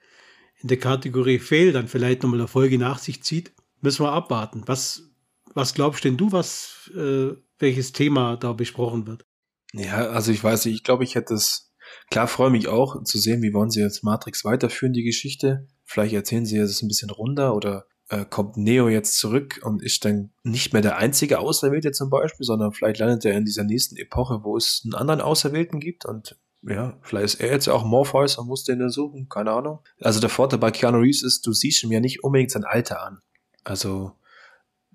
in 0.57 0.67
der 0.67 0.79
Kategorie 0.79 1.39
Fehl 1.39 1.71
dann 1.71 1.87
vielleicht 1.87 2.23
nochmal 2.23 2.39
eine 2.39 2.47
Folge 2.47 2.77
nach 2.77 2.97
sich 2.97 3.23
zieht, 3.23 3.53
müssen 3.81 4.05
wir 4.05 4.11
abwarten. 4.11 4.63
Was, 4.65 5.11
was 5.53 5.73
glaubst 5.73 6.03
denn 6.03 6.17
du, 6.17 6.31
was, 6.31 6.91
äh, 6.95 7.35
welches 7.59 7.91
Thema 7.91 8.37
da 8.37 8.53
besprochen 8.53 9.07
wird? 9.07 9.25
Ja, 9.73 10.09
also 10.09 10.31
ich 10.31 10.43
weiß 10.43 10.65
nicht, 10.65 10.75
ich 10.75 10.83
glaube, 10.83 11.03
ich 11.03 11.15
hätte 11.15 11.33
es, 11.33 11.71
klar 12.09 12.27
freue 12.27 12.49
mich 12.49 12.67
auch 12.67 13.03
zu 13.03 13.17
sehen, 13.17 13.41
wie 13.41 13.53
wollen 13.53 13.69
sie 13.69 13.81
jetzt 13.81 14.03
Matrix 14.03 14.43
weiterführen, 14.43 14.93
die 14.93 15.03
Geschichte. 15.03 15.67
Vielleicht 15.85 16.13
erzählen 16.13 16.45
sie 16.45 16.57
es 16.57 16.81
ein 16.81 16.87
bisschen 16.87 17.09
runter 17.09 17.55
oder 17.55 17.85
äh, 18.09 18.25
kommt 18.25 18.57
Neo 18.57 18.89
jetzt 18.89 19.17
zurück 19.17 19.61
und 19.63 19.81
ist 19.81 20.03
dann 20.05 20.31
nicht 20.43 20.73
mehr 20.73 20.81
der 20.81 20.97
einzige 20.97 21.39
Auserwählte 21.39 21.91
zum 21.91 22.09
Beispiel, 22.09 22.45
sondern 22.45 22.73
vielleicht 22.73 22.99
landet 22.99 23.25
er 23.25 23.37
in 23.37 23.45
dieser 23.45 23.63
nächsten 23.63 23.95
Epoche, 23.95 24.43
wo 24.43 24.57
es 24.57 24.81
einen 24.83 24.95
anderen 24.95 25.21
Auserwählten 25.21 25.79
gibt 25.79 26.05
und 26.05 26.37
ja, 26.63 26.99
vielleicht 27.01 27.25
ist 27.25 27.41
er 27.41 27.51
jetzt 27.51 27.67
auch 27.69 27.83
Morpheus 27.83 28.37
und 28.37 28.47
muss 28.47 28.63
den 28.63 28.79
dann 28.79 28.91
suchen, 28.91 29.29
keine 29.29 29.51
Ahnung. 29.51 29.79
Also 29.99 30.19
der 30.19 30.29
Vorteil 30.29 30.59
bei 30.59 30.69
Keanu 30.69 30.99
Reeves 30.99 31.23
ist, 31.23 31.47
du 31.47 31.53
siehst 31.53 31.83
ihm 31.83 31.91
ja 31.91 31.99
nicht 31.99 32.23
unbedingt 32.23 32.51
sein 32.51 32.65
Alter 32.65 33.01
an. 33.01 33.19
Also 33.63 34.11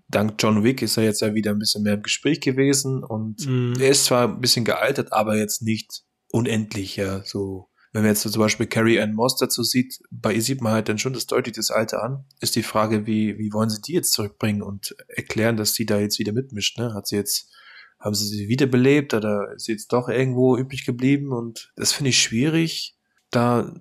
dank 0.09 0.35
John 0.39 0.65
Wick 0.65 0.83
ist 0.83 0.97
er 0.97 1.05
jetzt 1.05 1.21
ja 1.21 1.35
wieder 1.35 1.51
ein 1.51 1.59
bisschen 1.59 1.83
mehr 1.83 1.95
im 1.95 2.03
Gespräch 2.03 2.41
gewesen 2.41 3.03
und 3.03 3.47
mm. 3.47 3.75
er 3.81 3.91
ist 3.91 4.05
zwar 4.07 4.29
ein 4.29 4.41
bisschen 4.41 4.65
gealtert, 4.65 5.13
aber 5.13 5.37
jetzt 5.37 5.63
nicht 5.63 6.05
unendlich, 6.31 6.97
ja, 6.97 7.23
so. 7.25 7.69
Wenn 7.93 8.03
man 8.03 8.11
jetzt 8.11 8.23
so 8.23 8.31
zum 8.31 8.41
Beispiel 8.41 8.67
Carrie 8.67 9.01
Ann 9.01 9.15
Moss 9.15 9.37
dazu 9.39 9.63
sieht, 9.63 10.01
bei 10.11 10.35
ihr 10.35 10.43
sieht 10.43 10.61
man 10.61 10.75
halt 10.75 10.89
dann 10.91 10.99
schon 10.99 11.15
das 11.15 11.27
deutlich 11.27 11.57
das 11.57 11.71
Alter 11.71 12.03
an. 12.03 12.27
Ist 12.41 12.55
die 12.55 12.63
Frage, 12.63 13.07
wie, 13.07 13.39
wie 13.39 13.53
wollen 13.55 13.71
sie 13.71 13.81
die 13.81 13.95
jetzt 13.95 14.13
zurückbringen 14.13 14.61
und 14.61 14.95
erklären, 15.09 15.57
dass 15.57 15.73
die 15.73 15.87
da 15.87 15.99
jetzt 15.99 16.19
wieder 16.19 16.33
mitmischt, 16.33 16.79
ne? 16.79 16.93
Hat 16.93 17.07
sie 17.07 17.17
jetzt 17.17 17.51
haben 17.99 18.15
sie 18.15 18.27
sie 18.27 18.49
wiederbelebt 18.49 19.15
oder 19.15 19.53
ist 19.55 19.65
sie 19.65 19.73
jetzt 19.73 19.93
doch 19.93 20.09
irgendwo 20.09 20.57
übrig 20.57 20.85
geblieben? 20.85 21.33
Und 21.33 21.73
das 21.77 21.93
finde 21.93 22.11
ich 22.11 22.21
schwierig, 22.21 22.99
da 23.31 23.73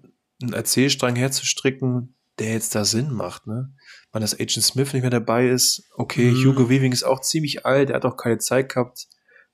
einen 0.42 0.54
Erzählstrang 0.54 1.16
herzustricken, 1.16 2.16
der 2.40 2.54
jetzt 2.54 2.76
da 2.76 2.86
Sinn 2.86 3.12
macht, 3.12 3.48
ne? 3.48 3.74
Wenn 4.16 4.22
das 4.22 4.34
Agent 4.34 4.64
Smith 4.64 4.94
nicht 4.94 5.02
mehr 5.02 5.12
dabei 5.12 5.50
ist, 5.50 5.90
okay, 5.98 6.32
mhm. 6.32 6.46
Hugo 6.46 6.70
Weaving 6.70 6.94
ist 6.94 7.04
auch 7.04 7.20
ziemlich 7.20 7.66
alt, 7.66 7.90
er 7.90 7.98
hat 7.98 8.06
auch 8.06 8.16
keine 8.16 8.38
Zeit 8.38 8.70
gehabt. 8.70 9.10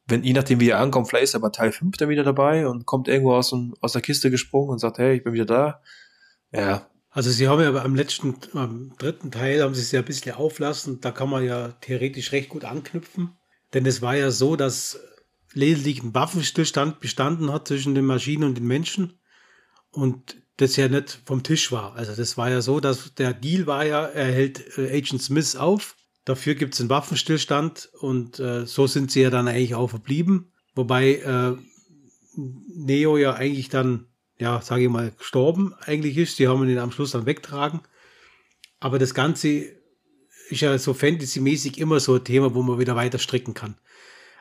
Wenn, 0.05 0.23
je 0.23 0.33
nachdem, 0.33 0.59
wie 0.59 0.69
er 0.69 0.79
ankommt, 0.79 1.09
vielleicht 1.09 1.23
ist 1.23 1.33
er 1.33 1.39
bei 1.39 1.49
Teil 1.49 1.71
5 1.71 1.97
dann 1.97 2.09
wieder 2.09 2.23
dabei 2.23 2.67
und 2.67 2.85
kommt 2.85 3.07
irgendwo 3.07 3.33
aus, 3.33 3.49
dem, 3.49 3.73
aus 3.81 3.93
der 3.93 4.03
Kiste 4.03 4.29
gesprungen 4.29 4.69
und 4.69 4.77
sagt, 4.77 4.99
hey, 4.99 5.15
ich 5.15 5.23
bin 5.23 5.33
wieder 5.33 5.47
da. 5.47 5.81
Ja. 6.51 6.87
Also 7.09 7.31
sie 7.31 7.47
haben 7.47 7.59
ja 7.59 7.73
am 7.73 7.95
letzten, 7.95 8.35
am 8.53 8.93
dritten 8.99 9.31
Teil 9.31 9.63
haben 9.63 9.73
sie 9.73 9.81
es 9.81 9.91
ja 9.91 10.01
ein 10.01 10.05
bisschen 10.05 10.35
auflassen, 10.35 11.01
da 11.01 11.09
kann 11.09 11.31
man 11.31 11.43
ja 11.43 11.69
theoretisch 11.81 12.31
recht 12.31 12.49
gut 12.49 12.63
anknüpfen. 12.63 13.35
Denn 13.73 13.87
es 13.87 14.03
war 14.03 14.15
ja 14.15 14.29
so, 14.29 14.55
dass 14.55 14.99
lediglich 15.53 16.03
ein 16.03 16.13
Waffenstillstand 16.13 16.99
bestanden 16.99 17.51
hat 17.51 17.67
zwischen 17.67 17.95
den 17.95 18.05
Maschinen 18.05 18.43
und 18.43 18.59
den 18.59 18.67
Menschen 18.67 19.19
und 19.89 20.35
das 20.61 20.75
ja 20.75 20.87
nicht 20.87 21.21
vom 21.25 21.43
Tisch 21.43 21.71
war. 21.71 21.95
Also 21.95 22.15
das 22.15 22.37
war 22.37 22.49
ja 22.49 22.61
so, 22.61 22.79
dass 22.79 23.13
der 23.15 23.33
Deal 23.33 23.67
war 23.67 23.85
ja, 23.85 24.05
er 24.05 24.31
hält 24.31 24.77
äh, 24.77 24.95
Agent 24.95 25.21
Smith 25.21 25.55
auf, 25.55 25.95
dafür 26.25 26.55
gibt 26.55 26.73
es 26.73 26.79
einen 26.79 26.89
Waffenstillstand 26.89 27.89
und 27.99 28.39
äh, 28.39 28.65
so 28.65 28.87
sind 28.87 29.11
sie 29.11 29.21
ja 29.21 29.29
dann 29.29 29.47
eigentlich 29.47 29.75
auch 29.75 29.89
verblieben. 29.89 30.51
Wobei 30.75 31.15
äh, 31.15 31.55
Neo 32.35 33.17
ja 33.17 33.33
eigentlich 33.33 33.69
dann, 33.69 34.07
ja, 34.39 34.61
sage 34.61 34.83
ich 34.83 34.89
mal, 34.89 35.11
gestorben 35.11 35.73
eigentlich 35.81 36.17
ist. 36.17 36.39
Die 36.39 36.47
haben 36.47 36.67
ihn 36.67 36.77
am 36.77 36.91
Schluss 36.91 37.11
dann 37.11 37.25
wegtragen. 37.25 37.81
Aber 38.79 38.99
das 38.99 39.13
Ganze 39.13 39.65
ist 40.49 40.61
ja 40.61 40.77
so 40.77 40.93
fantasymäßig 40.93 41.77
immer 41.77 41.99
so 41.99 42.15
ein 42.15 42.23
Thema, 42.23 42.53
wo 42.53 42.61
man 42.61 42.79
wieder 42.79 42.95
weiter 42.95 43.19
stricken 43.19 43.53
kann. 43.53 43.75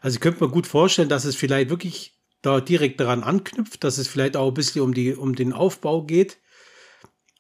Also 0.01 0.17
ich 0.17 0.21
könnte 0.21 0.43
mir 0.43 0.51
gut 0.51 0.67
vorstellen, 0.67 1.09
dass 1.09 1.25
es 1.25 1.37
vielleicht 1.37 1.71
wirklich 1.71 2.20
da 2.43 2.61
direkt 2.61 3.01
daran 3.01 3.23
anknüpft, 3.23 3.85
dass 3.85 3.99
es 3.99 4.09
vielleicht 4.09 4.37
auch 4.37 4.49
ein 4.49 4.55
bisschen 4.55 4.83
um, 4.83 4.95
die, 4.95 5.15
um 5.15 5.35
den 5.35 5.53
Aufbau 5.53 6.03
geht 6.03 6.39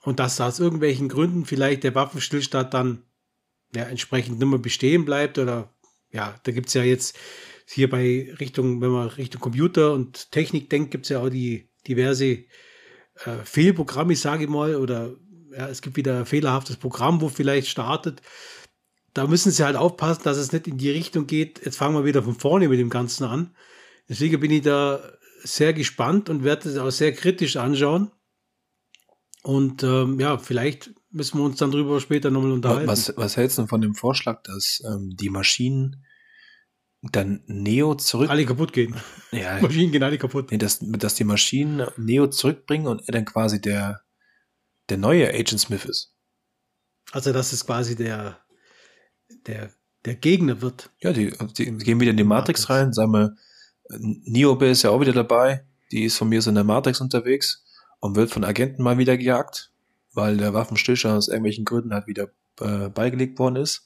und 0.02 0.20
dass 0.20 0.36
da 0.36 0.48
aus 0.48 0.60
irgendwelchen 0.60 1.08
Gründen 1.08 1.44
vielleicht 1.44 1.84
der 1.84 1.94
Waffenstillstand 1.94 2.74
dann 2.74 3.02
ja, 3.74 3.84
entsprechend 3.84 4.38
nicht 4.38 4.48
mehr 4.48 4.58
bestehen 4.58 5.04
bleibt 5.04 5.38
oder 5.38 5.72
ja, 6.10 6.34
da 6.42 6.52
gibt 6.52 6.68
es 6.68 6.74
ja 6.74 6.82
jetzt 6.82 7.16
hier 7.66 7.88
bei 7.88 8.34
Richtung, 8.40 8.80
wenn 8.80 8.90
man 8.90 9.08
Richtung 9.08 9.40
Computer 9.40 9.92
und 9.92 10.32
Technik 10.32 10.68
denkt, 10.70 10.90
gibt 10.90 11.06
es 11.06 11.10
ja 11.10 11.20
auch 11.20 11.28
die 11.28 11.70
diverse 11.86 12.26
äh, 12.26 13.44
Fehlprogramme, 13.44 14.16
sage 14.16 14.44
ich 14.44 14.50
mal, 14.50 14.74
oder 14.74 15.14
ja, 15.52 15.68
es 15.68 15.80
gibt 15.80 15.96
wieder 15.96 16.18
ein 16.18 16.26
fehlerhaftes 16.26 16.76
Programm, 16.76 17.20
wo 17.20 17.28
vielleicht 17.28 17.68
startet 17.68 18.22
da 19.14 19.26
müssen 19.26 19.50
sie 19.50 19.64
halt 19.64 19.76
aufpassen, 19.76 20.22
dass 20.24 20.36
es 20.36 20.52
nicht 20.52 20.66
in 20.66 20.78
die 20.78 20.90
Richtung 20.90 21.26
geht. 21.26 21.64
Jetzt 21.64 21.76
fangen 21.76 21.94
wir 21.94 22.04
wieder 22.04 22.22
von 22.22 22.34
vorne 22.34 22.68
mit 22.68 22.78
dem 22.78 22.90
Ganzen 22.90 23.24
an. 23.24 23.54
Deswegen 24.10 24.40
bin 24.40 24.50
ich 24.50 24.62
da 24.62 25.00
sehr 25.44 25.72
gespannt 25.72 26.28
und 26.28 26.42
werde 26.42 26.68
es 26.68 26.76
auch 26.76 26.90
sehr 26.90 27.12
kritisch 27.12 27.56
anschauen. 27.56 28.10
Und 29.42 29.84
ähm, 29.84 30.18
ja, 30.18 30.36
vielleicht 30.36 30.90
müssen 31.10 31.38
wir 31.38 31.44
uns 31.44 31.58
dann 31.58 31.70
drüber 31.70 32.00
später 32.00 32.30
nochmal 32.30 32.50
unterhalten. 32.50 32.88
Was, 32.88 33.16
was 33.16 33.36
hältst 33.36 33.56
du 33.58 33.66
von 33.68 33.80
dem 33.80 33.94
Vorschlag, 33.94 34.42
dass 34.42 34.82
ähm, 34.84 35.16
die 35.16 35.30
Maschinen 35.30 36.04
dann 37.02 37.44
Neo 37.46 37.94
zurück. 37.94 38.28
Alle 38.28 38.44
kaputt 38.44 38.72
gehen. 38.72 38.96
Ja, 39.30 39.58
Maschinen 39.62 39.92
gehen 39.92 40.02
alle 40.02 40.18
kaputt. 40.18 40.50
nee, 40.50 40.58
dass, 40.58 40.80
dass 40.82 41.14
die 41.14 41.24
Maschinen 41.24 41.86
Neo 41.96 42.26
zurückbringen 42.26 42.88
und 42.88 43.08
er 43.08 43.12
dann 43.12 43.24
quasi 43.24 43.60
der, 43.60 44.02
der 44.88 44.98
neue 44.98 45.28
Agent 45.28 45.60
Smith 45.60 45.84
ist. 45.84 46.14
Also, 47.12 47.32
dass 47.32 47.52
es 47.52 47.64
quasi 47.64 47.94
der, 47.94 48.40
der, 49.46 49.70
der 50.04 50.16
Gegner 50.16 50.60
wird. 50.60 50.90
Ja, 51.00 51.12
die, 51.12 51.32
die 51.56 51.76
gehen 51.78 52.00
wieder 52.00 52.10
in 52.10 52.16
die 52.16 52.24
Matrix, 52.24 52.62
Matrix. 52.62 52.70
rein, 52.70 52.92
sagen 52.92 53.12
wir, 53.12 53.36
Niobe 53.98 54.66
ist 54.68 54.82
ja 54.82 54.90
auch 54.90 55.00
wieder 55.00 55.12
dabei, 55.12 55.64
die 55.90 56.04
ist 56.04 56.16
von 56.16 56.28
mir 56.28 56.40
so 56.42 56.50
in 56.50 56.54
der 56.54 56.64
Matrix 56.64 57.00
unterwegs 57.00 57.64
und 58.00 58.16
wird 58.16 58.30
von 58.30 58.44
Agenten 58.44 58.82
mal 58.82 58.98
wieder 58.98 59.16
gejagt, 59.16 59.72
weil 60.12 60.36
der 60.36 60.54
Waffenstillstand 60.54 61.16
aus 61.16 61.28
irgendwelchen 61.28 61.64
Gründen 61.64 61.92
halt 61.92 62.06
wieder 62.06 62.28
äh, 62.60 62.88
beigelegt 62.88 63.38
worden 63.38 63.56
ist. 63.56 63.84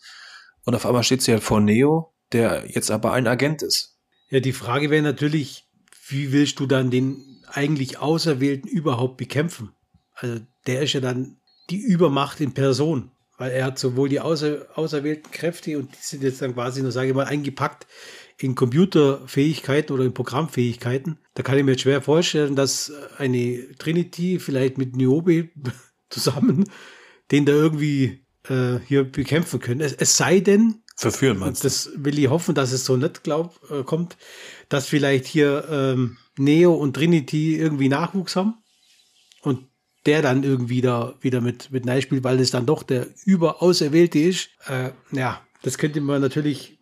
Und 0.64 0.74
auf 0.74 0.86
einmal 0.86 1.02
steht 1.02 1.22
sie 1.22 1.32
halt 1.32 1.42
vor 1.42 1.60
Neo, 1.60 2.12
der 2.32 2.64
jetzt 2.68 2.90
aber 2.90 3.12
ein 3.12 3.26
Agent 3.26 3.62
ist. 3.62 3.98
Ja, 4.30 4.40
die 4.40 4.52
Frage 4.52 4.90
wäre 4.90 5.02
natürlich, 5.02 5.66
wie 6.08 6.32
willst 6.32 6.58
du 6.60 6.66
dann 6.66 6.90
den 6.90 7.42
eigentlich 7.46 7.98
Auserwählten 7.98 8.68
überhaupt 8.68 9.16
bekämpfen? 9.16 9.72
Also, 10.14 10.40
der 10.66 10.82
ist 10.82 10.92
ja 10.92 11.00
dann 11.00 11.36
die 11.70 11.78
Übermacht 11.78 12.40
in 12.40 12.52
Person, 12.52 13.10
weil 13.38 13.52
er 13.52 13.66
hat 13.66 13.78
sowohl 13.78 14.08
die 14.08 14.20
außer, 14.20 14.66
auserwählten 14.74 15.30
Kräfte 15.30 15.78
und 15.78 15.92
die 15.92 15.98
sind 16.00 16.22
jetzt 16.22 16.42
dann 16.42 16.54
quasi 16.54 16.82
nur, 16.82 16.92
sage 16.92 17.08
ich 17.08 17.14
mal, 17.14 17.26
eingepackt 17.26 17.86
in 18.38 18.54
Computerfähigkeiten 18.54 19.94
oder 19.94 20.04
in 20.04 20.14
Programmfähigkeiten. 20.14 21.18
Da 21.34 21.42
kann 21.42 21.58
ich 21.58 21.64
mir 21.64 21.72
jetzt 21.72 21.82
schwer 21.82 22.02
vorstellen, 22.02 22.56
dass 22.56 22.92
eine 23.18 23.66
Trinity 23.78 24.38
vielleicht 24.38 24.78
mit 24.78 24.96
Niobe 24.96 25.50
zusammen 26.10 26.64
den 27.30 27.44
da 27.44 27.52
irgendwie 27.52 28.26
äh, 28.48 28.78
hier 28.86 29.04
bekämpfen 29.04 29.60
können. 29.60 29.80
Es, 29.80 29.92
es 29.94 30.16
sei 30.16 30.40
denn, 30.40 30.82
Verführen 30.96 31.42
und 31.42 31.64
das 31.64 31.90
will 31.96 32.18
ich 32.20 32.28
hoffen, 32.28 32.54
dass 32.54 32.70
es 32.70 32.84
so 32.84 32.96
nicht 32.96 33.24
glaub, 33.24 33.58
äh, 33.68 33.82
kommt, 33.82 34.16
dass 34.68 34.86
vielleicht 34.86 35.26
hier 35.26 35.66
ähm, 35.68 36.18
Neo 36.38 36.72
und 36.72 36.94
Trinity 36.94 37.56
irgendwie 37.56 37.88
Nachwuchs 37.88 38.36
haben 38.36 38.62
und 39.42 39.66
der 40.06 40.22
dann 40.22 40.44
irgendwie 40.44 40.82
da 40.82 41.14
wieder 41.20 41.40
mit, 41.40 41.72
mit 41.72 41.84
Nein 41.84 42.00
spielt, 42.00 42.22
weil 42.22 42.38
es 42.38 42.52
dann 42.52 42.66
doch 42.66 42.84
der 42.84 43.08
Überauserwählte 43.24 44.20
ist. 44.20 44.50
Äh, 44.66 44.90
ja, 45.10 45.44
das 45.62 45.78
könnte 45.78 46.00
man 46.00 46.20
natürlich 46.20 46.73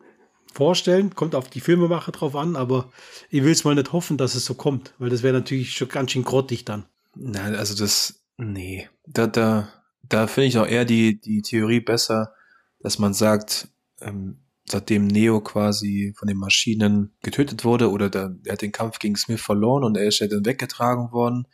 vorstellen, 0.53 1.15
kommt 1.15 1.35
auf 1.35 1.49
die 1.49 1.61
Filmemacher 1.61 2.13
drauf 2.13 2.37
an, 2.37 2.57
aber 2.57 2.91
ich 3.31 3.43
will 3.43 3.53
es 3.53 3.65
mal 3.65 3.75
nicht 3.75 3.93
hoffen, 3.93 4.19
dass 4.19 4.35
es 4.35 4.45
so 4.45 4.55
kommt, 4.55 4.95
weil 4.99 5.11
das 5.11 5.23
wäre 5.23 5.35
natürlich 5.35 5.73
schon 5.73 5.89
ganz 5.89 6.13
schön 6.13 6.25
grottig 6.25 6.65
dann. 6.65 6.85
Nein, 7.15 7.55
also 7.55 7.75
das, 7.75 8.23
nee, 8.37 8.89
da, 9.07 9.27
da, 9.27 9.69
da 10.03 10.27
finde 10.27 10.49
ich 10.49 10.59
auch 10.59 10.67
eher 10.67 10.85
die, 10.85 11.21
die 11.21 11.43
Theorie 11.43 11.81
besser, 11.81 12.33
dass 12.81 12.99
man 12.99 13.15
sagt, 13.15 13.69
ähm, 14.01 14.39
seitdem 14.65 15.07
Neo 15.07 15.41
quasi 15.41 16.15
von 16.17 16.29
den 16.29 16.37
Maschinen 16.37 17.13
getötet 17.23 17.65
wurde 17.65 17.91
oder 17.91 18.09
der, 18.09 18.35
er 18.45 18.53
hat 18.55 18.63
den 18.63 18.73
Kampf 18.73 18.99
gegen 18.99 19.17
Smith 19.17 19.41
verloren 19.41 19.85
und 19.85 19.97
er 19.97 20.07
ist 20.07 20.21
ja 20.21 20.27
dann 20.29 20.45
weggetragen 20.47 21.13
worden, 21.13 21.47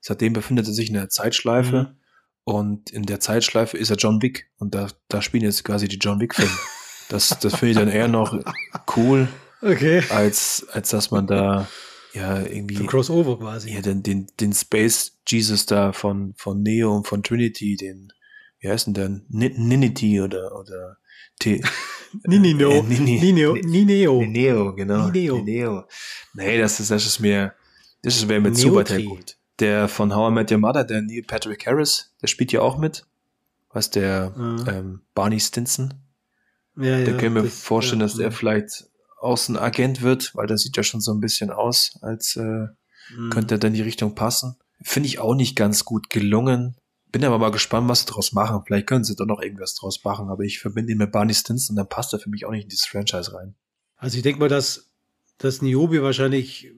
seitdem 0.00 0.32
befindet 0.32 0.66
er 0.66 0.72
sich 0.74 0.88
in 0.88 0.94
der 0.94 1.08
Zeitschleife 1.08 1.90
Mhm. 1.90 1.96
und 2.44 2.90
in 2.90 3.04
der 3.04 3.20
Zeitschleife 3.20 3.76
ist 3.78 3.90
er 3.90 3.96
John 3.96 4.20
Wick 4.22 4.50
und 4.58 4.74
da, 4.74 4.88
da 5.08 5.22
spielen 5.22 5.44
jetzt 5.44 5.64
quasi 5.64 5.88
die 5.88 5.98
John 5.98 6.20
Wick-Filme. 6.20 6.50
Das, 7.08 7.36
das 7.40 7.54
finde 7.56 7.70
ich 7.70 7.76
dann 7.76 7.88
eher 7.88 8.08
noch 8.08 8.36
cool, 8.96 9.28
Okay. 9.62 10.02
als, 10.10 10.66
als 10.72 10.90
dass 10.90 11.10
man 11.10 11.26
da 11.26 11.66
ja 12.12 12.40
irgendwie 12.42 12.78
Ein 12.78 12.86
Crossover 12.86 13.38
quasi. 13.38 13.72
ja, 13.72 13.80
den, 13.80 14.02
den, 14.02 14.26
den 14.40 14.52
Space 14.52 15.18
Jesus 15.26 15.66
da 15.66 15.92
von, 15.92 16.34
von 16.36 16.62
Neo 16.62 16.94
und 16.96 17.06
von 17.06 17.22
Trinity, 17.22 17.76
den, 17.76 18.12
wie 18.60 18.68
heißt 18.68 18.86
denn 18.88 18.94
der? 18.94 19.08
Ni- 19.28 19.54
Ninity 19.56 20.20
oder, 20.20 20.58
oder 20.58 20.96
T. 21.38 21.62
Ninino. 22.26 22.70
Äh, 22.70 22.82
Nini- 22.82 23.20
Nineo. 23.20 23.54
Ni- 23.54 23.62
Nineo. 23.84 24.22
Neo, 24.24 24.74
genau. 24.74 25.08
Neo. 25.08 25.38
Neo. 25.42 25.84
Nee, 26.34 26.58
das 26.58 26.80
ist, 26.80 26.90
das 26.90 27.04
ist 27.06 27.20
mir, 27.20 27.52
das 28.02 28.16
ist 28.16 28.26
mir 28.28 28.40
mit 28.40 28.56
zu 28.56 28.74
weit 28.74 28.90
hergeholt. 28.90 29.36
Der 29.58 29.88
von 29.88 30.14
How 30.14 30.30
I 30.30 30.34
Met 30.34 30.50
Your 30.52 30.58
Mother, 30.58 30.84
der 30.84 31.02
Neil 31.02 31.22
Patrick 31.26 31.66
Harris, 31.66 32.14
der 32.22 32.26
spielt 32.28 32.52
ja 32.52 32.60
auch 32.60 32.78
mit. 32.78 33.06
Was 33.72 33.90
der, 33.90 34.30
Mhm. 34.36 34.64
ähm, 34.68 35.00
Barney 35.14 35.40
Stinson. 35.40 35.94
Ja, 36.76 37.02
Da 37.04 37.12
ja, 37.12 37.16
können 37.16 37.34
wir 37.34 37.42
das- 37.42 37.60
vorstellen, 37.60 38.00
ja, 38.00 38.06
dass 38.06 38.18
er 38.18 38.32
vielleicht 38.32 38.86
Außenagent 39.20 40.02
wird, 40.02 40.34
weil 40.34 40.46
der 40.46 40.58
sieht 40.58 40.76
ja 40.76 40.82
schon 40.82 41.00
so 41.00 41.12
ein 41.12 41.20
bisschen 41.20 41.50
aus, 41.50 41.98
als, 42.02 42.36
äh, 42.36 42.66
Mhm. 43.16 43.30
könnte 43.30 43.58
dann 43.58 43.72
die 43.72 43.82
Richtung 43.82 44.14
passen. 44.14 44.56
Finde 44.82 45.08
ich 45.08 45.18
auch 45.20 45.34
nicht 45.34 45.56
ganz 45.56 45.84
gut 45.84 46.10
gelungen. 46.10 46.76
Bin 47.12 47.24
aber 47.24 47.38
mal 47.38 47.50
gespannt, 47.50 47.88
was 47.88 48.00
sie 48.00 48.06
draus 48.06 48.32
machen. 48.32 48.62
Vielleicht 48.66 48.86
können 48.86 49.04
sie 49.04 49.14
doch 49.16 49.24
noch 49.26 49.40
irgendwas 49.40 49.74
draus 49.74 50.04
machen, 50.04 50.28
aber 50.28 50.42
ich 50.42 50.58
verbinde 50.58 50.92
ihn 50.92 50.98
mit 50.98 51.12
Barney 51.12 51.32
Stinson, 51.32 51.76
dann 51.76 51.88
passt 51.88 52.12
er 52.12 52.18
für 52.18 52.28
mich 52.28 52.44
auch 52.44 52.50
nicht 52.50 52.64
in 52.64 52.68
dieses 52.68 52.84
Franchise 52.86 53.32
rein. 53.32 53.54
Also 53.96 54.16
ich 54.18 54.22
denke 54.22 54.40
mal, 54.40 54.48
dass, 54.48 54.90
dass 55.38 55.62
Niobe 55.62 56.02
wahrscheinlich 56.02 56.72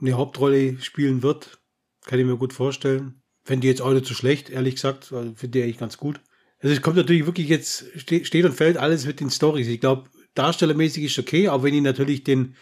eine 0.00 0.14
Hauptrolle 0.14 0.80
spielen 0.80 1.22
wird. 1.22 1.58
Kann 2.06 2.18
ich 2.18 2.24
mir 2.24 2.36
gut 2.38 2.52
vorstellen. 2.52 3.20
Fände 3.44 3.62
die 3.62 3.68
jetzt 3.68 3.82
auch 3.82 3.92
nicht 3.92 4.06
so 4.06 4.14
schlecht, 4.14 4.48
ehrlich 4.48 4.76
gesagt. 4.76 5.12
Also 5.12 5.34
Finde 5.34 5.58
ich 5.58 5.64
eigentlich 5.64 5.78
ganz 5.78 5.98
gut. 5.98 6.20
Also 6.64 6.76
es 6.76 6.80
kommt 6.80 6.96
natürlich 6.96 7.26
wirklich 7.26 7.48
jetzt, 7.48 7.84
ste 7.94 8.24
steht 8.24 8.46
und 8.46 8.54
fällt 8.54 8.78
alles 8.78 9.04
mit 9.04 9.20
den 9.20 9.28
Stories. 9.28 9.66
Ich 9.66 9.80
glaube, 9.80 10.08
darstellermäßig 10.34 11.04
ist 11.04 11.18
okay, 11.18 11.50
auch 11.50 11.62
wenn 11.62 11.74
ich 11.74 11.82
natürlich 11.82 12.24
den, 12.24 12.56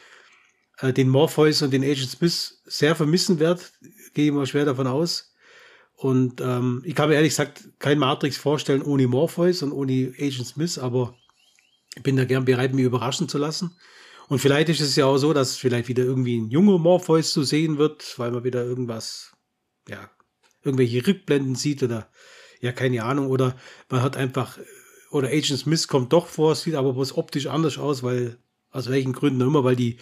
äh, 0.78 0.92
den 0.92 1.09
Morpheus 1.09 1.62
und 1.62 1.70
den 1.70 1.84
Agent 1.84 2.11
Smith 2.11 2.61
sehr 2.64 2.96
vermissen 2.96 3.38
werde, 3.38 3.62
gehe 4.12 4.26
ich 4.26 4.32
mal 4.32 4.44
schwer 4.44 4.64
davon 4.64 4.88
aus. 4.88 5.32
Und 5.94 6.40
ähm, 6.40 6.82
ich 6.84 6.96
kann 6.96 7.11
mir 7.11 7.14
ehrlich 7.14 7.30
gesagt 7.30 7.68
kein 7.78 8.00
Matrix 8.00 8.36
vorstellen 8.36 8.82
ohne 8.82 9.07
Morpheus 9.07 9.62
und 9.62 9.70
ohne 9.70 10.12
Agent 10.18 10.48
Smith, 10.48 10.78
aber 10.78 11.16
ich 11.94 12.03
bin 12.03 12.16
da 12.16 12.24
gern 12.24 12.44
bereit, 12.44 12.74
mich 12.74 12.84
überraschen 12.84 13.28
zu 13.28 13.38
lassen. 13.38 13.78
Und 14.26 14.40
vielleicht 14.40 14.68
ist 14.68 14.80
es 14.80 14.96
ja 14.96 15.07
auch 15.07 15.18
so, 15.18 15.32
dass 15.32 15.57
vielleicht 15.57 15.86
wieder 15.86 16.03
irgendwie 16.03 16.40
ein 16.40 16.50
junger 16.50 16.78
Morpheus 16.78 17.32
zu 17.32 17.44
sehen 17.44 17.78
wird, 17.78 18.18
weil 18.18 18.32
man 18.32 18.42
wieder 18.42 18.64
irgendwas, 18.64 19.30
ja, 19.88 20.11
irgendwelche 20.64 21.07
Rückblenden 21.07 21.55
sieht 21.55 21.84
oder 21.84 22.11
ja, 22.62 22.72
keine 22.72 23.02
Ahnung, 23.02 23.26
oder 23.26 23.54
man 23.90 24.02
hat 24.02 24.16
einfach, 24.16 24.58
oder 25.10 25.28
Agent 25.28 25.58
Smith 25.58 25.88
kommt 25.88 26.12
doch 26.12 26.28
vor, 26.28 26.54
sieht 26.54 26.76
aber 26.76 26.94
bloß 26.94 27.16
optisch 27.18 27.48
anders 27.48 27.76
aus, 27.76 28.02
weil, 28.02 28.38
aus 28.70 28.88
welchen 28.88 29.12
Gründen 29.12 29.42
auch 29.42 29.48
immer, 29.48 29.64
weil 29.64 29.76
die, 29.76 29.98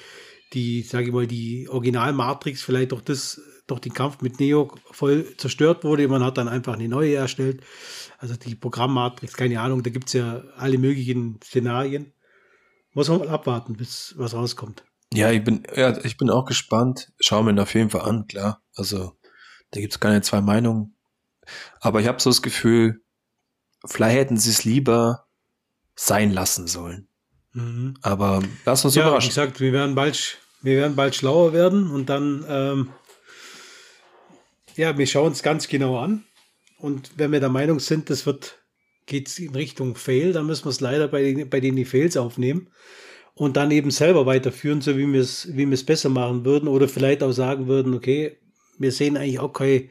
die, 0.52 0.82
sage 0.82 1.06
ich 1.06 1.12
mal, 1.12 1.26
die 1.26 1.68
Original-Matrix 1.68 2.62
vielleicht 2.62 2.92
durch 2.92 3.02
das, 3.02 3.40
durch 3.66 3.80
den 3.80 3.94
Kampf 3.94 4.20
mit 4.20 4.40
Neo 4.40 4.72
voll 4.90 5.24
zerstört 5.36 5.84
wurde. 5.84 6.06
Man 6.06 6.22
hat 6.22 6.38
dann 6.38 6.48
einfach 6.48 6.74
eine 6.74 6.88
neue 6.88 7.14
erstellt. 7.14 7.62
Also 8.18 8.34
die 8.36 8.56
Programmmatrix, 8.56 9.34
keine 9.34 9.60
Ahnung, 9.60 9.82
da 9.82 9.90
gibt's 9.90 10.12
ja 10.12 10.42
alle 10.56 10.76
möglichen 10.76 11.40
Szenarien. 11.42 12.12
Muss 12.92 13.08
man 13.08 13.20
mal 13.20 13.28
abwarten, 13.28 13.76
bis 13.76 14.14
was 14.18 14.34
rauskommt. 14.34 14.84
Ja, 15.14 15.30
ich 15.30 15.42
bin, 15.42 15.62
ja, 15.74 15.96
ich 16.04 16.16
bin 16.16 16.30
auch 16.30 16.44
gespannt. 16.44 17.12
Schauen 17.20 17.46
wir 17.46 17.52
ihn 17.52 17.58
auf 17.60 17.74
jeden 17.74 17.90
Fall 17.90 18.02
an, 18.02 18.26
klar. 18.26 18.62
Also, 18.74 19.12
da 19.70 19.80
gibt's 19.80 20.00
keine 20.00 20.20
zwei 20.22 20.40
Meinungen. 20.40 20.96
Aber 21.80 22.00
ich 22.00 22.06
habe 22.06 22.20
so 22.20 22.30
das 22.30 22.42
Gefühl, 22.42 23.00
vielleicht 23.86 24.16
hätten 24.18 24.36
sie 24.36 24.50
es 24.50 24.64
lieber 24.64 25.26
sein 25.96 26.30
lassen 26.32 26.66
sollen. 26.66 27.08
Mhm. 27.52 27.94
Aber 28.02 28.42
lass 28.64 28.84
uns 28.84 28.94
Ja, 28.94 29.04
wie 29.04 29.08
überraschen. 29.08 29.28
gesagt, 29.28 29.60
wir 29.60 29.72
werden 29.72 29.94
bald, 29.94 30.38
wir 30.62 30.76
werden 30.76 30.96
bald 30.96 31.14
schlauer 31.14 31.52
werden 31.52 31.90
und 31.90 32.08
dann, 32.08 32.44
ähm, 32.48 32.90
ja, 34.76 34.96
wir 34.96 35.06
schauen 35.06 35.32
es 35.32 35.42
ganz 35.42 35.68
genau 35.68 35.98
an. 35.98 36.24
Und 36.78 37.12
wenn 37.16 37.32
wir 37.32 37.40
der 37.40 37.48
Meinung 37.50 37.80
sind, 37.80 38.08
das 38.08 38.24
wird, 38.24 38.58
geht's 39.06 39.38
in 39.38 39.54
Richtung 39.54 39.96
Fail, 39.96 40.32
dann 40.32 40.46
müssen 40.46 40.64
wir 40.64 40.70
es 40.70 40.80
leider 40.80 41.08
bei 41.08 41.22
den, 41.22 41.50
bei 41.50 41.60
den 41.60 41.84
Fails 41.84 42.16
aufnehmen 42.16 42.68
und 43.34 43.56
dann 43.56 43.70
eben 43.70 43.90
selber 43.90 44.26
weiterführen, 44.26 44.80
so 44.80 44.96
wie 44.96 45.10
wir 45.12 45.20
es, 45.20 45.48
wie 45.52 45.66
wir 45.66 45.72
es 45.74 45.84
besser 45.84 46.08
machen 46.08 46.44
würden 46.44 46.68
oder 46.68 46.88
vielleicht 46.88 47.22
auch 47.22 47.32
sagen 47.32 47.66
würden, 47.66 47.94
okay, 47.94 48.38
wir 48.78 48.92
sehen 48.92 49.16
eigentlich 49.16 49.40
auch 49.40 49.52
keine, 49.52 49.90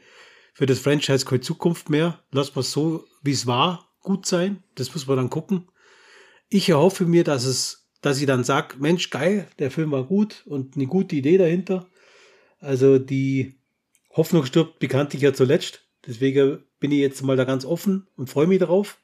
für 0.54 0.66
das 0.66 0.78
Franchise 0.78 1.24
keine 1.24 1.40
Zukunft 1.40 1.90
mehr. 1.90 2.22
Lass 2.32 2.54
mal 2.54 2.62
so, 2.62 3.04
wie 3.22 3.32
es 3.32 3.46
war, 3.46 3.88
gut 4.00 4.26
sein. 4.26 4.62
Das 4.74 4.92
muss 4.94 5.06
man 5.06 5.16
dann 5.16 5.30
gucken. 5.30 5.68
Ich 6.48 6.68
erhoffe 6.68 7.04
mir, 7.04 7.24
dass 7.24 7.44
es, 7.44 7.88
dass 8.00 8.20
ich 8.20 8.26
dann 8.26 8.44
sag, 8.44 8.80
Mensch, 8.80 9.10
geil, 9.10 9.46
der 9.58 9.70
Film 9.70 9.92
war 9.92 10.04
gut 10.04 10.42
und 10.46 10.76
eine 10.76 10.86
gute 10.86 11.16
Idee 11.16 11.38
dahinter. 11.38 11.86
Also 12.58 12.98
die 12.98 13.58
Hoffnung 14.10 14.44
stirbt 14.44 14.78
bekanntlich 14.78 15.22
ja 15.22 15.32
zuletzt. 15.32 15.86
Deswegen 16.06 16.64
bin 16.78 16.92
ich 16.92 16.98
jetzt 16.98 17.22
mal 17.22 17.36
da 17.36 17.44
ganz 17.44 17.64
offen 17.64 18.08
und 18.16 18.30
freue 18.30 18.46
mich 18.46 18.58
darauf. 18.58 18.98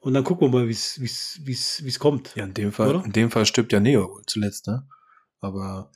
Und 0.00 0.14
dann 0.14 0.24
gucken 0.24 0.52
wir 0.52 0.60
mal, 0.60 0.68
wie 0.68 0.72
es 0.72 1.98
kommt. 1.98 2.34
Ja, 2.36 2.44
in 2.44 2.54
dem 2.54 2.72
Fall, 2.72 2.90
Oder? 2.90 3.04
in 3.04 3.12
dem 3.12 3.30
Fall 3.30 3.46
stirbt 3.46 3.72
ja 3.72 3.80
Neo 3.80 4.20
zuletzt, 4.26 4.68
ne? 4.68 4.88
Aber 5.40 5.90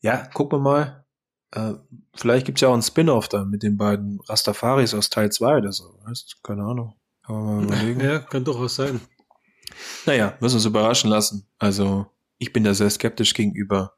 ja, 0.00 0.26
gucken 0.26 0.58
wir 0.58 0.62
mal. 0.62 1.05
Äh, 1.52 1.74
vielleicht 2.14 2.46
gibt's 2.46 2.60
ja 2.60 2.68
auch 2.68 2.72
einen 2.72 2.82
Spin-off 2.82 3.28
da 3.28 3.44
mit 3.44 3.62
den 3.62 3.76
beiden 3.76 4.20
Rastafaris 4.28 4.94
aus 4.94 5.10
Teil 5.10 5.30
2 5.30 5.58
oder 5.58 5.72
so. 5.72 5.98
Weißt? 6.04 6.42
Keine 6.42 6.64
Ahnung. 6.64 6.94
Ja, 7.28 8.20
kann 8.20 8.44
durchaus 8.44 8.76
sein. 8.76 9.00
Naja, 10.06 10.36
müssen 10.40 10.56
uns 10.56 10.64
überraschen 10.64 11.10
lassen. 11.10 11.48
Also, 11.58 12.06
ich 12.38 12.52
bin 12.52 12.62
da 12.62 12.72
sehr 12.72 12.88
skeptisch 12.88 13.34
gegenüber. 13.34 13.94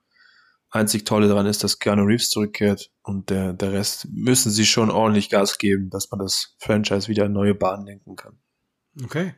Einzig 0.70 1.04
Tolle 1.04 1.28
daran 1.28 1.46
ist, 1.46 1.64
dass 1.64 1.78
Keanu 1.78 2.04
Reeves 2.04 2.30
zurückkehrt 2.30 2.90
und 3.02 3.30
der, 3.30 3.54
der 3.54 3.72
Rest 3.72 4.08
müssen 4.10 4.50
sie 4.50 4.66
schon 4.66 4.90
ordentlich 4.90 5.30
Gas 5.30 5.58
geben, 5.58 5.88
dass 5.88 6.10
man 6.10 6.20
das 6.20 6.54
Franchise 6.58 7.08
wieder 7.08 7.26
in 7.26 7.32
neue 7.32 7.54
Bahnen 7.54 7.86
lenken 7.86 8.16
kann. 8.16 8.38
Okay. 9.02 9.34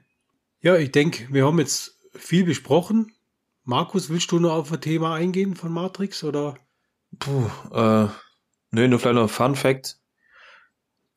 Ja, 0.61 0.77
ich 0.77 0.91
denke, 0.91 1.33
wir 1.33 1.47
haben 1.47 1.59
jetzt 1.59 1.97
viel 2.15 2.45
besprochen. 2.45 3.13
Markus, 3.63 4.11
willst 4.11 4.33
du 4.33 4.41
noch 4.41 4.53
auf 4.53 4.73
ein 4.73 4.81
Thema 4.81 5.15
eingehen 5.15 5.55
von 5.55 5.73
Matrix 5.73 6.25
oder? 6.25 6.57
Puh, 7.19 7.47
äh, 7.75 8.09
nö, 8.71 8.89
nur 8.89 8.99
vielleicht 8.99 9.15
noch 9.15 9.23
ein 9.23 9.29
Fun 9.29 9.57
Fact. 9.57 9.99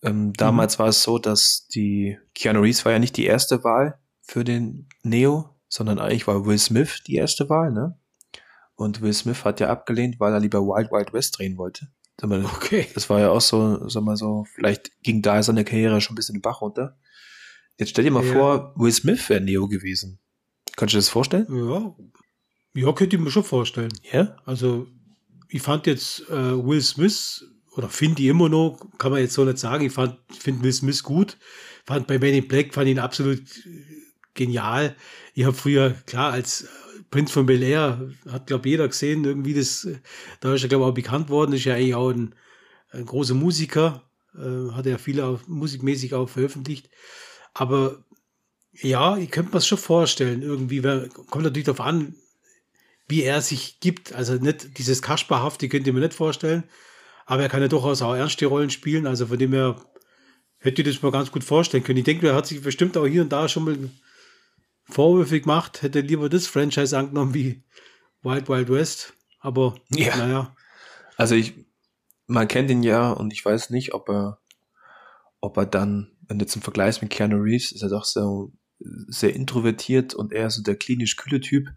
Ähm, 0.02 0.34
damals 0.34 0.78
mhm. 0.78 0.84
war 0.84 0.89
es 0.89 1.04
so, 1.04 1.18
dass 1.18 1.68
die 1.68 2.18
Keanu 2.36 2.62
Reeves 2.62 2.84
war 2.86 2.91
ja 2.91 3.00
nicht 3.00 3.16
die 3.18 3.26
erste 3.26 3.64
Wahl 3.64 4.00
für 4.22 4.44
den 4.44 4.89
Neo, 5.04 5.56
sondern 5.70 6.00
eigentlich 6.00 6.28
war 6.28 6.46
Will 6.46 6.58
Smith 6.58 7.04
die 7.08 7.16
erste 7.16 7.50
Wahl, 7.50 7.72
ne? 7.72 7.98
Und 8.76 9.02
Will 9.02 9.14
Smith 9.14 9.46
hat 9.46 9.60
ja 9.60 9.70
abgelehnt, 9.70 10.20
weil 10.20 10.34
er 10.34 10.39
lieber 10.39 10.62
Wild 10.62 10.91
Wild 10.91 11.14
West 11.14 11.38
drehen 11.38 11.58
wollte. 11.58 11.88
Mal, 12.22 12.46
okay. 12.46 12.88
Das 12.94 13.10
war 13.10 13.20
ja 13.20 13.30
auch 13.32 13.41
so, 13.41 13.88
sag 13.89 14.04
mal 14.04 14.16
so, 14.16 14.46
vielleicht 14.54 14.91
ging 15.04 15.22
da 15.22 15.41
seine 15.44 15.66
Karriere 15.66 16.00
schon 16.00 16.14
ein 16.14 16.16
bisschen 16.16 16.36
den 16.36 16.41
Bach 16.41 16.62
runter. 16.62 16.98
Jetzt 17.78 17.89
stell 17.89 18.04
dir 18.04 18.12
mal 18.12 18.26
ja. 18.26 18.34
vor, 18.34 18.74
Will 18.76 18.91
Smith 18.91 19.30
wäre 19.30 19.41
Neo 19.41 19.68
gewesen. 19.68 20.20
Kannst 20.76 20.94
du 20.94 20.98
dir 20.98 21.00
das 21.00 21.10
vorstellen? 21.10 21.48
Ja. 21.50 21.96
Ja, 22.76 22.91
könnte 22.94 23.16
ich 23.16 23.22
mir 23.22 23.30
schon 23.30 23.44
vorstellen. 23.44 23.94
Ja? 24.12 24.38
Also, 24.46 24.88
ich 25.50 25.62
fand 25.62 25.88
jetzt 25.88 26.30
äh, 26.30 26.66
Will 26.66 26.82
Smith, 26.82 27.46
oder 27.76 27.89
finde 27.89 28.22
ich 28.22 28.30
immer 28.30 28.50
noch, 28.50 28.80
kann 28.98 29.12
man 29.12 29.22
jetzt 29.22 29.34
so 29.34 29.44
nicht 29.46 29.58
sagen, 29.58 29.86
ich 29.86 29.94
finde 29.94 30.64
Will 30.64 30.74
Smith 30.74 31.04
gut. 31.04 31.38
Fand 31.86 32.08
bei 32.08 32.20
Man 32.20 32.30
in 32.30 32.48
Black, 32.48 32.74
fand 32.74 32.88
ihn 32.88 33.00
absolut 33.00 33.41
genial. 34.34 34.96
Ich 35.34 35.44
habe 35.46 35.56
früher, 35.56 35.91
klar, 36.06 36.32
als 36.32 36.68
Prinz 37.12 37.32
von 37.32 37.46
Bel 37.46 37.62
Air 37.62 38.10
hat, 38.30 38.48
glaube 38.48 38.70
jeder 38.70 38.88
gesehen, 38.88 39.26
irgendwie 39.26 39.54
das, 39.54 39.88
da 40.39 40.54
ist 40.54 40.64
er, 40.64 40.70
glaube 40.70 40.86
auch 40.86 40.94
bekannt 40.94 41.30
worden, 41.30 41.54
ist 41.54 41.66
ja 41.66 41.76
eigentlich 41.76 41.96
auch 41.96 42.10
ein, 42.10 42.36
ein 42.91 43.06
großer 43.06 43.34
Musiker, 43.34 44.04
äh, 44.36 44.72
hat 44.72 44.86
ja 44.86 44.98
viele 44.98 45.26
auch 45.26 45.39
musikmäßig 45.48 46.14
auch 46.14 46.30
veröffentlicht. 46.30 46.89
Aber 47.54 48.04
ja, 48.72 49.18
ich 49.18 49.30
könnte 49.30 49.50
mir 49.50 49.58
das 49.58 49.68
schon 49.68 49.78
vorstellen, 49.78 50.41
irgendwie, 50.41 50.82
kommt 50.82 51.44
natürlich 51.44 51.66
darauf 51.66 51.82
an, 51.82 52.16
wie 53.08 53.24
er 53.24 53.41
sich 53.41 53.80
gibt. 53.80 54.14
Also 54.14 54.36
nicht 54.36 54.78
dieses 54.78 55.01
Kasperhafte 55.01 55.70
könnt 55.70 55.88
ihr 55.88 55.93
mir 55.93 55.99
nicht 55.99 56.14
vorstellen, 56.14 56.64
aber 57.26 57.43
er 57.43 57.49
kann 57.49 57.62
ja 57.62 57.68
durchaus 57.68 58.01
auch 58.01 58.16
ernste 58.16 58.45
Rollen 58.45 58.70
spielen, 58.70 59.08
also 59.08 59.28
von 59.28 59.38
dem 59.38 59.54
her 59.54 59.76
hätte 60.60 60.82
ich 60.82 60.88
das 60.88 61.01
mal 61.01 61.12
ganz 61.12 61.32
gut 61.32 61.43
vorstellen 61.43 61.84
können. 61.84 61.99
Ich 61.99 62.06
denke, 62.06 62.28
er 62.28 62.36
hat 62.36 62.47
sich 62.47 62.62
bestimmt 62.62 62.97
auch 62.97 63.06
hier 63.06 63.22
und 63.22 63.32
da 63.32 63.47
schon 63.49 63.66
mal 63.66 63.78
Vorwürfe 64.86 65.39
gemacht, 65.39 65.82
hätte 65.82 66.01
lieber 66.01 66.30
das 66.30 66.47
Franchise 66.47 66.97
angenommen 66.97 67.34
wie 67.34 67.64
Wild 68.22 68.49
Wild 68.49 68.70
West. 68.70 69.14
Aber 69.39 69.76
ja. 69.89 70.16
naja. 70.16 70.56
Also 71.18 71.36
ich, 71.36 71.54
man 72.28 72.47
kennt 72.47 72.72
ihn 72.72 72.84
ja 72.84 73.12
und 73.12 73.34
ich 73.34 73.43
weiß 73.43 73.70
nicht, 73.70 73.93
ob 73.93 74.10
er, 74.10 74.39
ob 75.41 75.58
er 75.58 75.66
dann, 75.66 76.12
wenn 76.28 76.39
du 76.39 76.45
zum 76.45 76.62
Vergleich 76.62 77.01
mit 77.01 77.12
Keanu 77.12 77.38
Reeves, 77.38 77.72
ist 77.72 77.84
er 77.84 77.89
doch 77.89 78.06
so 78.06 78.54
sehr 79.08 79.36
introvertiert 79.36 80.14
und 80.14 80.32
eher 80.32 80.49
so 80.49 80.62
der 80.62 80.76
klinisch 80.76 81.16
kühle 81.18 81.41
Typ. 81.41 81.70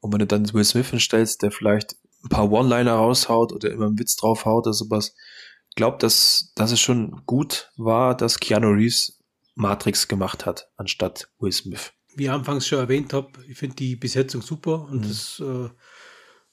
Und 0.00 0.12
wenn 0.12 0.20
du 0.20 0.26
dann 0.26 0.52
Will 0.52 0.64
Smith 0.64 0.90
hinstellst, 0.90 1.42
der 1.42 1.50
vielleicht 1.50 1.96
ein 2.24 2.28
paar 2.28 2.50
One-Liner 2.50 2.94
raushaut 2.94 3.52
oder 3.52 3.70
immer 3.70 3.86
einen 3.86 3.98
Witz 3.98 4.16
draufhaut 4.16 4.66
oder 4.66 4.74
sowas, 4.74 5.14
glaubt, 5.74 6.02
dass, 6.02 6.52
dass 6.54 6.72
es 6.72 6.80
schon 6.80 7.22
gut 7.26 7.70
war, 7.76 8.16
dass 8.16 8.38
Keanu 8.40 8.70
Reeves 8.70 9.22
Matrix 9.54 10.08
gemacht 10.08 10.46
hat, 10.46 10.70
anstatt 10.76 11.28
Will 11.38 11.52
Smith 11.52 11.92
wie 12.16 12.24
ich 12.24 12.30
anfangs 12.30 12.66
schon 12.66 12.78
erwähnt 12.78 13.12
habe, 13.12 13.28
ich 13.46 13.58
finde 13.58 13.76
die 13.76 13.94
Besetzung 13.94 14.40
super 14.40 14.88
und 14.88 15.04
mhm. 15.04 15.08
das 15.08 15.40
äh, 15.40 15.68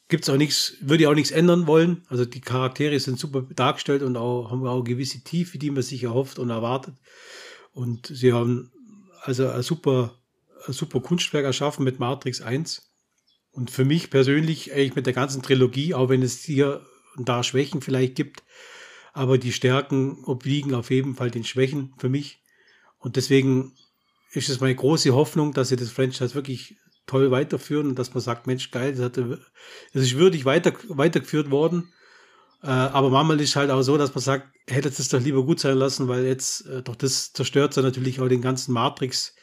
gibt's 0.10 0.30
auch 0.30 0.38
nichts, 0.38 0.76
würde 0.82 1.04
ich 1.04 1.08
auch 1.08 1.16
nichts 1.16 1.32
ändern 1.32 1.68
wollen. 1.68 2.04
Also 2.10 2.26
die 2.26 2.42
Charaktere 2.42 3.00
sind 3.00 3.18
super 3.18 3.42
dargestellt 3.42 4.04
und 4.04 4.18
auch 4.18 4.52
haben 4.52 4.68
auch 4.68 4.84
gewisse 4.84 5.24
Tiefe, 5.24 5.58
die 5.58 5.72
man 5.72 5.82
sich 5.82 6.04
erhofft 6.04 6.38
und 6.38 6.50
erwartet. 6.50 6.96
Und 7.72 8.08
sie 8.08 8.34
haben 8.34 8.72
also 9.22 9.50
ein 9.50 9.64
super, 9.64 10.20
ein 10.68 10.74
super 10.74 11.00
Kunstwerk 11.00 11.46
erschaffen 11.46 11.86
mit 11.86 11.98
Matrix 11.98 12.42
1. 12.42 12.93
Und 13.54 13.72
für 13.72 13.86
mich 13.86 14.10
persönlich 14.10 14.74
eigentlich 14.74 14.96
mit 14.96 15.06
der 15.06 15.14
ganzen 15.14 15.42
Trilogie, 15.42 15.94
auch 15.94 16.10
wenn 16.10 16.24
es 16.24 16.44
hier 16.44 16.86
und 17.16 17.30
da 17.30 17.44
Schwächen 17.44 17.82
vielleicht 17.82 18.16
gibt, 18.16 18.44
aber 19.14 19.38
die 19.38 19.54
Stärken 19.54 20.24
obliegen 20.26 20.74
auf 20.74 20.90
jeden 20.90 21.16
Fall 21.16 21.30
den 21.30 21.44
Schwächen 21.44 21.94
für 21.98 22.10
mich. 22.10 22.42
Und 22.98 23.16
deswegen 23.16 23.74
ist 24.32 24.50
es 24.50 24.60
meine 24.60 24.76
große 24.76 25.14
Hoffnung, 25.14 25.54
dass 25.54 25.70
sie 25.70 25.76
das 25.76 25.92
Franchise 25.92 26.34
wirklich 26.34 26.78
toll 27.06 27.30
weiterführen 27.30 27.90
und 27.90 28.00
dass 28.00 28.14
man 28.14 28.22
sagt, 28.22 28.48
Mensch, 28.48 28.72
geil, 28.72 28.94
das, 28.94 29.02
hatte, 29.02 29.40
das 29.94 30.04
ist 30.04 30.18
würdig 30.18 30.46
weiter, 30.46 30.74
weitergeführt 30.88 31.52
worden. 31.52 31.94
Äh, 32.64 32.68
aber 32.68 33.10
manchmal 33.10 33.40
ist 33.42 33.56
halt 33.56 33.70
auch 33.70 33.84
so, 33.84 33.98
dass 33.98 34.16
man 34.16 34.24
sagt, 34.24 34.48
hätte 34.68 34.90
es 34.90 35.10
doch 35.10 35.20
lieber 35.20 35.46
gut 35.46 35.60
sein 35.60 35.78
lassen, 35.78 36.08
weil 36.08 36.26
jetzt 36.26 36.66
äh, 36.66 36.82
doch 36.82 36.96
das 36.96 37.34
zerstört 37.34 37.74
so 37.74 37.82
natürlich 37.82 38.20
auch 38.20 38.30
den 38.30 38.42
ganzen 38.42 38.74
Matrix, 38.74 39.36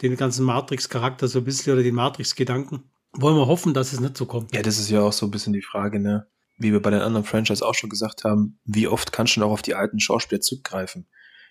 den 0.00 0.16
ganzen 0.16 0.44
Matrix-Charakter 0.44 1.26
so 1.26 1.38
ein 1.38 1.44
bisschen 1.44 1.72
oder 1.72 1.82
den 1.82 1.94
Matrix-Gedanken. 1.94 2.84
Wollen 3.14 3.36
wir 3.36 3.46
hoffen, 3.46 3.74
dass 3.74 3.92
es 3.92 4.00
nicht 4.00 4.16
so 4.16 4.26
kommt. 4.26 4.54
Ja, 4.54 4.62
das 4.62 4.78
ist 4.78 4.90
ja 4.90 5.02
auch 5.02 5.12
so 5.12 5.26
ein 5.26 5.30
bisschen 5.30 5.52
die 5.52 5.62
Frage, 5.62 6.00
ne? 6.00 6.26
Wie 6.58 6.72
wir 6.72 6.80
bei 6.80 6.90
den 6.90 7.00
anderen 7.00 7.26
Franchise 7.26 7.66
auch 7.66 7.74
schon 7.74 7.90
gesagt 7.90 8.24
haben, 8.24 8.58
wie 8.64 8.88
oft 8.88 9.12
kannst 9.12 9.36
du 9.36 9.40
noch 9.40 9.50
auf 9.50 9.62
die 9.62 9.74
alten 9.74 10.00
Schauspieler 10.00 10.40
zurückgreifen? 10.40 11.06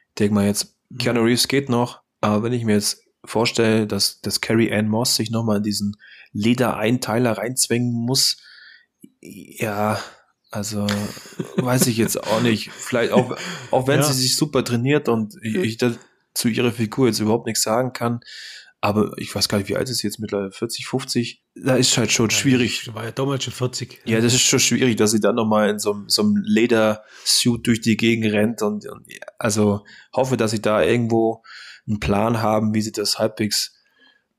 Ich 0.09 0.15
denke 0.15 0.33
mal 0.33 0.45
jetzt, 0.45 0.75
Keanu 0.97 1.21
Reeves 1.21 1.47
geht 1.47 1.69
noch, 1.69 2.01
aber 2.19 2.43
wenn 2.43 2.53
ich 2.53 2.65
mir 2.65 2.73
jetzt 2.73 3.03
vorstelle, 3.23 3.87
dass, 3.87 4.21
dass 4.21 4.41
Carrie 4.41 4.71
Ann 4.71 4.87
Moss 4.87 5.15
sich 5.15 5.31
nochmal 5.31 5.57
in 5.57 5.63
diesen 5.63 5.95
Ledereinteiler 6.33 7.37
reinzwängen 7.37 7.93
muss, 7.93 8.37
ja, 9.21 10.01
also 10.49 10.85
weiß 11.57 11.87
ich 11.87 11.97
jetzt 11.97 12.21
auch 12.23 12.41
nicht. 12.41 12.71
Vielleicht 12.71 13.13
auch, 13.13 13.37
auch 13.71 13.87
wenn 13.87 13.99
ja. 14.01 14.05
sie 14.05 14.13
sich 14.13 14.35
super 14.35 14.63
trainiert 14.63 15.09
und 15.09 15.35
ich, 15.41 15.55
ich 15.55 15.77
da 15.77 15.93
zu 16.33 16.47
ihrer 16.47 16.71
Figur 16.71 17.07
jetzt 17.07 17.19
überhaupt 17.19 17.45
nichts 17.45 17.63
sagen 17.63 17.93
kann, 17.93 18.21
aber 18.81 19.11
ich 19.17 19.33
weiß 19.33 19.47
gar 19.47 19.59
nicht, 19.59 19.69
wie 19.69 19.75
alt 19.75 19.89
ist 19.89 19.99
sie 19.99 20.07
jetzt 20.07 20.19
mittlerweile? 20.19 20.51
40, 20.51 20.87
50? 20.87 21.43
Da 21.53 21.75
ist 21.75 21.95
halt 21.97 22.11
schon 22.11 22.29
ja, 22.29 22.35
schwierig. 22.35 22.93
War 22.95 23.05
ja 23.05 23.11
damals 23.11 23.43
schon 23.43 23.53
40. 23.53 24.01
Ja, 24.05 24.19
das 24.19 24.33
ist 24.33 24.41
schon 24.41 24.59
schwierig, 24.59 24.95
dass 24.95 25.11
sie 25.11 25.19
dann 25.19 25.35
nochmal 25.35 25.69
in 25.69 25.77
so, 25.77 26.03
so 26.07 26.23
einem 26.23 26.37
Ledersuit 26.43 27.65
durch 27.67 27.81
die 27.81 27.95
Gegend 27.95 28.33
rennt 28.33 28.63
und, 28.63 28.87
und 28.87 29.05
also 29.37 29.85
hoffe, 30.13 30.35
dass 30.35 30.49
sie 30.49 30.61
da 30.61 30.81
irgendwo 30.83 31.43
einen 31.87 31.99
Plan 31.99 32.41
haben, 32.41 32.73
wie 32.73 32.81
sie 32.81 32.91
das 32.91 33.19
halbwegs 33.19 33.75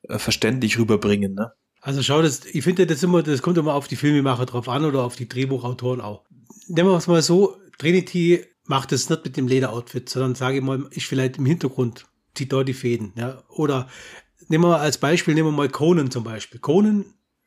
äh, 0.09 0.19
verständlich 0.19 0.77
rüberbringen. 0.77 1.35
Ne? 1.35 1.53
Also 1.81 2.03
schau, 2.03 2.21
das, 2.21 2.45
ich 2.45 2.65
finde 2.65 2.87
das 2.87 3.03
immer, 3.05 3.23
das 3.23 3.43
kommt 3.43 3.59
immer 3.59 3.75
auf 3.75 3.87
die 3.87 3.97
Filmemacher 3.97 4.47
drauf 4.47 4.69
an 4.69 4.85
oder 4.85 5.05
auf 5.05 5.15
die 5.15 5.29
Drehbuchautoren 5.29 6.01
auch. 6.01 6.25
Nehmen 6.67 6.91
wir 6.91 6.97
es 6.97 7.07
mal 7.07 7.23
so, 7.23 7.57
Trinity 7.79 8.45
macht 8.65 8.91
es 8.91 9.09
nicht 9.09 9.25
mit 9.25 9.37
dem 9.37 9.47
Lederoutfit, 9.47 10.09
sondern 10.09 10.35
sage 10.35 10.57
ich 10.57 10.63
mal, 10.63 10.89
ich 10.91 11.07
vielleicht 11.07 11.39
im 11.39 11.47
Hintergrund 11.47 12.07
zieht 12.35 12.53
dort 12.53 12.69
die 12.69 12.75
Fäden. 12.75 13.13
Ja? 13.17 13.43
Oder 13.49 13.89
nehmen 14.49 14.65
wir 14.65 14.81
als 14.81 14.99
Beispiel, 14.99 15.35
nehmen 15.35 15.49
wir 15.49 15.57
mal 15.57 15.69
Conan 15.69 16.11
zum 16.11 16.25
Beispiel. 16.25 16.61
Conan, 16.61 17.05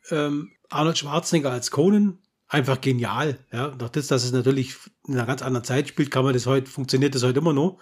ähm, 0.10 0.52
Arnold 0.70 0.98
Schwarzenegger 0.98 1.52
als 1.52 1.72
Conan, 1.72 2.20
einfach 2.48 2.82
genial. 2.82 3.40
Ja? 3.52 3.70
Doch 3.70 3.90
das, 3.90 4.08
dass 4.08 4.24
es 4.24 4.32
natürlich 4.32 4.76
in 5.08 5.16
einer 5.16 5.26
ganz 5.26 5.42
anderen 5.42 5.64
Zeit 5.64 5.88
spielt, 5.88 6.12
kann 6.12 6.24
man 6.24 6.34
das 6.34 6.46
heute, 6.46 6.70
funktioniert 6.70 7.16
das 7.16 7.24
heute 7.24 7.40
immer 7.40 7.54
noch. 7.54 7.80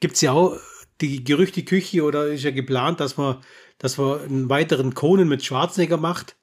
Gibt 0.00 0.14
es 0.14 0.20
ja 0.20 0.32
auch 0.32 0.56
die 1.00 1.24
Gerüchteküche 1.24 2.02
oder 2.02 2.28
ist 2.28 2.44
ja 2.44 2.50
geplant, 2.50 3.00
dass 3.00 3.16
man, 3.16 3.38
dass 3.78 3.98
man 3.98 4.20
einen 4.20 4.48
weiteren 4.48 4.94
Conan 4.94 5.28
mit 5.28 5.44
Schwarzenegger 5.44 5.96
macht. 5.96 6.36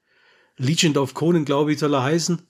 Legend 0.57 0.97
of 0.97 1.13
Conan, 1.13 1.45
glaube 1.45 1.73
ich, 1.73 1.79
soll 1.79 1.93
er 1.93 2.03
heißen. 2.03 2.41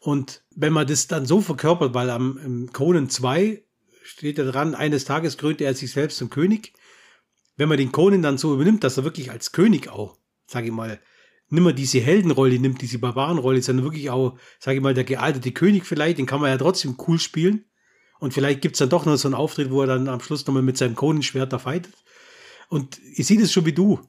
Und 0.00 0.42
wenn 0.54 0.72
man 0.72 0.86
das 0.86 1.06
dann 1.06 1.26
so 1.26 1.40
verkörpert, 1.40 1.94
weil 1.94 2.10
am 2.10 2.68
Conan 2.72 3.08
2 3.08 3.62
steht 4.02 4.38
da 4.38 4.44
dran, 4.44 4.74
eines 4.74 5.04
Tages 5.04 5.38
krönte 5.38 5.64
er 5.64 5.74
sich 5.74 5.90
selbst 5.90 6.18
zum 6.18 6.30
König. 6.30 6.72
Wenn 7.58 7.68
man 7.68 7.76
den 7.76 7.92
Conan 7.92 8.22
dann 8.22 8.38
so 8.38 8.54
übernimmt, 8.54 8.84
dass 8.84 8.96
er 8.96 9.04
wirklich 9.04 9.30
als 9.30 9.52
König 9.52 9.88
auch, 9.90 10.16
sage 10.46 10.68
ich 10.68 10.72
mal, 10.72 10.98
nimmer 11.50 11.72
diese 11.72 12.00
Heldenrolle 12.00 12.58
nimmt, 12.58 12.80
diese 12.80 12.98
Barbarenrolle, 12.98 13.60
sondern 13.60 13.84
wirklich 13.84 14.10
auch, 14.10 14.38
sage 14.58 14.78
ich 14.78 14.82
mal, 14.82 14.94
der 14.94 15.04
gealterte 15.04 15.52
König 15.52 15.84
vielleicht, 15.84 16.18
den 16.18 16.26
kann 16.26 16.40
man 16.40 16.50
ja 16.50 16.56
trotzdem 16.56 16.96
cool 17.06 17.18
spielen. 17.18 17.64
Und 18.20 18.32
vielleicht 18.32 18.62
gibt's 18.62 18.78
dann 18.78 18.88
doch 18.88 19.06
noch 19.06 19.16
so 19.16 19.28
einen 19.28 19.34
Auftritt, 19.34 19.70
wo 19.70 19.82
er 19.82 19.86
dann 19.86 20.08
am 20.08 20.20
Schluss 20.20 20.46
nochmal 20.46 20.62
mit 20.62 20.78
seinem 20.78 20.94
Konenschwert 20.94 21.52
da 21.52 21.58
fightet. 21.58 21.94
Und 22.68 23.00
ich 23.14 23.26
sehe 23.26 23.40
das 23.40 23.52
schon 23.52 23.66
wie 23.66 23.72
du. 23.72 24.00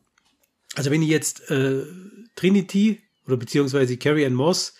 Also 0.76 0.92
wenn 0.92 1.02
ich 1.02 1.10
jetzt 1.10 1.50
äh, 1.50 1.84
Trinity 2.36 3.02
oder 3.26 3.38
beziehungsweise 3.38 3.98
Carrie 3.98 4.26
Ann 4.26 4.34
Moss 4.34 4.76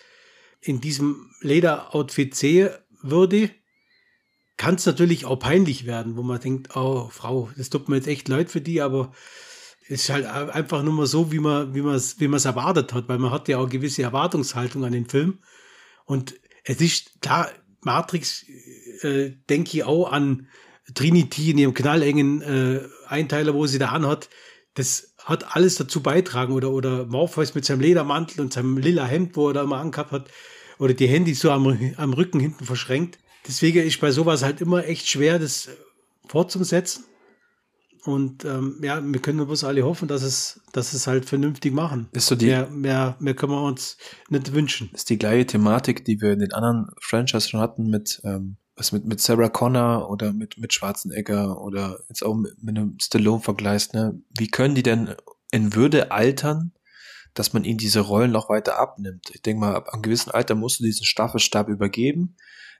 in 0.60 0.80
diesem 0.80 1.30
Lederoutfit 1.40 2.34
sehe 2.34 2.78
würde, 3.02 3.50
kann 4.60 4.74
es 4.74 4.84
natürlich 4.84 5.24
auch 5.24 5.38
peinlich 5.38 5.86
werden, 5.86 6.18
wo 6.18 6.22
man 6.22 6.38
denkt, 6.38 6.76
oh 6.76 7.08
Frau, 7.10 7.48
das 7.56 7.70
tut 7.70 7.88
mir 7.88 7.96
jetzt 7.96 8.08
echt 8.08 8.28
leid 8.28 8.50
für 8.50 8.60
die, 8.60 8.82
aber 8.82 9.12
es 9.88 10.02
ist 10.02 10.10
halt 10.10 10.26
einfach 10.26 10.82
nur 10.82 10.92
mal 10.92 11.06
so, 11.06 11.32
wie 11.32 11.38
man 11.38 11.74
es 11.94 12.20
wie 12.20 12.28
man 12.28 12.42
erwartet 12.42 12.92
hat, 12.92 13.08
weil 13.08 13.18
man 13.18 13.30
hat 13.30 13.48
ja 13.48 13.56
auch 13.56 13.70
gewisse 13.70 14.02
Erwartungshaltung 14.02 14.84
an 14.84 14.92
den 14.92 15.08
Film 15.08 15.38
und 16.04 16.34
es 16.64 16.82
ist 16.82 17.22
klar, 17.22 17.48
Matrix 17.80 18.44
äh, 19.00 19.30
denke 19.48 19.78
ich 19.78 19.84
auch 19.84 20.12
an 20.12 20.46
Trinity 20.92 21.52
in 21.52 21.58
ihrem 21.58 21.72
knallengen 21.72 22.42
äh, 22.42 22.80
Einteiler, 23.08 23.54
wo 23.54 23.66
sie 23.66 23.78
da 23.78 23.88
anhat. 23.88 24.28
das 24.74 25.14
hat 25.24 25.56
alles 25.56 25.76
dazu 25.76 26.02
beitragen. 26.02 26.52
Oder, 26.52 26.70
oder 26.70 27.06
Morpheus 27.06 27.54
mit 27.54 27.64
seinem 27.64 27.80
Ledermantel 27.80 28.40
und 28.42 28.52
seinem 28.52 28.76
lila 28.76 29.06
Hemd, 29.06 29.36
wo 29.36 29.48
er 29.48 29.54
da 29.54 29.62
immer 29.62 29.78
angehabt 29.78 30.12
hat. 30.12 30.30
Oder 30.78 30.92
die 30.92 31.06
Handys 31.06 31.40
so 31.40 31.50
am, 31.50 31.94
am 31.96 32.12
Rücken 32.12 32.40
hinten 32.40 32.64
verschränkt. 32.64 33.18
Deswegen 33.46 33.86
ist 33.86 34.00
bei 34.00 34.10
sowas 34.10 34.42
halt 34.42 34.60
immer 34.60 34.84
echt 34.84 35.08
schwer, 35.08 35.38
das 35.38 35.68
fortzusetzen. 36.28 37.04
Und 38.04 38.44
ähm, 38.44 38.78
ja, 38.82 39.02
wir 39.02 39.20
können 39.20 39.44
bloß 39.44 39.64
alle 39.64 39.84
hoffen, 39.84 40.08
dass 40.08 40.22
es, 40.22 40.60
dass 40.72 40.94
es 40.94 41.06
halt 41.06 41.26
vernünftig 41.26 41.72
machen. 41.72 42.08
Ist 42.12 42.28
so 42.28 42.36
die, 42.36 42.46
mehr, 42.46 42.68
mehr, 42.70 43.16
mehr 43.20 43.34
können 43.34 43.52
wir 43.52 43.62
uns 43.62 43.98
nicht 44.30 44.52
wünschen. 44.52 44.90
Ist 44.94 45.10
die 45.10 45.18
gleiche 45.18 45.46
Thematik, 45.46 46.04
die 46.04 46.20
wir 46.20 46.32
in 46.32 46.38
den 46.38 46.52
anderen 46.52 46.88
Franchises 47.00 47.50
schon 47.50 47.60
hatten 47.60 47.90
mit, 47.90 48.20
ähm, 48.24 48.56
was 48.74 48.92
mit, 48.92 49.04
mit 49.04 49.20
Sarah 49.20 49.50
Connor 49.50 50.08
oder 50.10 50.32
mit, 50.32 50.56
mit 50.56 50.72
Schwarzenegger 50.72 51.60
oder 51.60 51.98
jetzt 52.08 52.24
auch 52.24 52.34
mit, 52.34 52.62
mit 52.62 52.78
einem 52.78 52.96
Stallone 52.98 53.42
vergleichst, 53.42 53.92
ne? 53.92 54.18
Wie 54.30 54.48
können 54.48 54.74
die 54.74 54.82
denn 54.82 55.14
in 55.50 55.74
Würde 55.74 56.10
altern, 56.10 56.72
dass 57.34 57.52
man 57.52 57.64
ihnen 57.64 57.78
diese 57.78 58.00
Rollen 58.00 58.32
noch 58.32 58.48
weiter 58.48 58.78
abnimmt? 58.78 59.30
Ich 59.34 59.42
denke 59.42 59.60
mal, 59.60 59.74
ab 59.74 59.90
einem 59.92 60.02
gewissen 60.02 60.30
Alter 60.30 60.54
musst 60.54 60.80
du 60.80 60.84
diesen 60.84 61.04
Staffelstab 61.04 61.68
übergeben. 61.68 62.36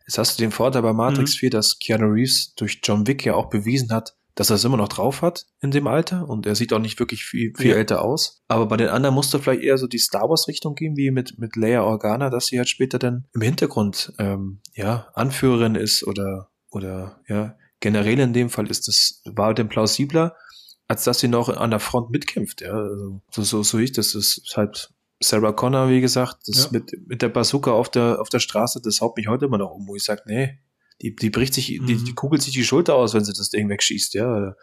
Jetzt 0.07 0.19
hast 0.19 0.39
du 0.39 0.43
den 0.43 0.51
Vorteil 0.51 0.83
bei 0.83 0.93
Matrix 0.93 1.35
mhm. 1.35 1.39
4, 1.39 1.51
dass 1.51 1.79
Keanu 1.79 2.07
Reeves 2.07 2.55
durch 2.55 2.81
John 2.83 3.07
Wick 3.07 3.25
ja 3.25 3.35
auch 3.35 3.49
bewiesen 3.49 3.93
hat, 3.93 4.17
dass 4.35 4.51
er 4.51 4.57
es 4.57 4.65
immer 4.65 4.77
noch 4.77 4.89
drauf 4.89 5.23
hat 5.23 5.47
in 5.61 5.71
dem 5.71 5.87
Alter 5.87 6.29
und 6.29 6.47
er 6.47 6.55
sieht 6.55 6.73
auch 6.73 6.79
nicht 6.79 6.99
wirklich 6.99 7.25
viel, 7.25 7.53
viel 7.57 7.73
ja. 7.73 7.77
älter 7.77 8.03
aus. 8.03 8.43
Aber 8.49 8.67
bei 8.67 8.77
den 8.77 8.89
anderen 8.89 9.15
musste 9.15 9.39
vielleicht 9.39 9.63
eher 9.63 9.79
so 9.79 9.87
die 9.87 9.99
Star 9.99 10.29
Wars 10.29 10.49
Richtung 10.49 10.75
gehen, 10.75 10.97
wie 10.97 11.11
mit, 11.11 11.39
mit 11.39 11.57
Leia 11.57 11.83
Organa, 11.83 12.31
dass 12.31 12.47
sie 12.47 12.59
halt 12.59 12.69
später 12.69 12.99
dann 12.99 13.27
im 13.35 13.43
Hintergrund, 13.43 14.13
ähm, 14.19 14.61
ja, 14.75 15.09
Anführerin 15.15 15.75
ist 15.75 16.07
oder, 16.07 16.49
oder, 16.71 17.21
ja, 17.29 17.57
generell 17.81 18.19
in 18.19 18.33
dem 18.33 18.51
Fall 18.51 18.71
ist 18.71 18.89
das, 18.89 19.23
war 19.27 19.53
denn 19.55 19.69
plausibler, 19.69 20.37
als 20.89 21.05
dass 21.05 21.21
sie 21.21 21.29
noch 21.29 21.49
an 21.49 21.71
der 21.71 21.81
Front 21.81 22.11
mitkämpft, 22.11 22.63
ja. 22.63 22.73
Also, 22.73 23.21
so, 23.31 23.43
so, 23.43 23.63
so 23.63 23.79
ich, 23.79 23.93
das 23.93 24.15
ist 24.15 24.55
halt 24.57 24.93
Sarah 25.23 25.53
Connor, 25.53 25.91
wie 25.91 26.01
gesagt, 26.01 26.39
das 26.47 26.65
ja. 26.65 26.69
mit, 26.73 26.93
mit 27.07 27.23
der 27.23 27.29
Bazooka 27.29 27.73
auf 27.73 27.91
der, 27.91 28.21
auf 28.21 28.31
der 28.31 28.39
Straße, 28.41 28.81
das 28.83 29.01
haut 29.01 29.17
mich 29.17 29.29
heute 29.29 29.47
immer 29.47 29.59
noch 29.59 29.71
um, 29.71 29.87
wo 29.87 29.95
ich 29.95 30.03
sage, 30.03 30.23
nee, 30.27 30.59
die, 31.03 31.15
die 31.15 31.31
bricht 31.31 31.55
sich, 31.55 31.81
mhm. 31.81 31.87
die, 31.87 31.97
die 31.97 32.15
kugelt 32.15 32.43
sich 32.43 32.55
die 32.55 32.65
Schulter 32.65 32.95
aus, 32.95 33.15
wenn 33.15 33.25
sie 33.25 33.33
das 33.33 33.51
Ding 33.51 33.69
wegschießt, 33.69 34.15
ja. 34.15 34.55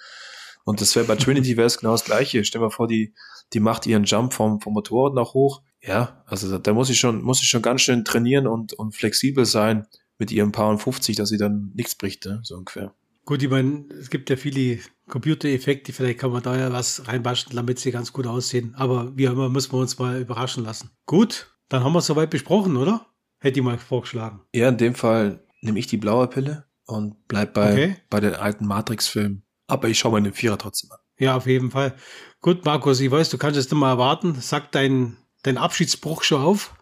Und 0.64 0.82
das 0.82 0.96
wäre 0.96 1.06
bei 1.06 1.16
Trinity 1.16 1.56
wäre 1.56 1.68
es 1.68 1.78
genau 1.78 1.94
das 1.94 2.04
gleiche. 2.04 2.44
Stell 2.44 2.60
dir 2.60 2.66
mal 2.66 2.72
vor, 2.72 2.88
die, 2.88 3.14
die 3.54 3.62
macht 3.62 3.86
ihren 3.86 4.04
Jump 4.04 4.34
vom, 4.34 4.60
vom 4.60 4.74
Motorrad 4.74 5.14
nach 5.14 5.34
hoch. 5.34 5.62
Ja, 5.82 6.24
also 6.26 6.50
da, 6.52 6.58
da 6.58 6.74
muss 6.74 6.90
ich 6.90 7.00
schon, 7.00 7.22
muss 7.22 7.42
ich 7.42 7.48
schon 7.48 7.62
ganz 7.62 7.82
schön 7.82 8.04
trainieren 8.04 8.48
und, 8.48 8.74
und 8.74 8.94
flexibel 8.94 9.46
sein 9.46 9.88
mit 10.18 10.32
ihrem 10.32 10.52
Paar 10.52 10.70
und 10.70 10.80
50, 10.80 11.16
dass 11.16 11.30
sie 11.30 11.38
dann 11.38 11.72
nichts 11.76 11.96
bricht, 11.96 12.26
ne? 12.26 12.42
so 12.44 12.58
ungefähr. 12.58 12.94
Gut, 13.26 13.42
ich 13.44 13.50
meine, 13.50 13.86
es 14.00 14.10
gibt 14.10 14.30
ja 14.30 14.36
viele 14.36 14.80
Computereffekte, 15.08 15.94
vielleicht 15.94 16.20
kann 16.20 16.32
man 16.32 16.44
da 16.44 16.58
ja 16.58 16.72
was 16.72 17.08
reinbasteln, 17.08 17.56
damit 17.56 17.80
sie 17.80 17.92
ganz 17.92 18.12
gut 18.12 18.28
aussehen. 18.28 18.76
Aber 18.76 19.16
wie 19.16 19.26
immer 19.26 19.50
müssen 19.50 19.72
wir 19.74 19.80
uns 19.80 19.98
mal 20.00 20.20
überraschen 20.20 20.64
lassen. 20.64 20.92
Gut, 21.06 21.56
dann 21.70 21.84
haben 21.84 21.94
wir 21.94 22.00
es 22.00 22.08
soweit 22.08 22.30
besprochen, 22.30 22.78
oder? 22.78 23.06
Hätte 23.40 23.60
ich 23.60 23.66
mal 23.66 23.78
vorgeschlagen. 23.78 24.42
Ja, 24.54 24.70
in 24.70 24.78
dem 24.78 24.96
Fall 24.96 25.44
nehme 25.62 25.80
ich 25.80 25.88
die 25.88 25.98
blaue 25.98 26.28
Pille 26.28 26.66
und 26.86 27.28
bleib 27.28 27.54
bei, 27.54 27.72
okay. 27.72 27.96
bei 28.10 28.20
den 28.20 28.36
alten 28.36 28.66
Matrix-Filmen. 28.66 29.44
Aber 29.68 29.88
ich 29.90 30.00
schaue 30.00 30.14
mir 30.14 30.24
den 30.24 30.34
Vierer 30.34 30.58
trotzdem 30.58 30.92
an. 30.92 30.98
Ja, 31.20 31.36
auf 31.36 31.48
jeden 31.48 31.72
Fall. 31.72 31.96
Gut, 32.42 32.66
Markus, 32.66 33.00
ich 33.00 33.12
weiß, 33.12 33.30
du 33.30 33.38
kannst 33.38 33.60
es 33.60 33.72
immer 33.72 33.90
erwarten. 33.90 34.36
Sag 34.40 34.72
deinen 34.72 35.18
dein 35.44 35.58
Abschiedsbruch 35.58 36.24
schon 36.24 36.42
auf. 36.42 36.76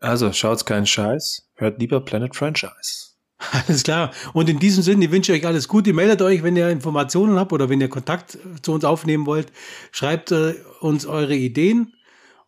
Also, 0.00 0.32
schaut's 0.32 0.64
keinen 0.64 0.86
Scheiß. 0.86 1.50
Hört 1.54 1.78
lieber 1.78 2.00
Planet 2.00 2.34
Franchise. 2.34 3.11
Alles 3.66 3.82
klar. 3.82 4.12
Und 4.32 4.48
in 4.48 4.58
diesem 4.58 4.82
Sinne, 4.82 5.06
ich 5.06 5.10
wünsche 5.10 5.32
euch 5.32 5.46
alles 5.46 5.68
Gute. 5.68 5.92
Meldet 5.92 6.22
euch, 6.22 6.42
wenn 6.42 6.56
ihr 6.56 6.68
Informationen 6.68 7.38
habt 7.38 7.52
oder 7.52 7.68
wenn 7.68 7.80
ihr 7.80 7.88
Kontakt 7.88 8.38
zu 8.62 8.72
uns 8.72 8.84
aufnehmen 8.84 9.26
wollt. 9.26 9.52
Schreibt 9.90 10.32
äh, 10.32 10.54
uns 10.80 11.06
eure 11.06 11.34
Ideen 11.34 11.92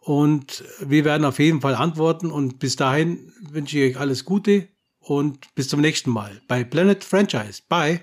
und 0.01 0.65
wir 0.81 1.05
werden 1.05 1.25
auf 1.25 1.39
jeden 1.39 1.61
Fall 1.61 1.75
antworten. 1.75 2.31
Und 2.31 2.59
bis 2.59 2.77
dahin 2.77 3.33
wünsche 3.51 3.79
ich 3.79 3.95
euch 3.95 4.01
alles 4.01 4.25
Gute 4.25 4.69
und 5.01 5.55
bis 5.55 5.69
zum 5.69 5.81
nächsten 5.81 6.11
Mal 6.11 6.41
bei 6.49 6.65
Planet 6.65 7.03
Franchise. 7.03 7.63
Bye. 7.69 8.01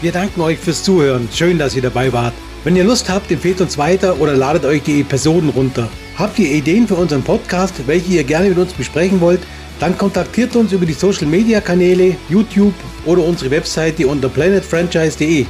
Wir 0.00 0.12
danken 0.12 0.40
euch 0.40 0.58
fürs 0.58 0.84
Zuhören. 0.84 1.28
Schön, 1.32 1.58
dass 1.58 1.74
ihr 1.74 1.82
dabei 1.82 2.12
wart. 2.12 2.34
Wenn 2.62 2.76
ihr 2.76 2.84
Lust 2.84 3.08
habt, 3.08 3.30
empfehlt 3.30 3.60
uns 3.60 3.78
weiter 3.78 4.20
oder 4.20 4.34
ladet 4.36 4.64
euch 4.64 4.82
die 4.82 5.00
Episoden 5.00 5.48
runter. 5.48 5.88
Habt 6.18 6.36
ihr 6.40 6.50
Ideen 6.50 6.88
für 6.88 6.96
unseren 6.96 7.22
Podcast, 7.22 7.86
welche 7.86 8.14
ihr 8.14 8.24
gerne 8.24 8.48
mit 8.48 8.58
uns 8.58 8.72
besprechen 8.72 9.20
wollt? 9.20 9.40
Dann 9.78 9.96
kontaktiert 9.96 10.56
uns 10.56 10.72
über 10.72 10.84
die 10.84 10.92
Social 10.92 11.26
Media 11.28 11.60
Kanäle, 11.60 12.16
YouTube 12.28 12.74
oder 13.06 13.22
unsere 13.22 13.52
Webseite 13.52 14.04
unter 14.08 14.28
planetfranchise.de. 14.28 15.46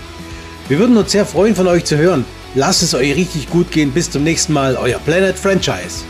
Wir 0.68 0.78
würden 0.78 0.98
uns 0.98 1.12
sehr 1.12 1.24
freuen, 1.24 1.56
von 1.56 1.66
euch 1.68 1.86
zu 1.86 1.96
hören. 1.96 2.26
Lasst 2.54 2.82
es 2.82 2.92
euch 2.92 3.16
richtig 3.16 3.48
gut 3.48 3.70
gehen. 3.70 3.92
Bis 3.92 4.10
zum 4.10 4.24
nächsten 4.24 4.52
Mal, 4.52 4.76
euer 4.76 4.98
Planet 4.98 5.38
Franchise. 5.38 6.04